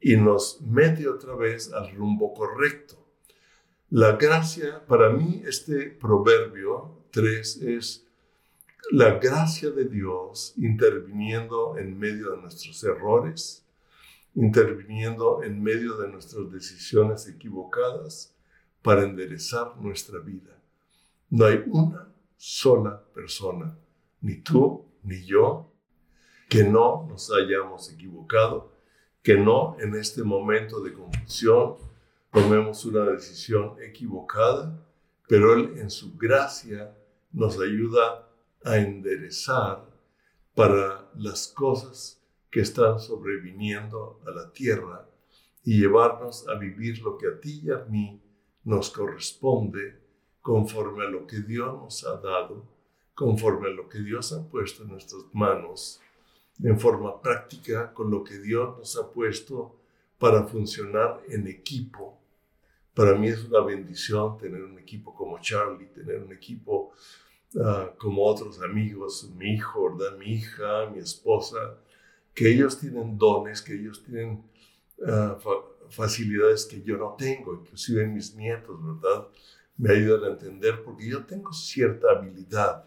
y 0.00 0.16
nos 0.16 0.60
mete 0.62 1.08
otra 1.08 1.34
vez 1.34 1.72
al 1.72 1.94
rumbo 1.94 2.32
correcto. 2.32 2.96
La 3.90 4.12
gracia, 4.12 4.86
para 4.86 5.10
mí 5.10 5.42
este 5.44 5.90
proverbio 5.90 7.04
3 7.10 7.62
es 7.62 8.06
la 8.92 9.18
gracia 9.18 9.70
de 9.70 9.84
Dios 9.84 10.54
interviniendo 10.56 11.76
en 11.76 11.98
medio 11.98 12.30
de 12.30 12.38
nuestros 12.38 12.82
errores, 12.84 13.66
interviniendo 14.34 15.42
en 15.42 15.62
medio 15.62 15.96
de 15.96 16.08
nuestras 16.08 16.50
decisiones 16.50 17.28
equivocadas 17.28 18.34
para 18.82 19.02
enderezar 19.02 19.76
nuestra 19.76 20.18
vida. 20.20 20.59
No 21.30 21.46
hay 21.46 21.62
una 21.66 22.12
sola 22.36 23.02
persona, 23.14 23.78
ni 24.20 24.42
tú 24.42 24.84
ni 25.04 25.24
yo, 25.24 25.72
que 26.48 26.64
no 26.64 27.06
nos 27.08 27.30
hayamos 27.32 27.92
equivocado, 27.92 28.72
que 29.22 29.36
no 29.36 29.76
en 29.78 29.94
este 29.94 30.24
momento 30.24 30.80
de 30.80 30.92
confusión 30.92 31.76
tomemos 32.32 32.84
una 32.84 33.04
decisión 33.04 33.76
equivocada, 33.80 34.84
pero 35.28 35.54
Él 35.54 35.78
en 35.78 35.88
su 35.88 36.16
gracia 36.16 36.96
nos 37.32 37.60
ayuda 37.60 38.28
a 38.64 38.78
enderezar 38.78 39.88
para 40.56 41.08
las 41.14 41.46
cosas 41.46 42.20
que 42.50 42.60
están 42.60 42.98
sobreviniendo 42.98 44.20
a 44.26 44.32
la 44.32 44.52
tierra 44.52 45.08
y 45.62 45.78
llevarnos 45.78 46.48
a 46.48 46.54
vivir 46.54 47.00
lo 47.02 47.16
que 47.16 47.28
a 47.28 47.38
ti 47.38 47.60
y 47.62 47.70
a 47.70 47.84
mí 47.88 48.20
nos 48.64 48.90
corresponde 48.90 50.09
conforme 50.42 51.04
a 51.04 51.08
lo 51.08 51.26
que 51.26 51.40
Dios 51.40 51.74
nos 51.74 52.04
ha 52.04 52.16
dado, 52.16 52.64
conforme 53.14 53.68
a 53.68 53.72
lo 53.72 53.88
que 53.88 53.98
Dios 54.00 54.32
ha 54.32 54.42
puesto 54.48 54.82
en 54.82 54.90
nuestras 54.90 55.22
manos, 55.32 56.00
en 56.62 56.78
forma 56.78 57.20
práctica 57.20 57.92
con 57.92 58.10
lo 58.10 58.22
que 58.24 58.38
Dios 58.38 58.78
nos 58.78 58.96
ha 58.96 59.10
puesto 59.10 59.76
para 60.18 60.46
funcionar 60.46 61.20
en 61.28 61.46
equipo. 61.46 62.18
Para 62.94 63.14
mí 63.14 63.28
es 63.28 63.44
una 63.44 63.60
bendición 63.60 64.36
tener 64.36 64.62
un 64.62 64.78
equipo 64.78 65.14
como 65.14 65.38
Charlie, 65.40 65.86
tener 65.86 66.22
un 66.22 66.32
equipo 66.32 66.92
ah, 67.62 67.90
como 67.96 68.24
otros 68.24 68.60
amigos, 68.62 69.30
mi 69.36 69.54
hijo, 69.54 69.96
¿verdad? 69.96 70.18
mi 70.18 70.34
hija, 70.34 70.90
mi 70.92 70.98
esposa, 70.98 71.78
que 72.34 72.50
ellos 72.50 72.78
tienen 72.78 73.16
dones, 73.16 73.62
que 73.62 73.74
ellos 73.74 74.02
tienen 74.04 74.42
ah, 75.06 75.38
facilidades 75.88 76.66
que 76.66 76.82
yo 76.82 76.96
no 76.96 77.14
tengo, 77.16 77.54
inclusive 77.54 78.06
mis 78.06 78.34
nietos, 78.34 78.78
¿verdad? 78.82 79.26
Me 79.80 79.94
ayudan 79.94 80.24
a 80.24 80.32
entender 80.34 80.82
porque 80.84 81.08
yo 81.08 81.24
tengo 81.24 81.54
cierta 81.54 82.10
habilidad 82.10 82.84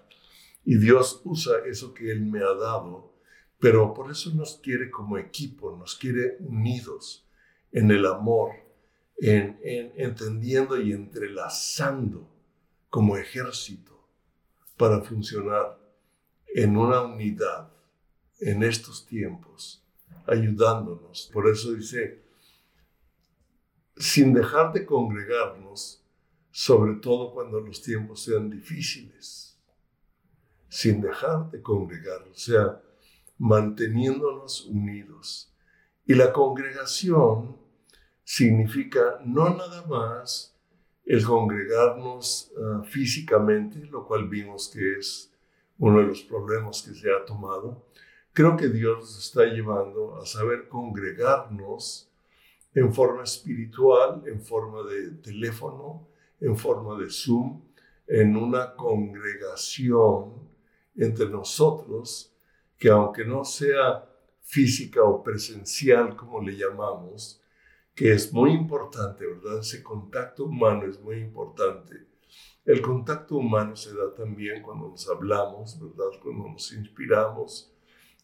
y 0.63 0.77
Dios 0.77 1.21
usa 1.23 1.65
eso 1.65 1.91
que 1.91 2.11
Él 2.11 2.21
me 2.21 2.37
ha 2.37 2.53
dado, 2.53 3.15
pero 3.59 3.95
por 3.95 4.11
eso 4.11 4.29
nos 4.35 4.57
quiere 4.57 4.91
como 4.91 5.17
equipo, 5.17 5.75
nos 5.75 5.95
quiere 5.95 6.37
unidos 6.41 7.27
en 7.71 7.89
el 7.89 8.05
amor, 8.05 8.51
en, 9.17 9.59
en 9.63 9.91
entendiendo 9.95 10.79
y 10.79 10.91
entrelazando 10.91 12.29
como 12.91 13.17
ejército 13.17 14.07
para 14.77 15.01
funcionar 15.01 15.79
en 16.53 16.77
una 16.77 17.01
unidad 17.01 17.71
en 18.39 18.61
estos 18.61 19.07
tiempos, 19.07 19.83
ayudándonos. 20.27 21.31
Por 21.33 21.49
eso 21.49 21.73
dice, 21.73 22.23
sin 23.97 24.31
dejar 24.31 24.73
de 24.73 24.85
congregarnos, 24.85 26.02
sobre 26.53 26.93
todo 27.01 27.33
cuando 27.33 27.59
los 27.59 27.81
tiempos 27.81 28.23
sean 28.23 28.49
difíciles, 28.49 29.59
sin 30.69 31.01
dejar 31.01 31.49
de 31.49 31.61
congregar, 31.61 32.21
o 32.31 32.35
sea, 32.35 32.79
manteniéndonos 33.39 34.65
unidos. 34.67 35.51
Y 36.05 36.13
la 36.13 36.31
congregación 36.31 37.57
significa 38.23 39.19
no 39.25 39.49
nada 39.49 39.85
más 39.87 40.55
el 41.05 41.25
congregarnos 41.25 42.51
ah, 42.57 42.83
físicamente, 42.85 43.79
lo 43.87 44.05
cual 44.05 44.29
vimos 44.29 44.69
que 44.69 44.99
es 44.99 45.33
uno 45.79 45.99
de 45.99 46.05
los 46.05 46.21
problemas 46.21 46.83
que 46.83 46.93
se 46.93 47.11
ha 47.11 47.25
tomado, 47.25 47.87
Creo 48.33 48.57
que 48.57 48.67
Dios 48.67 48.97
nos 48.97 49.25
está 49.25 49.45
llevando 49.45 50.19
a 50.19 50.25
saber 50.25 50.67
congregarnos 50.67 52.11
en 52.73 52.91
forma 52.91 53.21
espiritual, 53.21 54.23
en 54.25 54.41
forma 54.41 54.81
de 54.89 55.11
teléfono, 55.21 56.07
en 56.43 56.57
forma 56.57 56.99
de 56.99 57.09
Zoom, 57.09 57.61
en 58.05 58.35
una 58.35 58.75
congregación 58.75 60.33
entre 60.95 61.29
nosotros 61.29 62.35
que 62.77 62.89
aunque 62.89 63.23
no 63.23 63.45
sea 63.45 64.05
física 64.41 65.01
o 65.03 65.23
presencial 65.23 66.17
como 66.17 66.41
le 66.41 66.57
llamamos, 66.57 67.41
que 67.95 68.11
es 68.11 68.33
muy 68.33 68.51
importante, 68.51 69.25
¿verdad? 69.25 69.59
Ese 69.59 69.81
contacto 69.81 70.43
humano 70.43 70.85
es 70.85 70.99
muy 70.99 71.17
importante. 71.19 72.07
El 72.65 72.81
contacto 72.81 73.37
humano 73.37 73.75
se 73.77 73.93
da 73.95 74.13
también 74.13 74.61
cuando 74.61 74.89
nos 74.89 75.07
hablamos, 75.09 75.79
¿verdad? 75.79 76.19
Cuando 76.21 76.49
nos 76.49 76.73
inspiramos, 76.73 77.71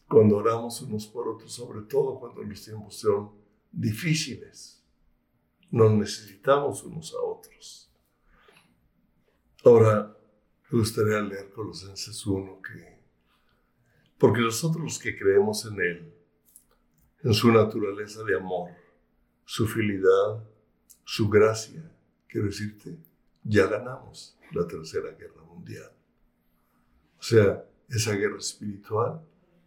cuando 0.06 0.36
oramos 0.36 0.82
unos 0.82 1.06
por 1.06 1.26
otros, 1.26 1.52
sobre 1.52 1.82
todo 1.82 2.20
cuando 2.20 2.42
los 2.42 2.62
tiempos 2.62 2.96
son 2.96 3.30
difíciles. 3.72 4.84
Nos 5.70 5.92
necesitamos 5.92 6.82
unos 6.82 7.14
a 7.14 7.22
otros. 7.22 7.89
Ahora, 9.64 10.16
me 10.70 10.78
gustaría 10.78 11.20
leer 11.20 11.50
Colosenses 11.50 12.26
1 12.26 12.62
que, 12.62 12.98
porque 14.16 14.40
nosotros 14.40 14.82
los 14.82 14.98
que 14.98 15.18
creemos 15.18 15.66
en 15.66 15.80
Él, 15.80 16.14
en 17.22 17.34
su 17.34 17.52
naturaleza 17.52 18.22
de 18.24 18.36
amor, 18.36 18.70
su 19.44 19.66
fidelidad, 19.66 20.42
su 21.04 21.28
gracia, 21.28 21.82
quiero 22.26 22.46
decirte, 22.46 22.96
ya 23.42 23.66
ganamos 23.66 24.38
la 24.52 24.66
tercera 24.66 25.10
guerra 25.10 25.42
mundial. 25.42 25.92
O 27.18 27.22
sea, 27.22 27.64
esa 27.88 28.14
guerra 28.14 28.38
espiritual 28.38 29.20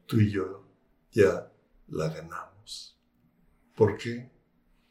tú 0.08 0.20
y 0.20 0.32
yo 0.32 0.66
ya 1.12 1.52
la 1.90 2.10
ganamos. 2.10 2.98
¿Por 3.76 3.98
qué? 3.98 4.32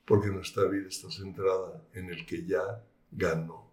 Porque 0.04 0.28
nuestra 0.28 0.64
vida 0.66 0.86
está 0.88 1.10
centrada 1.10 1.82
en 1.94 2.10
el 2.10 2.24
que 2.24 2.44
ya 2.44 2.84
ganó. 3.10 3.71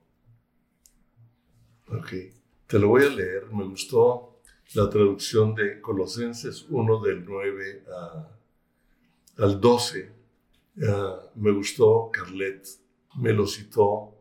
Ok, 1.91 2.13
te 2.67 2.77
lo 2.77 2.89
voy 2.89 3.03
a 3.03 3.09
leer. 3.09 3.47
Me 3.51 3.63
gustó 3.63 4.41
la 4.75 4.87
traducción 4.89 5.55
de 5.55 5.81
Colosenses 5.81 6.67
1 6.69 7.01
del 7.01 7.25
9 7.25 7.83
al 9.37 9.59
12. 9.59 10.11
Ah, 10.87 11.19
me 11.35 11.51
gustó 11.51 12.11
Carlet, 12.11 12.63
me 13.17 13.33
lo 13.33 13.47
citó. 13.47 14.15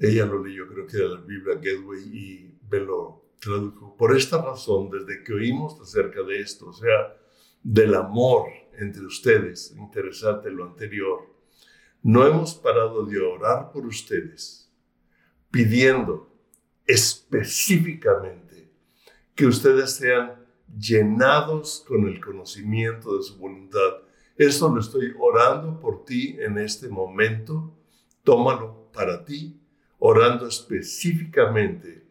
Ella 0.00 0.24
lo 0.24 0.42
leyó, 0.42 0.66
creo 0.66 0.86
que 0.86 0.96
de 0.96 1.08
la 1.08 1.20
Biblia 1.20 1.56
Gateway 1.56 2.02
y 2.04 2.58
me 2.70 2.80
lo 2.80 3.26
tradujo, 3.38 3.94
por 3.96 4.16
esta 4.16 4.42
razón, 4.42 4.90
desde 4.90 5.22
que 5.22 5.34
oímos 5.34 5.78
acerca 5.80 6.22
de 6.22 6.40
esto, 6.40 6.68
o 6.68 6.72
sea, 6.72 7.16
del 7.62 7.94
amor 7.94 8.48
entre 8.78 9.04
ustedes, 9.04 9.74
interesante 9.76 10.50
lo 10.50 10.64
anterior, 10.64 11.20
no 12.02 12.26
hemos 12.26 12.54
parado 12.54 13.04
de 13.04 13.18
orar 13.20 13.72
por 13.72 13.86
ustedes, 13.86 14.70
pidiendo 15.50 16.35
específicamente 16.86 18.70
que 19.34 19.46
ustedes 19.46 19.96
sean 19.96 20.46
llenados 20.78 21.84
con 21.86 22.06
el 22.08 22.20
conocimiento 22.24 23.16
de 23.16 23.22
su 23.22 23.38
voluntad. 23.38 24.02
Esto 24.36 24.68
lo 24.68 24.80
estoy 24.80 25.14
orando 25.18 25.80
por 25.80 26.04
ti 26.04 26.36
en 26.40 26.58
este 26.58 26.88
momento. 26.88 27.74
Tómalo 28.22 28.90
para 28.92 29.24
ti, 29.24 29.60
orando 29.98 30.46
específicamente 30.46 32.06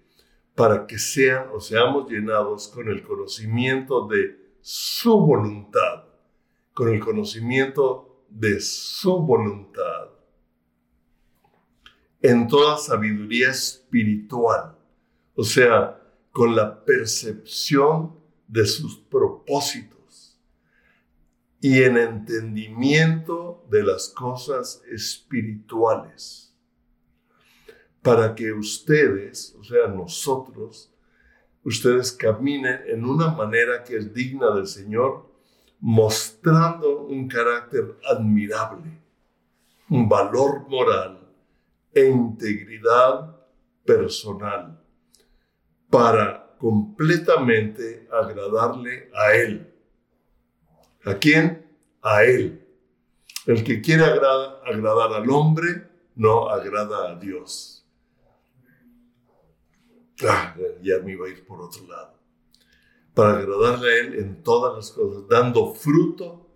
para 0.55 0.87
que 0.87 0.97
sean 0.97 1.49
o 1.53 1.59
seamos 1.59 2.09
llenados 2.09 2.69
con 2.69 2.87
el 2.87 3.03
conocimiento 3.03 4.07
de 4.07 4.39
su 4.61 5.19
voluntad, 5.19 6.05
con 6.73 6.93
el 6.93 6.99
conocimiento 6.99 8.23
de 8.29 8.59
su 8.61 9.17
voluntad, 9.19 9.94
en 12.21 12.47
toda 12.47 12.77
sabiduría 12.77 13.49
espiritual, 13.49 14.75
o 15.35 15.43
sea, 15.43 16.01
con 16.31 16.55
la 16.55 16.83
percepción 16.83 18.15
de 18.47 18.65
sus 18.65 18.97
propósitos 18.97 20.39
y 21.61 21.81
en 21.83 21.97
entendimiento 21.97 23.65
de 23.69 23.83
las 23.83 24.09
cosas 24.09 24.83
espirituales, 24.91 26.53
para 28.01 28.35
que 28.35 28.53
ustedes, 28.53 29.55
o 29.59 29.63
sea, 29.63 29.87
nosotros, 29.87 30.91
ustedes 31.63 32.11
caminen 32.11 32.81
en 32.87 33.05
una 33.05 33.31
manera 33.31 33.83
que 33.83 33.97
es 33.97 34.13
digna 34.13 34.51
del 34.51 34.67
Señor, 34.67 35.25
mostrando 35.79 37.01
un 37.01 37.27
carácter 37.27 37.97
admirable, 38.07 38.99
un 39.89 40.07
valor 40.07 40.67
moral 40.67 41.14
e 41.95 42.05
integridad 42.07 43.37
personal 43.85 44.83
para 45.89 46.57
completamente 46.57 48.07
agradarle 48.11 49.09
a 49.13 49.33
Él. 49.33 49.73
¿A 51.05 51.15
quién? 51.15 51.65
A 52.01 52.23
Él. 52.23 52.67
El 53.45 53.63
que 53.63 53.81
quiere 53.81 54.03
agradar 54.03 55.13
al 55.13 55.29
hombre 55.29 55.87
no 56.15 56.49
agrada 56.49 57.11
a 57.11 57.15
Dios. 57.15 57.87
Ah, 60.27 60.55
ya 60.81 60.99
me 60.99 61.13
iba 61.13 61.27
a 61.27 61.29
ir 61.29 61.45
por 61.45 61.61
otro 61.61 61.87
lado. 61.87 62.13
Para 63.13 63.37
agradarle 63.39 63.89
a 63.89 63.99
Él 63.99 64.15
en 64.15 64.43
todas 64.43 64.75
las 64.75 64.91
cosas, 64.91 65.27
dando 65.29 65.73
fruto 65.73 66.49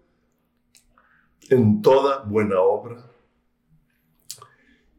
en 1.49 1.81
toda 1.81 2.23
buena 2.23 2.59
obra 2.59 3.08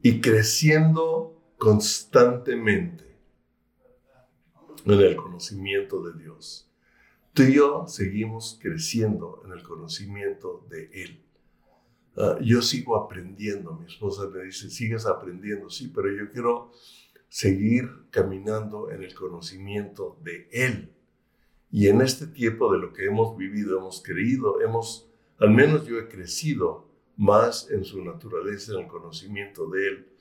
y 0.03 0.21
creciendo 0.21 1.41
constantemente 1.59 3.19
en 4.87 5.01
el 5.01 5.17
conocimiento 5.17 6.03
de 6.03 6.23
Dios. 6.23 6.71
Tú 7.35 7.43
y 7.43 7.55
yo 7.55 7.87
seguimos 7.87 8.59
creciendo 8.61 9.43
en 9.45 9.53
el 9.53 9.63
conocimiento 9.63 10.67
de 10.69 10.91
Él. 10.93 11.23
Ah, 12.17 12.39
yo 12.41 12.61
sigo 12.63 12.97
aprendiendo, 12.97 13.75
mi 13.75 13.87
esposa 13.87 14.29
me 14.29 14.45
dice, 14.45 14.71
sigues 14.71 15.07
aprendiendo, 15.07 15.71
sí, 15.71 15.93
pero 15.95 16.11
yo 16.11 16.31
quiero 16.33 16.73
seguir 17.29 17.89
caminando 18.11 18.91
en 18.91 19.03
el 19.03 19.15
conocimiento 19.15 20.19
de 20.25 20.49
Él. 20.51 20.93
Y 21.71 21.87
en 21.87 22.01
este 22.01 22.27
tiempo 22.27 22.73
de 22.73 22.79
lo 22.79 22.93
que 22.93 23.05
hemos 23.05 23.37
vivido, 23.37 23.79
hemos 23.79 24.03
creído, 24.03 24.61
hemos, 24.61 25.09
al 25.39 25.51
menos 25.51 25.87
yo 25.87 25.99
he 25.99 26.09
crecido 26.09 26.90
más 27.21 27.71
en 27.71 27.85
su 27.85 28.03
naturaleza, 28.05 28.73
en 28.73 28.81
el 28.81 28.87
conocimiento 28.87 29.69
de 29.69 29.89
Él, 29.89 30.13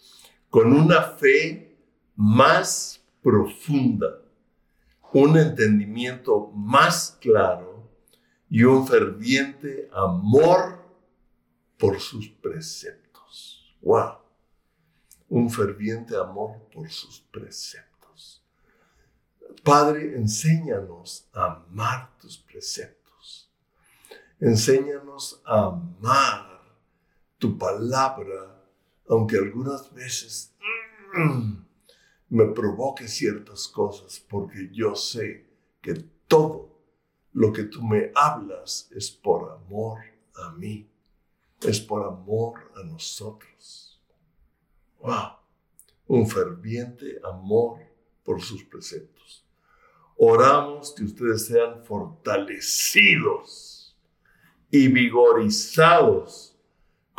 con 0.49 0.71
una 0.73 1.01
fe 1.01 1.77
más 2.15 3.03
profunda, 3.21 4.21
un 5.13 5.37
entendimiento 5.37 6.51
más 6.53 7.17
claro 7.19 7.89
y 8.49 8.63
un 8.63 8.87
ferviente 8.87 9.89
amor 9.91 10.79
por 11.77 11.99
sus 11.99 12.29
preceptos. 12.29 13.75
¡Wow! 13.81 14.19
un 15.29 15.49
ferviente 15.49 16.17
amor 16.17 16.57
por 16.73 16.89
sus 16.89 17.21
preceptos. 17.31 18.43
Padre, 19.63 20.15
enséñanos 20.15 21.27
a 21.33 21.45
amar 21.53 22.17
tus 22.19 22.37
preceptos. 22.37 23.51
Enséñanos 24.39 25.41
a 25.45 25.65
amar 25.67 26.48
tu 27.39 27.57
palabra, 27.57 28.61
aunque 29.07 29.37
algunas 29.37 29.91
veces 29.93 30.53
mm, 31.15 31.53
me 32.29 32.45
provoque 32.47 33.07
ciertas 33.07 33.67
cosas, 33.67 34.23
porque 34.29 34.69
yo 34.71 34.93
sé 34.93 35.47
que 35.81 35.95
todo 36.27 36.77
lo 37.33 37.51
que 37.51 37.63
tú 37.63 37.81
me 37.81 38.11
hablas 38.13 38.89
es 38.91 39.09
por 39.09 39.51
amor 39.51 39.99
a 40.35 40.51
mí, 40.51 40.87
es 41.61 41.79
por 41.79 42.05
amor 42.05 42.71
a 42.75 42.83
nosotros. 42.83 43.99
¡Wow! 44.99 45.37
Un 46.07 46.27
ferviente 46.27 47.19
amor 47.23 47.79
por 48.23 48.41
sus 48.41 48.63
preceptos. 48.63 49.45
Oramos 50.17 50.93
que 50.93 51.05
ustedes 51.05 51.45
sean 51.45 51.85
fortalecidos 51.85 53.97
y 54.69 54.89
vigorizados 54.89 56.58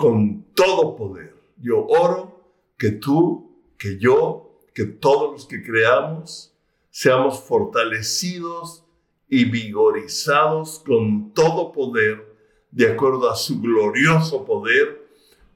con 0.00 0.46
todo 0.54 0.96
poder. 0.96 1.36
Yo 1.58 1.86
oro 1.86 2.42
que 2.78 2.90
tú, 2.90 3.60
que 3.76 3.98
yo, 3.98 4.58
que 4.72 4.86
todos 4.86 5.30
los 5.30 5.46
que 5.46 5.62
creamos, 5.62 6.56
seamos 6.88 7.40
fortalecidos 7.40 8.82
y 9.28 9.44
vigorizados 9.44 10.78
con 10.78 11.34
todo 11.34 11.72
poder, 11.72 12.34
de 12.70 12.90
acuerdo 12.90 13.30
a 13.30 13.36
su 13.36 13.60
glorioso 13.60 14.46
poder, 14.46 15.06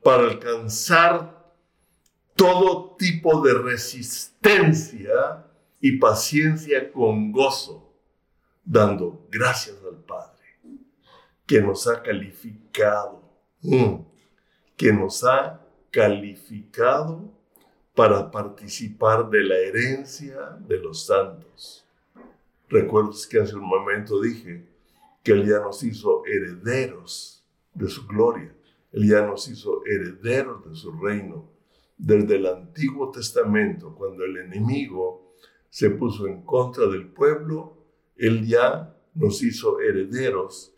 para 0.03 0.25
alcanzar 0.25 1.55
todo 2.35 2.97
tipo 2.99 3.41
de 3.41 3.55
resistencia 3.55 5.47
y 5.81 5.93
paciencia 5.93 6.93
con 6.93 7.33
gozo, 7.33 7.95
dando 8.63 9.27
gracias 9.31 9.77
al 9.91 10.05
Padre, 10.05 10.61
que 11.47 11.63
nos 11.63 11.87
ha 11.87 12.03
calificado, 12.03 13.23
mm, 13.63 14.13
que 14.77 14.93
nos 14.93 15.25
ha 15.25 15.61
calificado 15.91 17.33
para 17.95 18.31
participar 18.31 19.31
de 19.31 19.43
la 19.45 19.57
herencia 19.57 20.59
de 20.67 20.79
los 20.79 21.07
santos. 21.07 21.87
Recuerdas 22.69 23.27
que 23.27 23.41
hace 23.41 23.55
un 23.55 23.69
momento 23.69 24.21
dije 24.21 24.67
que 25.23 25.33
Él 25.33 25.47
ya 25.47 25.61
nos 25.61 25.83
hizo 25.85 26.25
herederos 26.27 27.45
de 27.73 27.89
su 27.89 28.07
gloria, 28.07 28.53
Él 28.93 29.09
ya 29.09 29.25
nos 29.25 29.49
hizo 29.49 29.83
herederos 29.87 30.69
de 30.69 30.75
su 30.75 30.93
reino 30.93 31.49
desde 31.97 32.37
el 32.37 32.47
Antiguo 32.47 33.11
Testamento, 33.11 33.95
cuando 33.95 34.25
el 34.25 34.37
enemigo 34.37 35.35
se 35.71 35.91
puso 35.91 36.27
en 36.27 36.43
contra 36.43 36.87
del 36.87 37.07
pueblo, 37.09 37.79
Él 38.17 38.47
ya 38.47 38.97
nos 39.15 39.43
hizo 39.43 39.81
herederos 39.81 40.73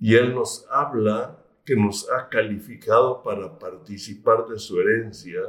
y 0.00 0.16
Él 0.16 0.34
nos 0.34 0.66
habla 0.70 1.45
que 1.66 1.74
nos 1.74 2.08
ha 2.10 2.28
calificado 2.28 3.22
para 3.24 3.58
participar 3.58 4.46
de 4.46 4.56
su 4.56 4.80
herencia 4.80 5.40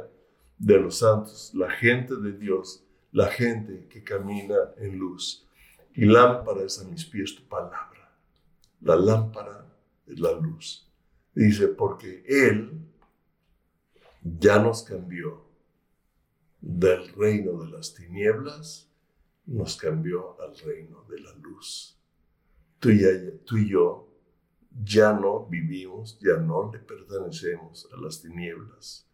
de 0.58 0.80
los 0.80 0.98
santos, 0.98 1.52
la 1.54 1.70
gente 1.70 2.16
de 2.16 2.32
Dios, 2.32 2.84
la 3.12 3.28
gente 3.28 3.86
que 3.88 4.02
camina 4.02 4.56
en 4.78 4.98
luz. 4.98 5.46
Y 5.94 6.04
lámpara 6.04 6.64
es 6.64 6.80
a 6.80 6.88
mis 6.88 7.04
pies 7.06 7.36
tu 7.36 7.44
palabra. 7.44 8.12
La 8.80 8.96
lámpara 8.96 9.64
es 10.06 10.18
la 10.18 10.32
luz. 10.32 10.90
Dice, 11.34 11.68
porque 11.68 12.24
Él 12.26 12.72
ya 14.22 14.58
nos 14.58 14.82
cambió 14.82 15.44
del 16.60 17.12
reino 17.14 17.62
de 17.62 17.70
las 17.70 17.94
tinieblas, 17.94 18.90
nos 19.46 19.76
cambió 19.76 20.40
al 20.42 20.58
reino 20.58 21.04
de 21.08 21.20
la 21.20 21.32
luz. 21.36 21.96
Tú 22.80 22.90
y, 22.90 23.04
tú 23.44 23.56
y 23.56 23.68
yo 23.68 24.07
ya 24.84 25.12
no 25.12 25.46
vivimos, 25.46 26.18
ya 26.20 26.36
no 26.36 26.70
le 26.72 26.78
pertenecemos 26.78 27.88
a 27.92 28.00
las 28.00 28.20
tinieblas. 28.20 29.08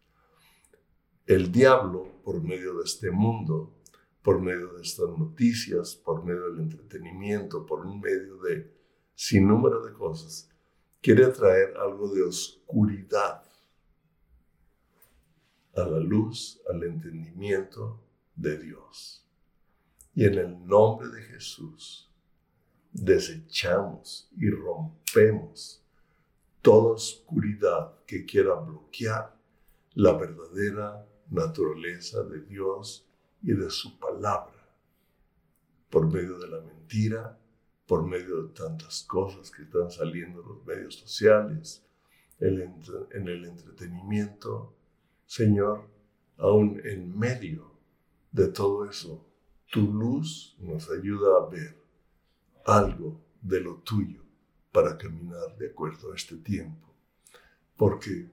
El 1.25 1.51
diablo, 1.51 2.21
por 2.23 2.41
medio 2.43 2.75
de 2.75 2.83
este 2.83 3.09
mundo, 3.09 3.73
por 4.21 4.41
medio 4.41 4.73
de 4.73 4.81
estas 4.81 5.09
noticias, 5.17 5.95
por 5.95 6.23
medio 6.23 6.51
del 6.51 6.61
entretenimiento, 6.61 7.65
por 7.65 7.85
medio 7.85 8.37
de 8.37 8.73
sin 9.15 9.47
número 9.47 9.83
de 9.85 9.93
cosas, 9.93 10.49
quiere 11.01 11.27
traer 11.27 11.75
algo 11.77 12.13
de 12.13 12.23
oscuridad 12.23 13.43
a 15.75 15.83
la 15.83 15.99
luz, 15.99 16.61
al 16.69 16.83
entendimiento 16.83 18.03
de 18.35 18.57
Dios. 18.57 19.25
Y 20.13 20.25
en 20.25 20.35
el 20.35 20.65
nombre 20.65 21.09
de 21.09 21.21
Jesús 21.23 22.14
desechamos 22.95 24.29
y 24.37 24.49
rompemos 24.49 25.83
toda 26.61 26.93
oscuridad 26.93 27.93
que 28.07 28.25
quiera 28.25 28.55
bloquear 28.55 29.35
la 29.95 30.13
verdadera 30.13 31.05
naturaleza 31.29 32.23
de 32.23 32.41
Dios 32.41 33.05
y 33.43 33.51
de 33.51 33.69
su 33.69 33.99
palabra 33.99 34.53
por 35.89 36.11
medio 36.11 36.39
de 36.39 36.47
la 36.47 36.61
mentira, 36.61 37.37
por 37.85 38.07
medio 38.07 38.43
de 38.43 38.53
tantas 38.53 39.03
cosas 39.03 39.51
que 39.51 39.63
están 39.63 39.91
saliendo 39.91 40.41
en 40.41 40.47
los 40.47 40.65
medios 40.65 40.95
sociales, 40.95 41.85
en 42.39 43.27
el 43.27 43.45
entretenimiento, 43.45 44.73
Señor, 45.25 45.89
aún 46.37 46.81
en 46.85 47.17
medio 47.17 47.71
de 48.31 48.47
todo 48.47 48.89
eso, 48.89 49.25
tu 49.71 49.91
luz 49.91 50.55
nos 50.59 50.89
ayuda 50.89 51.37
a 51.37 51.49
ver 51.49 51.84
algo 52.65 53.21
de 53.41 53.61
lo 53.61 53.77
tuyo 53.77 54.21
para 54.71 54.97
caminar 54.97 55.55
de 55.57 55.69
acuerdo 55.69 56.11
a 56.11 56.15
este 56.15 56.37
tiempo. 56.37 56.93
Porque 57.77 58.29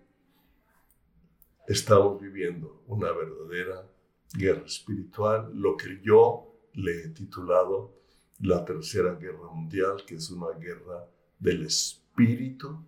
estamos 1.68 2.20
viviendo 2.20 2.82
una 2.88 3.12
verdadera 3.12 3.86
guerra 4.34 4.66
espiritual, 4.66 5.50
lo 5.54 5.76
que 5.76 6.00
yo 6.02 6.54
le 6.74 7.04
he 7.04 7.08
titulado 7.10 7.94
la 8.40 8.64
Tercera 8.64 9.14
Guerra 9.14 9.50
Mundial, 9.52 10.04
que 10.06 10.16
es 10.16 10.30
una 10.30 10.50
guerra 10.58 11.06
del 11.38 11.66
Espíritu 11.66 12.02
espíritu 12.12 12.84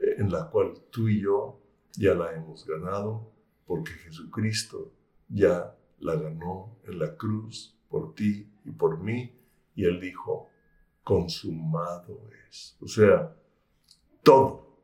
en 0.00 0.30
la 0.30 0.50
cual 0.50 0.74
tú 0.90 1.08
y 1.08 1.22
yo 1.22 1.60
ya 1.96 2.14
la 2.14 2.34
hemos 2.34 2.66
ganado 2.66 3.32
porque 3.66 3.92
Jesucristo 3.92 4.92
ya 5.28 5.74
la 6.00 6.16
ganó 6.16 6.76
en 6.84 6.98
la 6.98 7.16
cruz 7.16 7.74
por 7.88 8.14
ti 8.14 8.46
y 8.64 8.70
por 8.70 8.98
mí 8.98 9.32
y 9.74 9.84
él 9.84 10.00
dijo, 10.00 10.50
consumado 11.08 12.20
es. 12.50 12.76
O 12.82 12.86
sea, 12.86 13.34
todo 14.22 14.76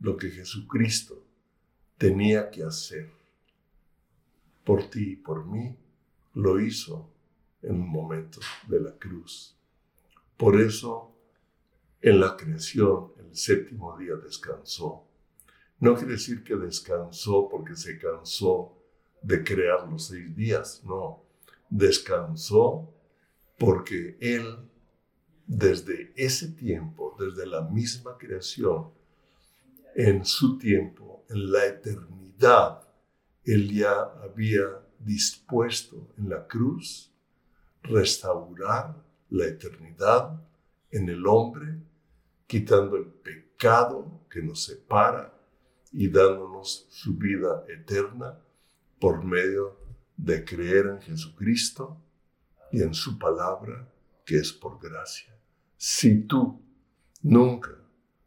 lo 0.00 0.16
que 0.16 0.30
Jesucristo 0.30 1.22
tenía 1.98 2.48
que 2.50 2.62
hacer 2.62 3.10
por 4.64 4.88
ti 4.88 5.12
y 5.12 5.16
por 5.16 5.44
mí, 5.44 5.76
lo 6.32 6.58
hizo 6.58 7.10
en 7.60 7.74
un 7.74 7.90
momento 7.90 8.40
de 8.66 8.80
la 8.80 8.92
cruz. 8.92 9.54
Por 10.38 10.58
eso, 10.58 11.14
en 12.00 12.20
la 12.20 12.38
creación, 12.38 13.12
el 13.18 13.36
séptimo 13.36 13.98
día 13.98 14.14
descansó. 14.16 15.04
No 15.78 15.94
quiere 15.94 16.12
decir 16.12 16.42
que 16.42 16.56
descansó 16.56 17.50
porque 17.50 17.76
se 17.76 17.98
cansó 17.98 18.78
de 19.20 19.44
crear 19.44 19.86
los 19.86 20.06
seis 20.06 20.34
días, 20.34 20.82
no. 20.84 21.22
Descansó 21.68 22.94
porque 23.58 24.16
Él, 24.20 24.56
desde 25.46 26.12
ese 26.16 26.48
tiempo, 26.48 27.16
desde 27.18 27.46
la 27.46 27.62
misma 27.62 28.16
creación, 28.18 28.90
en 29.94 30.24
su 30.24 30.58
tiempo, 30.58 31.24
en 31.30 31.50
la 31.50 31.66
eternidad, 31.66 32.82
Él 33.44 33.72
ya 33.72 34.02
había 34.22 34.82
dispuesto 34.98 36.08
en 36.18 36.28
la 36.28 36.46
cruz 36.46 37.12
restaurar 37.82 38.94
la 39.30 39.46
eternidad 39.46 40.40
en 40.90 41.08
el 41.08 41.26
hombre, 41.26 41.78
quitando 42.46 42.96
el 42.96 43.06
pecado 43.06 44.26
que 44.30 44.42
nos 44.42 44.64
separa 44.64 45.32
y 45.92 46.08
dándonos 46.08 46.86
su 46.90 47.16
vida 47.16 47.64
eterna 47.68 48.38
por 49.00 49.24
medio 49.24 49.78
de 50.16 50.44
creer 50.44 50.86
en 50.86 51.00
Jesucristo 51.00 51.96
y 52.72 52.82
en 52.82 52.94
su 52.94 53.18
palabra, 53.18 53.88
que 54.24 54.36
es 54.36 54.52
por 54.52 54.80
gracia. 54.80 55.35
Si 55.76 56.22
tú 56.22 56.62
nunca 57.22 57.70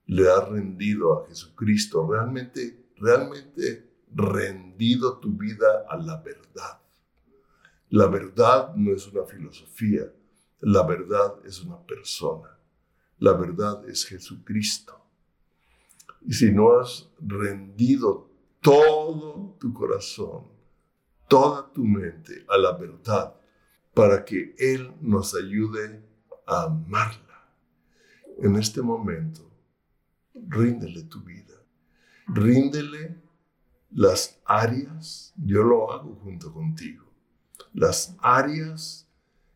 le 0.05 0.29
has 0.29 0.47
rendido 0.49 1.19
a 1.19 1.27
Jesucristo, 1.27 2.07
realmente, 2.09 2.91
realmente 2.97 3.89
rendido 4.13 5.19
tu 5.19 5.33
vida 5.33 5.85
a 5.89 5.97
la 5.97 6.17
verdad. 6.21 6.81
La 7.89 8.07
verdad 8.07 8.75
no 8.75 8.93
es 8.93 9.07
una 9.07 9.25
filosofía, 9.25 10.11
la 10.61 10.83
verdad 10.83 11.35
es 11.45 11.61
una 11.61 11.79
persona. 11.85 12.57
La 13.19 13.33
verdad 13.33 13.87
es 13.89 14.05
Jesucristo. 14.05 14.95
Y 16.21 16.33
si 16.33 16.51
no 16.51 16.79
has 16.79 17.09
rendido 17.19 18.29
todo 18.61 19.57
tu 19.59 19.73
corazón, 19.73 20.47
toda 21.27 21.71
tu 21.73 21.83
mente 21.83 22.45
a 22.47 22.57
la 22.57 22.73
verdad, 22.77 23.35
para 23.93 24.23
que 24.23 24.55
Él 24.57 24.93
nos 25.01 25.35
ayude 25.35 26.03
a 26.45 26.63
amarla, 26.63 27.28
en 28.41 28.55
este 28.55 28.81
momento, 28.81 29.49
ríndele 30.33 31.03
tu 31.03 31.21
vida. 31.21 31.55
Ríndele 32.27 33.21
las 33.91 34.39
áreas, 34.45 35.33
yo 35.35 35.63
lo 35.63 35.91
hago 35.91 36.15
junto 36.15 36.53
contigo, 36.53 37.11
las 37.73 38.15
áreas 38.19 39.07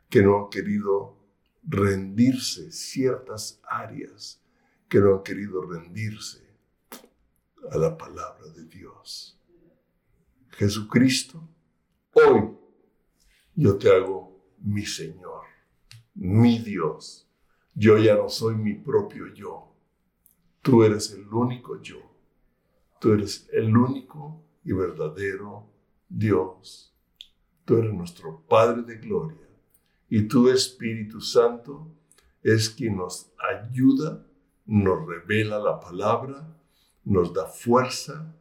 que 0.10 0.22
no 0.22 0.44
han 0.44 0.50
querido 0.50 1.18
rendirse, 1.64 2.72
ciertas 2.72 3.60
áreas 3.64 4.42
que 4.90 5.00
no 5.00 5.16
han 5.16 5.24
querido 5.24 5.62
rendirse 5.62 6.44
a 7.72 7.78
la 7.78 7.98
palabra 7.98 8.48
de 8.50 8.66
Dios. 8.66 9.40
Jesucristo, 10.50 11.48
hoy 12.14 12.58
yo 13.56 13.78
te 13.78 13.90
hago 13.90 14.46
mi 14.60 14.86
Señor, 14.86 15.46
mi 16.16 16.60
Dios. 16.60 17.28
Yo 17.76 17.98
ya 17.98 18.16
no 18.16 18.30
soy 18.30 18.56
mi 18.56 18.74
propio 18.74 19.34
yo. 19.34 19.68
Tú 20.62 20.84
eres 20.84 21.12
el 21.12 21.28
único 21.28 21.82
yo. 21.82 21.98
Tú 23.00 23.14
eres 23.14 23.48
el 23.52 23.76
único 23.76 24.42
y 24.64 24.72
verdadero 24.72 25.68
Dios. 26.08 26.94
Tú 27.66 27.78
eres 27.78 27.94
nuestro 27.94 28.42
Padre 28.48 28.84
de 28.84 28.98
gloria. 28.98 29.48
Y 30.10 30.28
tu 30.28 30.50
Espíritu 30.50 31.20
Santo 31.20 31.88
es 32.42 32.70
quien 32.70 32.98
nos 32.98 33.32
ayuda, 33.38 34.26
nos 34.66 35.08
revela 35.08 35.60
la 35.60 35.80
palabra 35.80 36.54
nos 37.04 37.34
da 37.34 37.46
fuerza, 37.46 38.34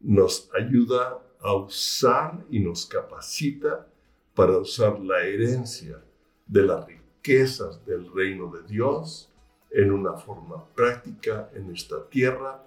nos 0.00 0.50
ayuda 0.54 1.22
a 1.40 1.54
usar 1.54 2.44
y 2.50 2.60
nos 2.60 2.86
capacita 2.86 3.86
para 4.34 4.58
usar 4.58 4.98
la 5.00 5.22
herencia 5.22 6.02
de 6.46 6.62
las 6.62 6.86
riquezas 7.18 7.84
del 7.84 8.12
reino 8.12 8.48
de 8.48 8.62
Dios 8.62 9.28
en 9.70 9.92
una 9.92 10.14
forma 10.14 10.64
práctica 10.74 11.50
en 11.54 11.70
esta 11.70 12.04
tierra 12.08 12.64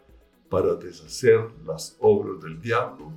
para 0.49 0.75
deshacer 0.75 1.49
las 1.65 1.95
obras 1.99 2.41
del 2.41 2.61
diablo, 2.61 3.11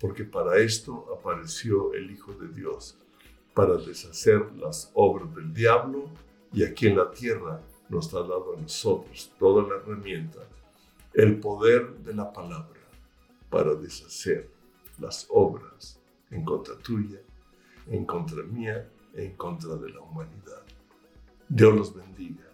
porque 0.00 0.24
para 0.24 0.58
esto 0.58 1.06
apareció 1.16 1.94
el 1.94 2.10
Hijo 2.10 2.32
de 2.32 2.48
Dios, 2.48 2.96
para 3.54 3.76
deshacer 3.76 4.52
las 4.56 4.90
obras 4.94 5.34
del 5.34 5.52
diablo 5.54 6.10
y 6.52 6.64
aquí 6.64 6.88
en 6.88 6.96
la 6.96 7.10
tierra 7.10 7.60
nos 7.88 8.12
ha 8.14 8.20
dado 8.20 8.56
a 8.56 8.60
nosotros 8.60 9.32
toda 9.38 9.62
la 9.62 9.76
herramienta 9.76 10.40
el 11.14 11.40
poder 11.40 11.96
de 11.98 12.14
la 12.14 12.32
palabra 12.32 12.80
para 13.48 13.74
deshacer 13.74 14.48
las 14.98 15.26
obras 15.30 15.98
en 16.30 16.44
contra 16.44 16.76
tuya, 16.78 17.20
en 17.88 18.04
contra 18.04 18.42
mía, 18.44 18.88
en 19.14 19.34
contra 19.36 19.74
de 19.74 19.90
la 19.90 20.00
humanidad. 20.00 20.62
Dios 21.50 21.74
los 21.74 21.94
bendiga. 21.94 22.44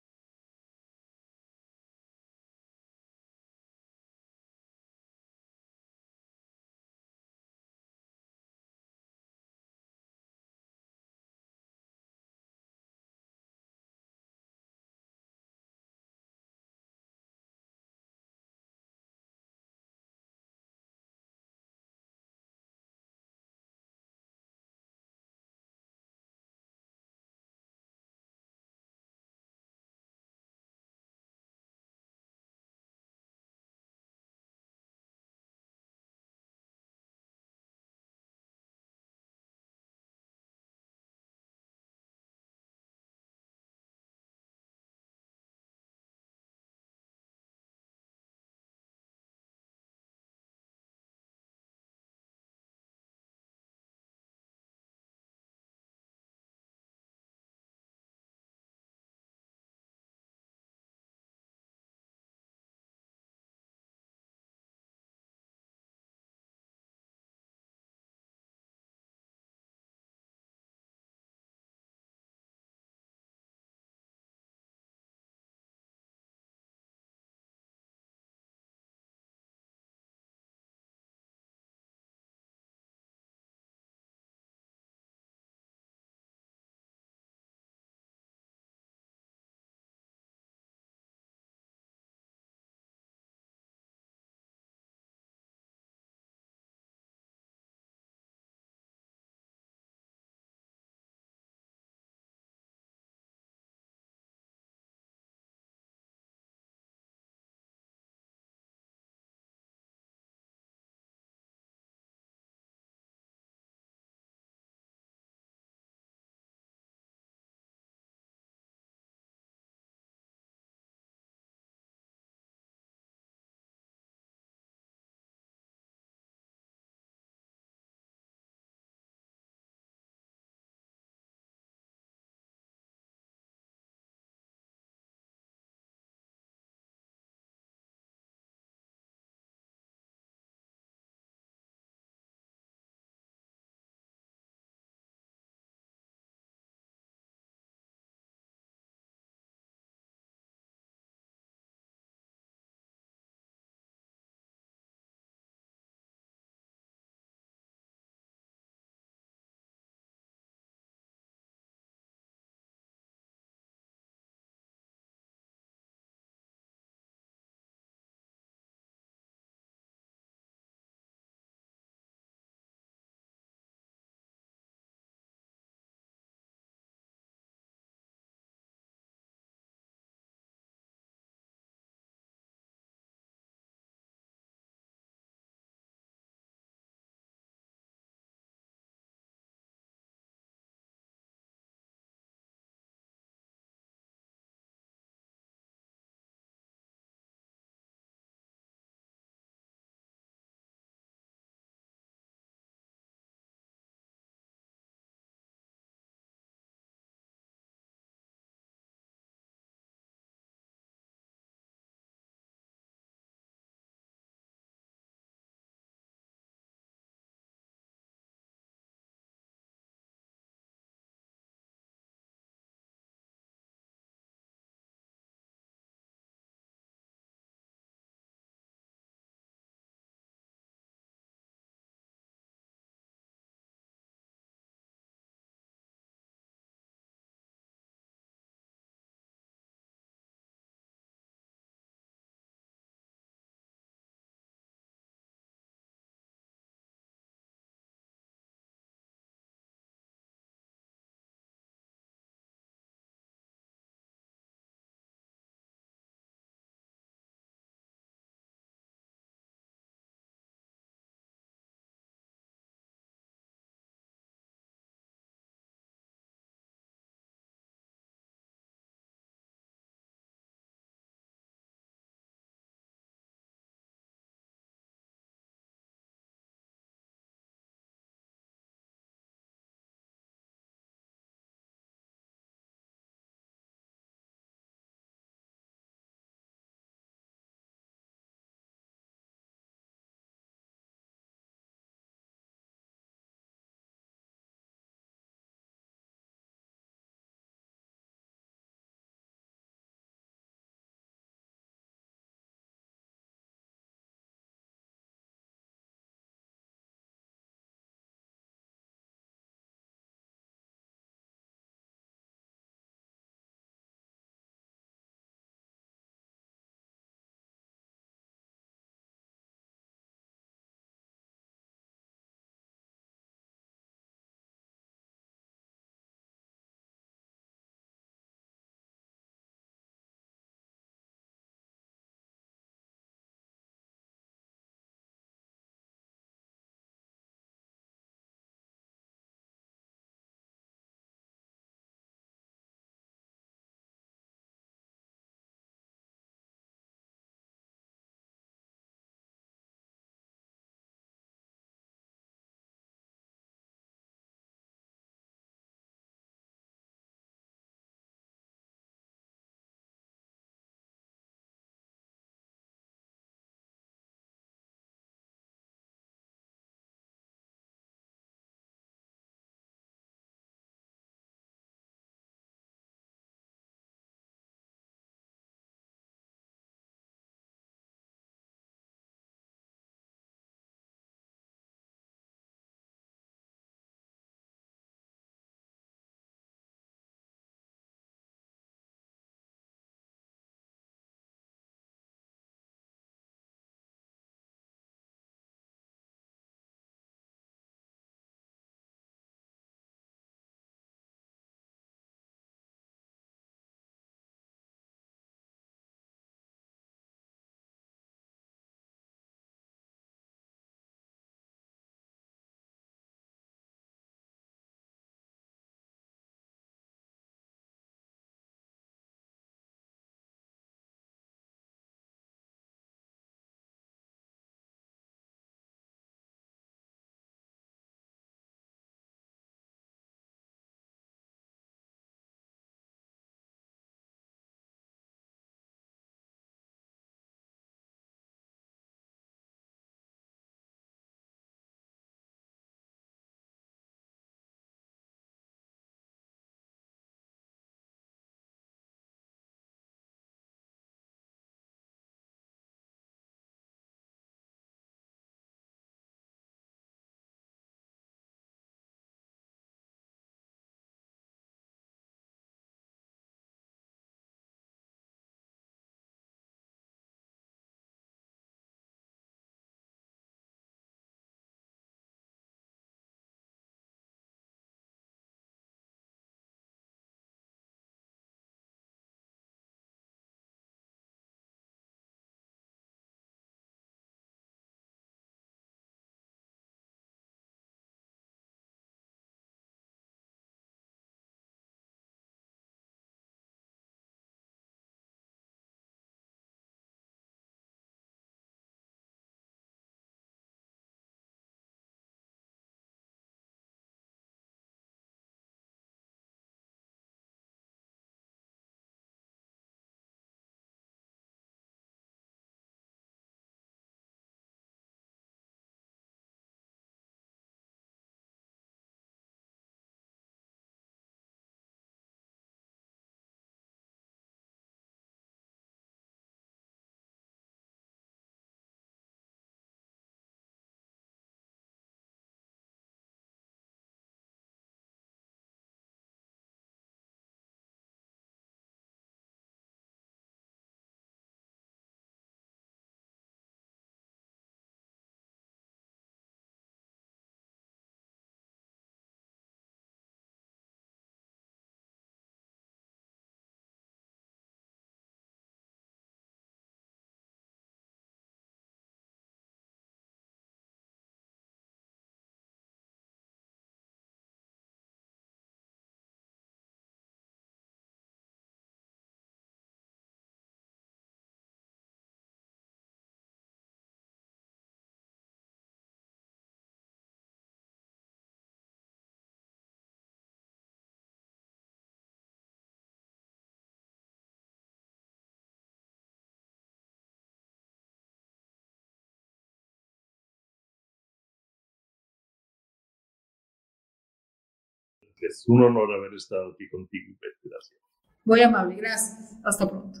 Es 595.20 595.44
un 595.48 595.62
honor 595.62 595.92
haber 595.92 596.14
estado 596.14 596.52
aquí 596.52 596.68
contigo, 596.68 597.14
Gracias. 597.42 597.78
Muy 598.24 598.42
amable, 598.42 598.74
gracias. 598.76 599.36
Hasta 599.44 599.68
pronto. 599.68 600.00